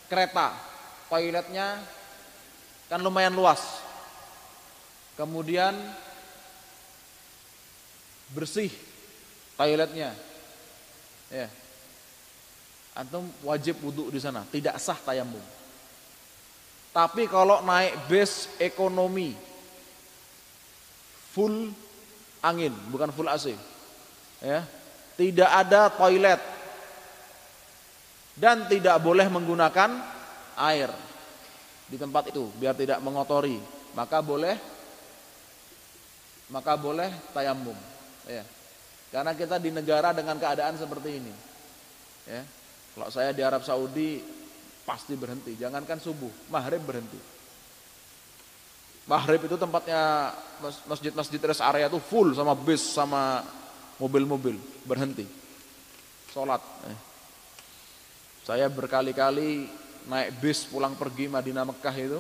kereta. 0.07 0.55
Toiletnya 1.11 1.83
kan 2.87 3.03
lumayan 3.03 3.35
luas. 3.35 3.61
Kemudian 5.19 5.75
bersih 8.31 8.71
toiletnya. 9.59 10.15
Ya. 11.29 11.51
Antum 12.97 13.29
wajib 13.45 13.77
wudhu 13.85 14.09
di 14.09 14.17
sana, 14.17 14.49
tidak 14.49 14.81
sah 14.81 14.97
tayamum. 14.97 15.43
Tapi 16.97 17.29
kalau 17.29 17.61
naik 17.61 18.09
bus 18.09 18.49
ekonomi 18.57 19.37
full 21.37 21.69
angin, 22.41 22.73
bukan 22.89 23.13
full 23.13 23.29
AC. 23.29 23.53
Ya. 24.41 24.65
Tidak 25.17 25.49
ada 25.49 25.93
toilet, 25.93 26.41
dan 28.37 28.69
tidak 28.69 29.01
boleh 29.01 29.27
menggunakan 29.33 29.97
air 30.61 30.93
di 31.89 31.97
tempat 31.97 32.29
itu 32.29 32.53
biar 32.61 32.77
tidak 32.77 33.01
mengotori 33.01 33.57
maka 33.97 34.21
boleh 34.21 34.61
maka 36.53 36.77
boleh 36.77 37.09
tayamum 37.33 37.75
ya 38.29 38.45
karena 39.09 39.33
kita 39.33 39.57
di 39.57 39.73
negara 39.73 40.13
dengan 40.13 40.37
keadaan 40.37 40.77
seperti 40.77 41.11
ini 41.17 41.35
ya 42.29 42.45
kalau 42.97 43.13
saya 43.13 43.37
di 43.37 43.45
Arab 43.45 43.61
Saudi 43.61 44.25
pasti 44.89 45.13
berhenti 45.15 45.53
jangankan 45.61 46.01
subuh 46.01 46.49
maghrib 46.49 46.81
berhenti 46.81 47.37
Maghrib 49.07 49.47
itu 49.47 49.55
tempatnya 49.55 50.35
masjid-masjid 50.91 51.39
rest 51.39 51.63
area 51.63 51.87
itu 51.87 52.03
full 52.03 52.35
sama 52.35 52.59
bis 52.59 52.83
sama 52.83 53.39
mobil-mobil 54.03 54.59
berhenti. 54.83 55.23
Sholat. 56.35 56.59
Eh. 56.91 56.99
Saya 58.43 58.67
berkali-kali 58.67 59.71
naik 60.11 60.43
bis 60.43 60.67
pulang 60.67 60.99
pergi 60.99 61.31
Madinah 61.31 61.71
Mekah 61.71 61.97
itu. 62.03 62.19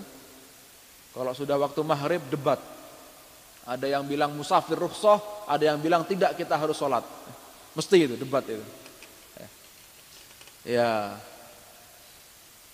Kalau 1.10 1.32
sudah 1.34 1.58
waktu 1.58 1.80
maghrib 1.82 2.22
debat. 2.30 2.62
Ada 3.66 3.98
yang 3.98 4.06
bilang 4.06 4.30
musafir 4.30 4.78
rukhsah, 4.78 5.18
ada 5.50 5.74
yang 5.74 5.82
bilang 5.82 6.06
tidak 6.06 6.38
kita 6.38 6.54
harus 6.54 6.78
sholat. 6.78 7.02
Mesti 7.74 7.98
itu 7.98 8.14
debat 8.14 8.46
itu. 8.46 8.62
Ya, 10.66 11.14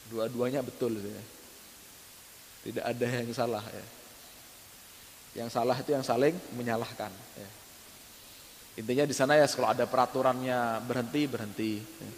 dua-duanya 0.09 0.65
betul 0.65 0.97
ya. 0.97 1.23
Tidak 2.65 2.85
ada 2.89 3.07
yang 3.21 3.29
salah 3.37 3.61
ya. 3.61 3.87
Yang 5.45 5.49
salah 5.53 5.77
itu 5.77 5.91
yang 5.93 6.05
saling 6.05 6.33
menyalahkan. 6.57 7.13
Ya. 7.37 7.51
Intinya 8.81 9.05
di 9.05 9.13
sana 9.13 9.37
ya 9.37 9.45
kalau 9.45 9.69
ada 9.69 9.85
peraturannya 9.85 10.81
berhenti 10.89 11.23
berhenti. 11.29 11.73
Ya. 11.85 12.13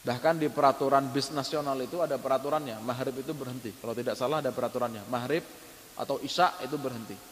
Bahkan 0.00 0.40
di 0.40 0.48
peraturan 0.48 1.12
bis 1.12 1.28
nasional 1.30 1.76
itu 1.84 2.00
ada 2.00 2.16
peraturannya, 2.16 2.80
maghrib 2.80 3.20
itu 3.20 3.36
berhenti. 3.36 3.70
Kalau 3.76 3.92
tidak 3.92 4.16
salah 4.16 4.40
ada 4.40 4.48
peraturannya, 4.48 5.04
maghrib 5.12 5.44
atau 5.94 6.16
isya 6.24 6.56
itu 6.64 6.80
berhenti. 6.80 7.29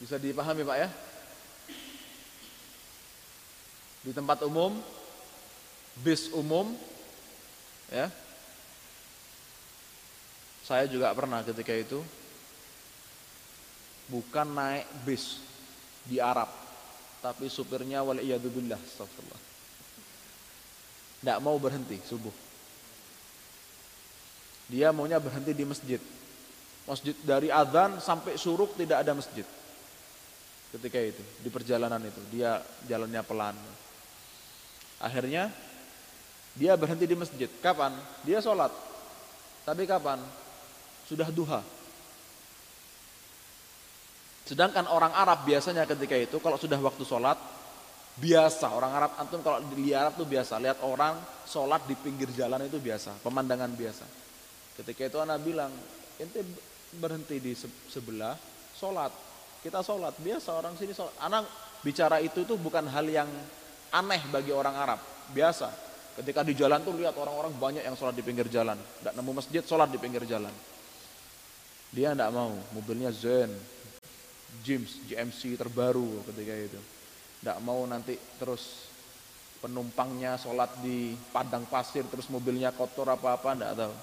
Bisa 0.00 0.16
dipahami 0.16 0.64
Pak 0.64 0.78
ya? 0.80 0.88
Di 4.00 4.16
tempat 4.16 4.40
umum 4.48 4.80
bis 6.00 6.32
umum 6.32 6.72
ya. 7.92 8.08
Saya 10.64 10.88
juga 10.88 11.12
pernah 11.12 11.44
ketika 11.44 11.76
itu 11.76 12.00
bukan 14.08 14.48
naik 14.48 14.88
bis 15.04 15.44
di 16.08 16.16
Arab 16.16 16.48
tapi 17.20 17.52
supirnya 17.52 18.00
waliyadzubillah 18.00 18.80
astagfirullah. 18.80 19.42
Tidak 21.20 21.38
mau 21.44 21.60
berhenti 21.60 22.00
subuh. 22.00 22.32
Dia 24.72 24.96
maunya 24.96 25.20
berhenti 25.20 25.52
di 25.52 25.68
masjid. 25.68 26.00
Masjid 26.88 27.12
dari 27.20 27.52
azan 27.52 28.00
sampai 28.00 28.40
suruk 28.40 28.80
tidak 28.80 29.04
ada 29.04 29.12
masjid 29.12 29.44
ketika 30.76 30.98
itu 31.02 31.22
di 31.42 31.50
perjalanan 31.50 31.98
itu 32.04 32.20
dia 32.30 32.62
jalannya 32.86 33.22
pelan 33.26 33.56
akhirnya 35.00 35.50
dia 36.58 36.74
berhenti 36.74 37.06
di 37.06 37.14
masjid. 37.14 37.50
Kapan? 37.62 37.94
Dia 38.26 38.42
sholat. 38.42 38.72
Tapi 39.62 39.86
kapan? 39.86 40.18
Sudah 41.06 41.30
duha. 41.30 41.62
Sedangkan 44.46 44.90
orang 44.90 45.14
Arab 45.14 45.46
biasanya 45.46 45.86
ketika 45.86 46.18
itu 46.18 46.42
kalau 46.42 46.58
sudah 46.58 46.78
waktu 46.82 47.06
sholat 47.06 47.38
biasa 48.18 48.74
orang 48.74 48.92
Arab 48.98 49.12
antum 49.22 49.38
kalau 49.46 49.62
di 49.70 49.94
Arab 49.94 50.18
tuh 50.18 50.26
biasa 50.26 50.58
lihat 50.58 50.82
orang 50.82 51.14
sholat 51.46 51.86
di 51.86 51.94
pinggir 51.94 52.26
jalan 52.34 52.66
itu 52.66 52.82
biasa 52.82 53.22
pemandangan 53.22 53.70
biasa. 53.70 54.04
Ketika 54.74 55.06
itu 55.06 55.18
anak 55.22 55.38
bilang 55.46 55.70
ente 56.18 56.42
berhenti 56.98 57.38
di 57.38 57.54
sebelah 57.86 58.34
sholat 58.74 59.14
kita 59.60 59.84
sholat 59.84 60.16
biasa 60.20 60.56
orang 60.56 60.74
sini 60.76 60.92
sholat. 60.96 61.14
Anak 61.20 61.44
bicara 61.84 62.20
itu 62.20 62.44
tuh 62.44 62.56
bukan 62.56 62.84
hal 62.88 63.06
yang 63.08 63.28
aneh 63.90 64.22
bagi 64.30 64.52
orang 64.54 64.76
Arab 64.76 65.00
biasa 65.30 65.90
Ketika 66.20 66.44
di 66.44 66.52
jalan 66.52 66.84
tuh 66.84 66.92
lihat 67.00 67.14
orang-orang 67.16 67.54
banyak 67.54 67.80
yang 67.80 67.94
sholat 67.94 68.12
di 68.12 68.20
pinggir 68.20 68.44
jalan. 68.50 68.76
Tidak 68.76 69.16
nemu 69.16 69.30
masjid, 69.30 69.64
sholat 69.64 69.88
di 69.88 69.96
pinggir 69.96 70.26
jalan. 70.26 70.52
Dia 71.96 72.12
tidak 72.12 72.28
mau, 72.34 72.52
mobilnya 72.76 73.08
Zen, 73.08 73.48
James, 74.60 75.00
GMC 75.06 75.56
terbaru 75.56 76.20
ketika 76.28 76.54
itu. 76.54 76.80
Tidak 77.40 77.58
mau 77.64 77.80
nanti 77.88 78.20
terus 78.36 78.92
penumpangnya 79.64 80.36
sholat 80.36 80.68
di 80.84 81.16
padang 81.32 81.64
pasir, 81.64 82.04
terus 82.10 82.28
mobilnya 82.28 82.74
kotor 82.74 83.08
apa-apa, 83.08 83.56
tidak 83.56 83.72
tahu. 83.80 83.94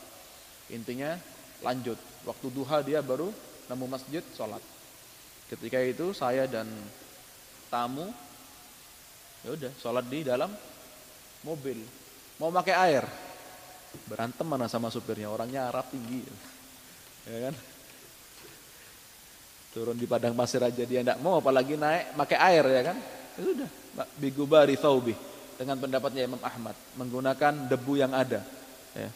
Intinya 0.74 1.14
lanjut. 1.62 2.02
Waktu 2.26 2.48
duha 2.50 2.82
dia 2.82 3.06
baru 3.06 3.30
nemu 3.70 3.86
masjid, 3.86 4.26
sholat. 4.34 4.64
Ketika 5.48 5.80
itu 5.80 6.12
saya 6.12 6.44
dan 6.44 6.68
tamu, 7.72 8.12
ya 9.48 9.56
udah 9.56 9.72
sholat 9.80 10.06
di 10.12 10.28
dalam 10.28 10.52
mobil. 11.48 11.80
Mau 12.38 12.52
pakai 12.52 12.76
air? 12.76 13.04
Berantem 14.06 14.44
mana 14.44 14.68
sama 14.68 14.92
supirnya 14.92 15.32
orangnya 15.32 15.72
Arab 15.72 15.88
tinggi. 15.88 16.22
Ya 17.28 17.50
kan? 17.50 17.56
Turun 19.72 19.96
di 19.96 20.04
padang 20.10 20.36
pasir 20.36 20.60
aja 20.60 20.84
dia 20.84 21.02
tidak 21.04 21.20
mau 21.24 21.40
apalagi 21.40 21.80
naik 21.80 22.18
pakai 22.20 22.38
air 22.40 22.66
ya 22.68 22.82
kan? 22.94 22.98
Ya 23.38 23.42
sudah 23.42 23.70
bigubari 24.18 24.78
thawbi 24.78 25.18
dengan 25.58 25.78
pendapatnya 25.82 26.30
Imam 26.30 26.42
Ahmad 26.42 26.78
menggunakan 27.00 27.66
debu 27.66 27.94
yang 27.98 28.14
ada 28.14 28.46
ya. 28.94 29.10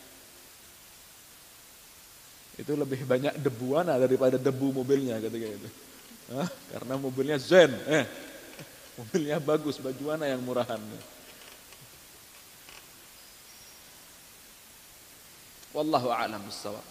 itu 2.57 2.73
lebih 2.73 3.05
banyak 3.05 3.37
debuana 3.37 3.97
daripada 4.01 4.41
debu 4.41 4.81
mobilnya 4.81 5.21
ketika 5.21 5.47
itu 5.53 5.69
Hah? 6.31 6.47
karena 6.71 6.95
mobilnya 6.95 7.35
zen 7.35 7.75
eh. 7.91 8.07
mobilnya 8.95 9.35
bagus 9.43 9.83
bajuana 9.83 10.23
yang 10.23 10.39
murahan 10.39 10.79
Wallahu 15.71 16.11
a'lam 16.11 16.43
bissawab. 16.43 16.83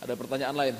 Ada 0.00 0.16
pertanyaan 0.16 0.56
lain? 0.56 0.76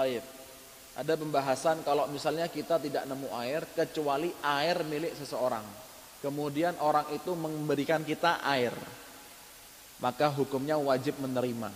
Baik. 0.00 0.24
Ada 0.96 1.12
pembahasan 1.12 1.84
kalau 1.84 2.08
misalnya 2.08 2.48
kita 2.48 2.80
tidak 2.80 3.04
nemu 3.04 3.28
air 3.36 3.68
kecuali 3.76 4.32
air 4.40 4.80
milik 4.80 5.12
seseorang. 5.12 5.60
Kemudian 6.24 6.72
orang 6.80 7.04
itu 7.12 7.36
memberikan 7.36 8.00
kita 8.00 8.40
air. 8.40 8.72
Maka 10.00 10.32
hukumnya 10.32 10.80
wajib 10.80 11.20
menerima. 11.20 11.68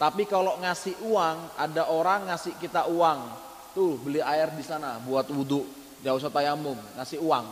Tapi 0.00 0.24
kalau 0.24 0.56
ngasih 0.56 1.04
uang, 1.04 1.60
ada 1.60 1.92
orang 1.92 2.32
ngasih 2.32 2.56
kita 2.56 2.88
uang. 2.88 3.28
Tuh 3.76 4.00
beli 4.00 4.24
air 4.24 4.48
di 4.56 4.64
sana 4.64 4.96
buat 4.96 5.28
wudhu. 5.28 5.60
Gak 6.00 6.16
usah 6.16 6.32
tayamum, 6.32 6.80
ngasih 6.96 7.20
uang. 7.20 7.44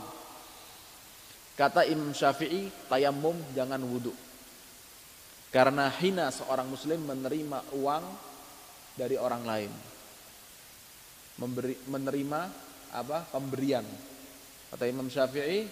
Kata 1.52 1.84
Imam 1.84 2.16
Syafi'i, 2.16 2.72
tayamum 2.88 3.36
jangan 3.52 3.84
wudhu. 3.84 4.16
Karena 5.52 5.92
hina 6.00 6.32
seorang 6.32 6.64
muslim 6.64 7.04
menerima 7.04 7.60
uang 7.76 8.04
dari 8.96 9.20
orang 9.20 9.44
lain 9.44 9.97
memberi, 11.38 11.74
menerima 11.86 12.40
apa 12.94 13.24
pemberian. 13.30 13.86
Kata 14.68 14.84
Imam 14.84 15.08
Syafi'i, 15.08 15.64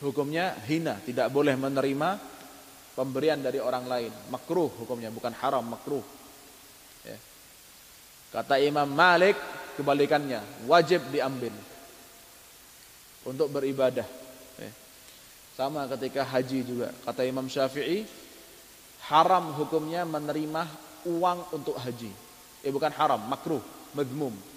hukumnya 0.00 0.56
hina, 0.64 0.96
tidak 1.04 1.28
boleh 1.28 1.52
menerima 1.58 2.16
pemberian 2.96 3.40
dari 3.42 3.60
orang 3.60 3.84
lain. 3.84 4.12
Makruh 4.32 4.72
hukumnya, 4.82 5.12
bukan 5.12 5.34
haram, 5.36 5.64
makruh. 5.66 6.04
Ya. 7.04 7.18
Kata 8.32 8.56
Imam 8.56 8.88
Malik, 8.88 9.36
kebalikannya, 9.76 10.64
wajib 10.64 11.04
diambil 11.12 11.52
untuk 13.28 13.52
beribadah. 13.52 14.08
Ya. 14.56 14.70
Sama 15.52 15.84
ketika 15.92 16.24
haji 16.24 16.64
juga. 16.64 16.88
Kata 17.04 17.28
Imam 17.28 17.44
Syafi'i, 17.52 18.08
haram 19.12 19.52
hukumnya 19.60 20.08
menerima 20.08 20.64
uang 21.04 21.52
untuk 21.52 21.76
haji. 21.76 22.08
Eh 22.62 22.72
bukan 22.72 22.94
haram, 22.94 23.20
makruh, 23.28 23.60
madmum. 23.92 24.51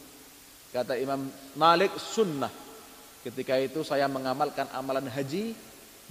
Kata 0.75 0.99
Imam 0.99 1.31
Malik 1.55 1.95
sunnah. 1.95 2.51
Ketika 3.23 3.55
itu 3.55 3.79
saya 3.87 4.11
mengamalkan 4.11 4.67
amalan 4.75 5.07
haji 5.07 5.55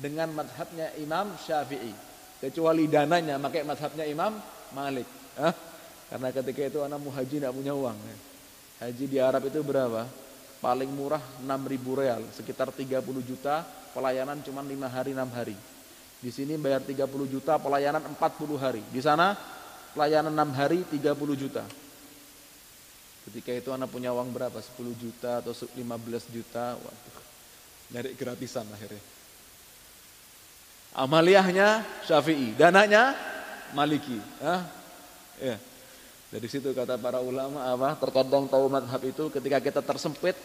dengan 0.00 0.32
madhabnya 0.32 0.88
Imam 0.96 1.36
Syafi'i. 1.36 1.92
Kecuali 2.40 2.88
dananya 2.88 3.36
pakai 3.36 3.60
madhabnya 3.60 4.08
Imam 4.08 4.32
Malik. 4.72 5.04
Hah? 5.36 5.52
Karena 6.08 6.32
ketika 6.32 6.60
itu 6.64 6.80
anak 6.80 6.96
mau 6.96 7.12
haji 7.12 7.44
tidak 7.44 7.52
punya 7.52 7.76
uang. 7.76 7.98
Haji 8.80 9.04
di 9.04 9.20
Arab 9.20 9.44
itu 9.52 9.60
berapa? 9.60 10.08
Paling 10.64 10.88
murah 10.88 11.20
6 11.44 11.44
ribu 11.68 12.00
real, 12.00 12.24
sekitar 12.32 12.72
30 12.72 13.04
juta, 13.20 13.60
pelayanan 13.92 14.40
cuma 14.40 14.64
5 14.64 14.88
hari 14.88 15.12
6 15.12 15.28
hari. 15.36 15.56
Di 16.24 16.32
sini 16.32 16.56
bayar 16.56 16.80
30 16.80 17.04
juta, 17.28 17.60
pelayanan 17.60 18.00
40 18.00 18.56
hari. 18.56 18.80
Di 18.88 19.04
sana 19.04 19.36
pelayanan 19.92 20.32
6 20.32 20.56
hari 20.56 20.80
30 20.88 21.36
juta. 21.36 21.83
Ketika 23.24 23.50
itu 23.56 23.72
anak 23.72 23.88
punya 23.88 24.12
uang 24.12 24.28
berapa? 24.30 24.60
10 24.60 24.76
juta 25.00 25.40
atau 25.40 25.56
15 25.56 26.28
juta. 26.28 26.76
Waduh, 26.76 27.24
nyari 27.92 28.10
gratisan 28.12 28.68
akhirnya. 28.68 29.00
Amaliyahnya 30.94 31.82
Syafi'i, 32.06 32.54
dananya 32.54 33.16
Maliki. 33.74 34.20
Ah, 34.38 34.62
ya. 35.42 35.58
Dari 36.30 36.46
situ 36.50 36.70
kata 36.70 36.98
para 36.98 37.18
ulama 37.18 37.62
apa? 37.66 37.98
Terkadang 37.98 38.46
tahu 38.46 38.66
madhab 38.70 39.02
itu 39.02 39.30
ketika 39.30 39.58
kita 39.58 39.80
tersempit, 39.82 40.38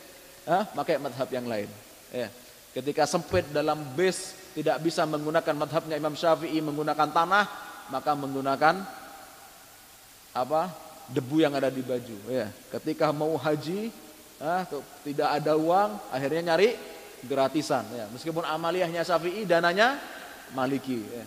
ah, 0.50 0.66
pakai 0.66 0.98
madhab 0.98 1.30
yang 1.30 1.46
lain. 1.46 1.70
Ya. 2.10 2.34
Ketika 2.74 3.10
sempit 3.10 3.50
dalam 3.50 3.82
base 3.98 4.54
tidak 4.54 4.82
bisa 4.82 5.06
menggunakan 5.06 5.56
madhabnya 5.58 5.98
Imam 5.98 6.14
Syafi'i 6.14 6.62
menggunakan 6.62 7.10
tanah, 7.10 7.46
maka 7.90 8.12
menggunakan 8.14 8.76
apa? 10.34 10.89
Debu 11.10 11.42
yang 11.42 11.58
ada 11.58 11.74
di 11.74 11.82
baju. 11.82 12.18
Ya. 12.30 12.54
Ketika 12.70 13.10
mau 13.10 13.34
haji, 13.34 13.90
ah, 14.38 14.62
tidak 15.02 15.42
ada 15.42 15.58
uang, 15.58 15.98
akhirnya 16.14 16.54
nyari 16.54 16.78
gratisan. 17.26 17.82
Ya. 17.98 18.06
Meskipun 18.14 18.46
amaliyahnya 18.46 19.02
Syafi'i, 19.02 19.44
dananya 19.50 19.98
Maliki. 20.54 21.02
Ya. 21.02 21.26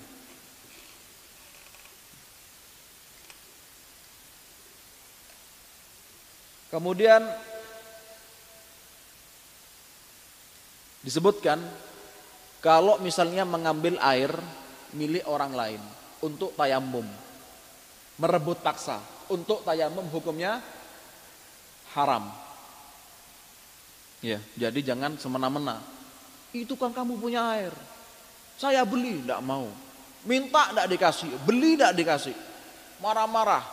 Kemudian 6.72 7.20
disebutkan 11.04 11.60
kalau 12.64 12.96
misalnya 13.02 13.44
mengambil 13.44 14.00
air 14.00 14.32
milik 14.96 15.26
orang 15.28 15.52
lain 15.52 15.82
untuk 16.24 16.56
tayamum, 16.56 17.04
merebut 18.16 18.62
paksa 18.64 19.04
untuk 19.32 19.64
tayamum 19.64 20.04
hukumnya 20.12 20.60
haram. 21.96 22.28
Ya, 24.22 24.38
jadi 24.54 24.94
jangan 24.94 25.18
semena-mena. 25.18 25.82
Itu 26.54 26.78
kan 26.78 26.92
kamu 26.94 27.18
punya 27.18 27.42
air. 27.59 27.74
Saya 28.60 28.84
beli, 28.86 29.24
tidak 29.24 29.42
mau. 29.42 29.66
Minta 30.22 30.70
tidak 30.70 30.86
dikasih, 30.86 31.32
beli 31.42 31.74
tidak 31.74 31.92
dikasih. 31.98 32.36
Marah-marah. 33.02 33.64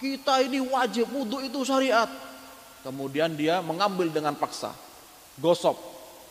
Kita 0.00 0.40
ini 0.40 0.64
wajib 0.64 1.12
wudhu 1.12 1.44
itu 1.44 1.60
syariat. 1.66 2.08
Kemudian 2.80 3.36
dia 3.36 3.60
mengambil 3.60 4.08
dengan 4.08 4.32
paksa. 4.38 4.72
Gosop. 5.36 5.76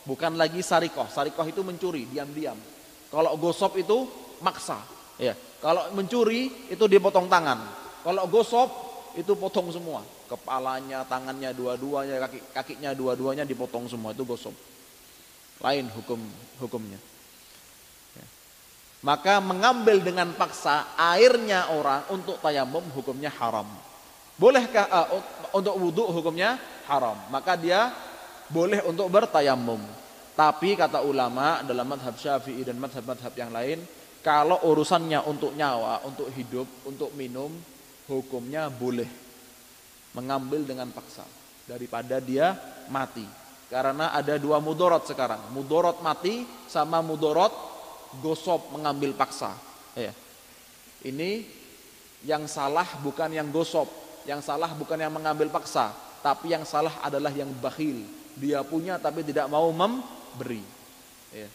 Bukan 0.02 0.34
lagi 0.34 0.62
sarikoh. 0.62 1.06
Sarikoh 1.06 1.46
itu 1.46 1.62
mencuri, 1.62 2.06
diam-diam. 2.10 2.58
Kalau 3.10 3.38
gosop 3.38 3.78
itu 3.78 4.06
maksa. 4.42 4.82
Ya. 5.18 5.38
Kalau 5.62 5.94
mencuri 5.94 6.50
itu 6.70 6.84
dipotong 6.90 7.30
tangan. 7.30 7.85
Kalau 8.06 8.22
gosop 8.30 8.70
itu 9.18 9.34
potong 9.34 9.74
semua. 9.74 10.06
Kepalanya, 10.30 11.02
tangannya 11.10 11.50
dua-duanya, 11.50 12.22
kaki, 12.22 12.38
kakinya 12.54 12.94
dua-duanya 12.94 13.42
dipotong 13.42 13.90
semua. 13.90 14.14
Itu 14.14 14.22
gosop. 14.22 14.54
Lain 15.58 15.90
hukum 15.90 16.22
hukumnya. 16.62 17.02
Maka 19.02 19.42
mengambil 19.42 20.02
dengan 20.02 20.34
paksa 20.38 20.94
airnya 20.94 21.74
orang 21.74 22.06
untuk 22.14 22.38
tayamum 22.38 22.82
hukumnya 22.94 23.30
haram. 23.42 23.66
Bolehkah 24.38 24.86
uh, 24.86 25.08
untuk 25.54 25.74
wudhu 25.78 26.10
hukumnya 26.10 26.58
haram. 26.86 27.14
Maka 27.30 27.58
dia 27.58 27.90
boleh 28.50 28.86
untuk 28.86 29.10
bertayamum. 29.10 29.82
Tapi 30.36 30.76
kata 30.76 31.02
ulama 31.02 31.64
dalam 31.64 31.88
madhab 31.88 32.14
syafi'i 32.18 32.62
dan 32.62 32.76
madhab-madhab 32.76 33.32
yang 33.34 33.50
lain. 33.50 33.78
Kalau 34.20 34.62
urusannya 34.66 35.22
untuk 35.26 35.54
nyawa, 35.54 36.02
untuk 36.06 36.28
hidup, 36.34 36.66
untuk 36.84 37.14
minum. 37.14 37.50
Hukumnya 38.06 38.70
boleh. 38.70 39.08
Mengambil 40.14 40.64
dengan 40.64 40.88
paksa. 40.94 41.26
Daripada 41.66 42.22
dia 42.22 42.54
mati. 42.88 43.26
Karena 43.66 44.14
ada 44.14 44.38
dua 44.38 44.62
mudorot 44.62 45.04
sekarang. 45.10 45.50
Mudorot 45.50 45.98
mati 46.00 46.46
sama 46.70 47.02
mudorot 47.02 47.50
gosop 48.22 48.70
mengambil 48.70 49.12
paksa. 49.12 49.52
Ya. 49.98 50.14
Ini 51.02 51.42
yang 52.26 52.46
salah 52.50 52.86
bukan 53.02 53.30
yang 53.34 53.50
gosop, 53.50 53.90
yang 54.24 54.42
salah 54.42 54.70
bukan 54.74 54.98
yang 54.98 55.12
mengambil 55.12 55.50
paksa, 55.50 55.94
tapi 56.22 56.54
yang 56.54 56.66
salah 56.66 56.94
adalah 57.02 57.30
yang 57.30 57.50
bakhil. 57.58 58.06
Dia 58.36 58.62
punya 58.66 58.98
tapi 58.98 59.26
tidak 59.26 59.50
mau 59.50 59.70
memberi. 59.70 60.62
Ya. 61.34 61.48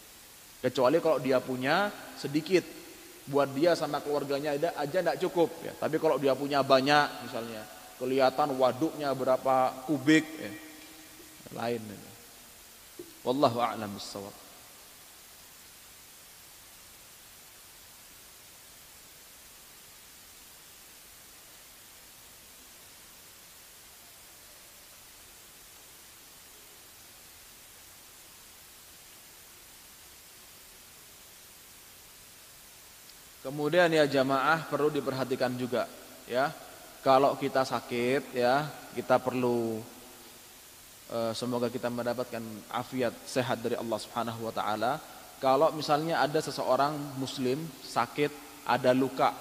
Kecuali 0.62 1.02
kalau 1.02 1.18
dia 1.18 1.42
punya 1.42 1.90
sedikit, 2.14 2.62
buat 3.30 3.50
dia 3.54 3.78
sama 3.78 4.02
keluarganya 4.02 4.58
ada 4.58 4.70
aja 4.74 4.98
tidak 4.98 5.18
cukup. 5.22 5.50
Ya. 5.62 5.72
Tapi 5.78 5.96
kalau 6.02 6.18
dia 6.18 6.34
punya 6.34 6.64
banyak, 6.66 7.28
misalnya 7.28 7.62
kelihatan 8.02 8.58
waduknya 8.58 9.14
berapa 9.14 9.86
kubik, 9.86 10.26
ya. 10.26 10.52
lain. 11.54 11.82
Ya. 11.86 12.10
Wallahu 13.22 13.62
a'lam 13.62 13.94
bishawab. 13.94 14.41
Kemudian 33.42 33.90
ya 33.90 34.06
jamaah 34.06 34.70
perlu 34.70 34.86
diperhatikan 34.86 35.50
juga 35.58 35.90
ya. 36.30 36.54
Kalau 37.02 37.34
kita 37.34 37.66
sakit 37.66 38.38
ya, 38.38 38.70
kita 38.94 39.18
perlu 39.18 39.82
uh, 41.10 41.34
semoga 41.34 41.66
kita 41.66 41.90
mendapatkan 41.90 42.38
afiat 42.70 43.10
sehat 43.26 43.58
dari 43.58 43.74
Allah 43.74 43.98
Subhanahu 43.98 44.46
wa 44.46 44.54
taala. 44.54 45.02
Kalau 45.42 45.74
misalnya 45.74 46.22
ada 46.22 46.38
seseorang 46.38 46.94
muslim 47.18 47.58
sakit, 47.82 48.30
ada 48.62 48.94
luka 48.94 49.34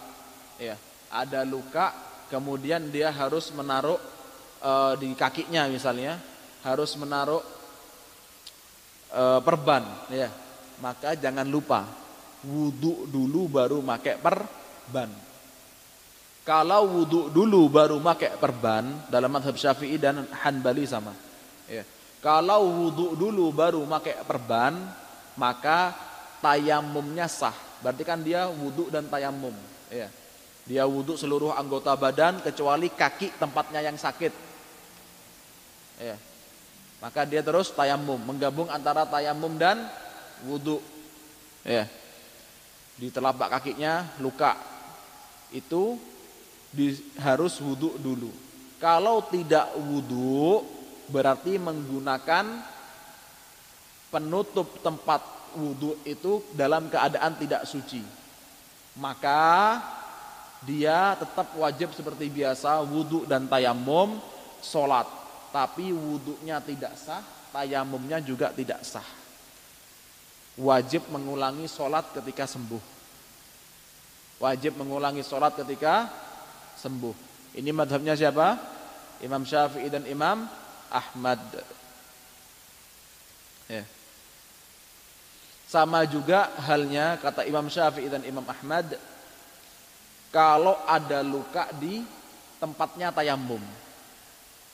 ya, 0.57 0.73
ada 1.14 1.45
luka 1.45 1.94
kemudian 2.34 2.90
dia 2.90 3.14
harus 3.14 3.53
menaruh 3.53 4.02
uh, 4.65 4.98
di 4.98 5.14
kakinya 5.14 5.69
misalnya, 5.69 6.18
harus 6.65 6.98
menaruh 6.98 7.45
uh, 9.14 9.38
perban 9.45 9.86
ya. 10.10 10.34
Maka 10.82 11.14
jangan 11.14 11.45
lupa 11.45 12.01
wudhu 12.45 13.05
dulu 13.09 13.45
baru 13.49 13.80
make 13.81 14.18
perban. 14.18 15.09
Kalau 16.41 16.81
wudhu 16.89 17.30
dulu 17.30 17.69
baru 17.69 18.01
make 18.01 18.34
perban 18.41 19.05
dalam 19.13 19.30
madhab 19.30 19.53
syafi'i 19.53 20.01
dan 20.01 20.26
hanbali 20.41 20.89
sama. 20.89 21.13
Ya. 21.69 21.85
Kalau 22.22 22.65
wudhu 22.65 23.13
dulu 23.13 23.53
baru 23.53 23.85
make 23.85 24.18
perban 24.26 24.73
maka 25.38 25.93
tayamumnya 26.41 27.30
sah. 27.30 27.53
Berarti 27.85 28.03
kan 28.05 28.22
dia 28.26 28.49
wudhu 28.49 28.89
dan 28.89 29.05
tayamum. 29.05 29.53
Ya. 29.93 30.09
Dia 30.65 30.85
wudhu 30.89 31.18
seluruh 31.18 31.53
anggota 31.53 31.93
badan 31.93 32.41
kecuali 32.41 32.89
kaki 32.89 33.38
tempatnya 33.38 33.85
yang 33.85 33.97
sakit. 33.97 34.34
Ya. 36.01 36.18
Maka 37.01 37.26
dia 37.26 37.41
terus 37.41 37.73
tayamum, 37.73 38.22
menggabung 38.22 38.69
antara 38.69 39.05
tayamum 39.05 39.57
dan 39.57 39.89
wudhu. 40.45 40.81
Ya 41.61 42.01
di 43.02 43.10
telapak 43.10 43.57
kakinya 43.57 44.06
luka. 44.22 44.53
Itu 45.49 45.98
di, 46.69 46.94
harus 47.18 47.57
wudhu 47.57 47.98
dulu. 47.98 48.30
Kalau 48.78 49.26
tidak 49.26 49.73
wudhu 49.73 50.61
berarti 51.10 51.57
menggunakan 51.57 52.61
penutup 54.14 54.86
tempat 54.86 55.26
wudhu 55.57 55.98
itu 56.06 56.45
dalam 56.53 56.94
keadaan 56.94 57.34
tidak 57.41 57.65
suci. 57.65 58.06
Maka 59.02 59.82
dia 60.61 61.18
tetap 61.18 61.57
wajib 61.57 61.90
seperti 61.98 62.30
biasa 62.30 62.86
wudhu 62.86 63.26
dan 63.26 63.49
tayamum 63.49 64.22
sholat. 64.61 65.10
Tapi 65.49 65.90
wudhunya 65.90 66.61
tidak 66.61 66.94
sah 67.02 67.26
tayamumnya 67.49 68.22
juga 68.23 68.53
tidak 68.56 68.86
sah 68.86 69.20
wajib 70.60 71.07
mengulangi 71.07 71.69
sholat 71.69 72.11
ketika 72.11 72.44
sembuh. 72.49 72.84
Wajib 74.41 74.76
mengulangi 74.76 75.22
sholat 75.22 75.56
ketika 75.56 76.10
sembuh. 76.76 77.14
Ini 77.56 77.69
madhabnya 77.72 78.18
siapa? 78.18 78.57
Imam 79.22 79.45
Syafi'i 79.45 79.88
dan 79.88 80.03
Imam 80.10 80.49
Ahmad. 80.90 81.40
Ya. 83.69 83.86
Sama 85.69 86.03
juga 86.03 86.52
halnya 86.68 87.15
kata 87.22 87.48
Imam 87.48 87.69
Syafi'i 87.69 88.10
dan 88.10 88.26
Imam 88.26 88.44
Ahmad. 88.49 88.98
Kalau 90.34 90.80
ada 90.90 91.22
luka 91.22 91.69
di 91.78 92.02
tempatnya 92.57 93.14
tayamum. 93.14 93.61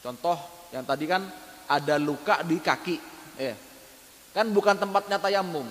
Contoh 0.02 0.38
yang 0.72 0.86
tadi 0.88 1.06
kan 1.10 1.28
ada 1.68 2.00
luka 2.00 2.40
di 2.46 2.58
kaki. 2.62 2.98
Ya 3.36 3.67
Kan 4.38 4.54
bukan 4.54 4.78
tempatnya 4.78 5.18
tayamum. 5.18 5.66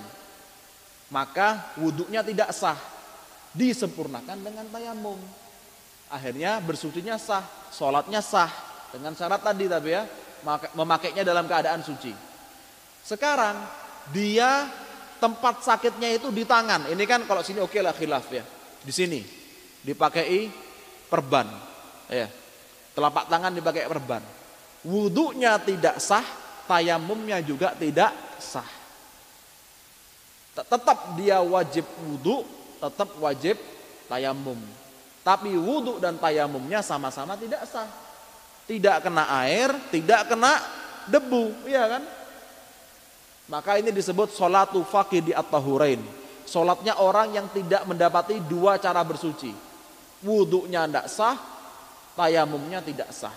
Maka 1.14 1.70
wudhunya 1.78 2.26
tidak 2.26 2.50
sah. 2.50 2.74
Disempurnakan 3.54 4.42
dengan 4.42 4.66
tayamum. 4.66 5.22
Akhirnya 6.10 6.58
bersucinya 6.58 7.14
sah, 7.14 7.46
sholatnya 7.70 8.18
sah. 8.18 8.50
dengan 8.86 9.12
syarat 9.12 9.42
tadi 9.42 9.66
tapi 9.66 9.92
ya 9.92 10.02
memakainya 10.74 11.22
dalam 11.22 11.44
keadaan 11.46 11.82
suci. 11.86 12.10
Sekarang 13.06 13.54
dia 14.10 14.66
tempat 15.22 15.62
sakitnya 15.62 16.18
itu 16.18 16.34
di 16.34 16.42
tangan. 16.42 16.90
Ini 16.90 17.04
kan 17.06 17.22
kalau 17.22 17.46
sini 17.46 17.62
oke 17.62 17.78
lah 17.78 17.94
khilaf 17.94 18.26
ya. 18.34 18.42
Di 18.82 18.90
sini 18.94 19.22
dipakai 19.86 20.50
perban. 21.06 21.46
Ya. 22.10 22.26
Telapak 22.94 23.30
tangan 23.30 23.52
dipakai 23.54 23.86
perban. 23.86 24.22
Wudhunya 24.86 25.58
tidak 25.62 26.02
sah, 26.02 26.24
tayamumnya 26.66 27.42
juga 27.42 27.74
tidak 27.74 28.25
sah. 28.42 28.68
Tetap 30.56 31.20
dia 31.20 31.44
wajib 31.44 31.84
wudhu, 32.00 32.44
tetap 32.80 33.12
wajib 33.20 33.60
tayamum. 34.08 34.56
Tapi 35.20 35.52
wudhu 35.52 36.00
dan 36.00 36.16
tayamumnya 36.16 36.80
sama-sama 36.80 37.36
tidak 37.36 37.66
sah. 37.68 37.88
Tidak 38.66 38.98
kena 39.04 39.30
air, 39.46 39.70
tidak 39.94 40.26
kena 40.26 40.58
debu, 41.06 41.68
iya 41.70 41.86
kan? 41.86 42.02
Maka 43.46 43.78
ini 43.78 43.94
disebut 43.94 44.34
solatu 44.34 44.82
fakih 44.82 45.22
di 45.22 45.32
at-tahurain. 45.36 46.02
Solatnya 46.46 46.98
orang 46.98 47.34
yang 47.34 47.46
tidak 47.50 47.86
mendapati 47.86 48.42
dua 48.42 48.78
cara 48.78 49.02
bersuci. 49.06 49.54
Wudhunya 50.22 50.86
tidak 50.86 51.06
sah, 51.06 51.36
tayamumnya 52.18 52.82
tidak 52.82 53.10
sah. 53.14 53.34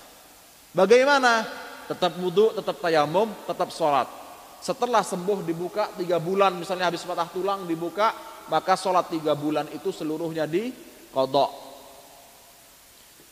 Bagaimana? 0.73 1.45
Tetap 1.89 2.13
wudhu, 2.21 2.53
tetap 2.53 2.77
tayamum, 2.81 3.33
tetap 3.49 3.73
sholat. 3.73 4.05
Setelah 4.59 5.03
sembuh 5.03 5.39
dibuka 5.47 5.95
tiga 5.95 6.19
bulan, 6.19 6.59
misalnya 6.59 6.91
habis 6.91 7.07
patah 7.07 7.31
tulang 7.31 7.63
dibuka, 7.63 8.11
maka 8.51 8.75
sholat 8.75 9.07
tiga 9.07 9.35
bulan 9.35 9.71
itu 9.71 9.89
seluruhnya 9.91 10.43
di 10.43 10.71
kodok. 11.15 11.51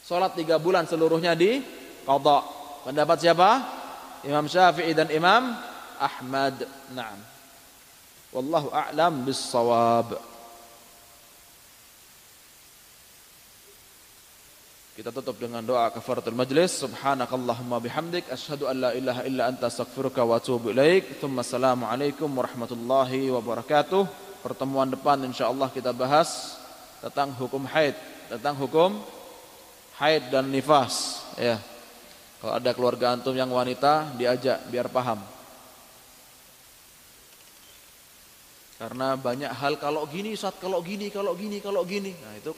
Sholat 0.07 0.39
tiga 0.39 0.55
bulan 0.55 0.87
seluruhnya 0.87 1.35
di 1.35 1.59
kodok. 2.07 2.43
Pendapat 2.87 3.17
siapa? 3.19 3.49
Imam 4.23 4.47
Syafi'i 4.47 4.95
dan 4.95 5.11
Imam 5.11 5.51
Ahmad. 5.99 6.63
Naam. 6.95 7.19
Wallahu 8.31 8.71
a'lam 8.71 9.27
bis-shawab. 9.27 10.15
Kita 14.97 15.13
tutup 15.13 15.37
dengan 15.37 15.61
doa 15.61 15.93
kafaratul 15.93 16.33
majlis. 16.33 16.81
Subhanakallahumma 16.81 17.77
bihamdik 17.77 18.33
asyhadu 18.33 18.65
an 18.65 18.81
la 18.81 18.89
ilaha 18.97 19.21
illa 19.29 19.45
anta 19.45 19.69
astaghfiruka 19.69 20.25
wa 20.25 20.41
atubu 20.41 20.73
ilaik. 20.73 21.21
Tsumma 21.21 21.45
assalamu 21.45 21.85
alaikum 21.85 22.25
warahmatullahi 22.25 23.29
wabarakatuh. 23.29 24.09
Pertemuan 24.41 24.89
depan 24.89 25.21
insyaallah 25.21 25.69
kita 25.69 25.93
bahas 25.93 26.57
tentang 26.97 27.29
hukum 27.37 27.69
haid, 27.69 27.93
tentang 28.25 28.57
hukum 28.57 28.97
haid 30.01 30.33
dan 30.33 30.49
nifas, 30.49 31.21
ya. 31.37 31.61
Kalau 32.41 32.57
ada 32.57 32.73
keluarga 32.73 33.13
antum 33.13 33.37
yang 33.37 33.53
wanita 33.53 34.17
diajak 34.17 34.65
biar 34.65 34.89
paham. 34.89 35.21
Karena 38.81 39.13
banyak 39.13 39.49
hal 39.57 39.77
kalau 39.77 40.09
gini, 40.09 40.33
saat 40.33 40.57
kalau 40.57 40.81
gini, 40.81 41.13
kalau 41.13 41.37
gini, 41.37 41.61
kalau 41.61 41.85
gini. 41.85 42.13
Nah, 42.17 42.33
itu 42.37 42.49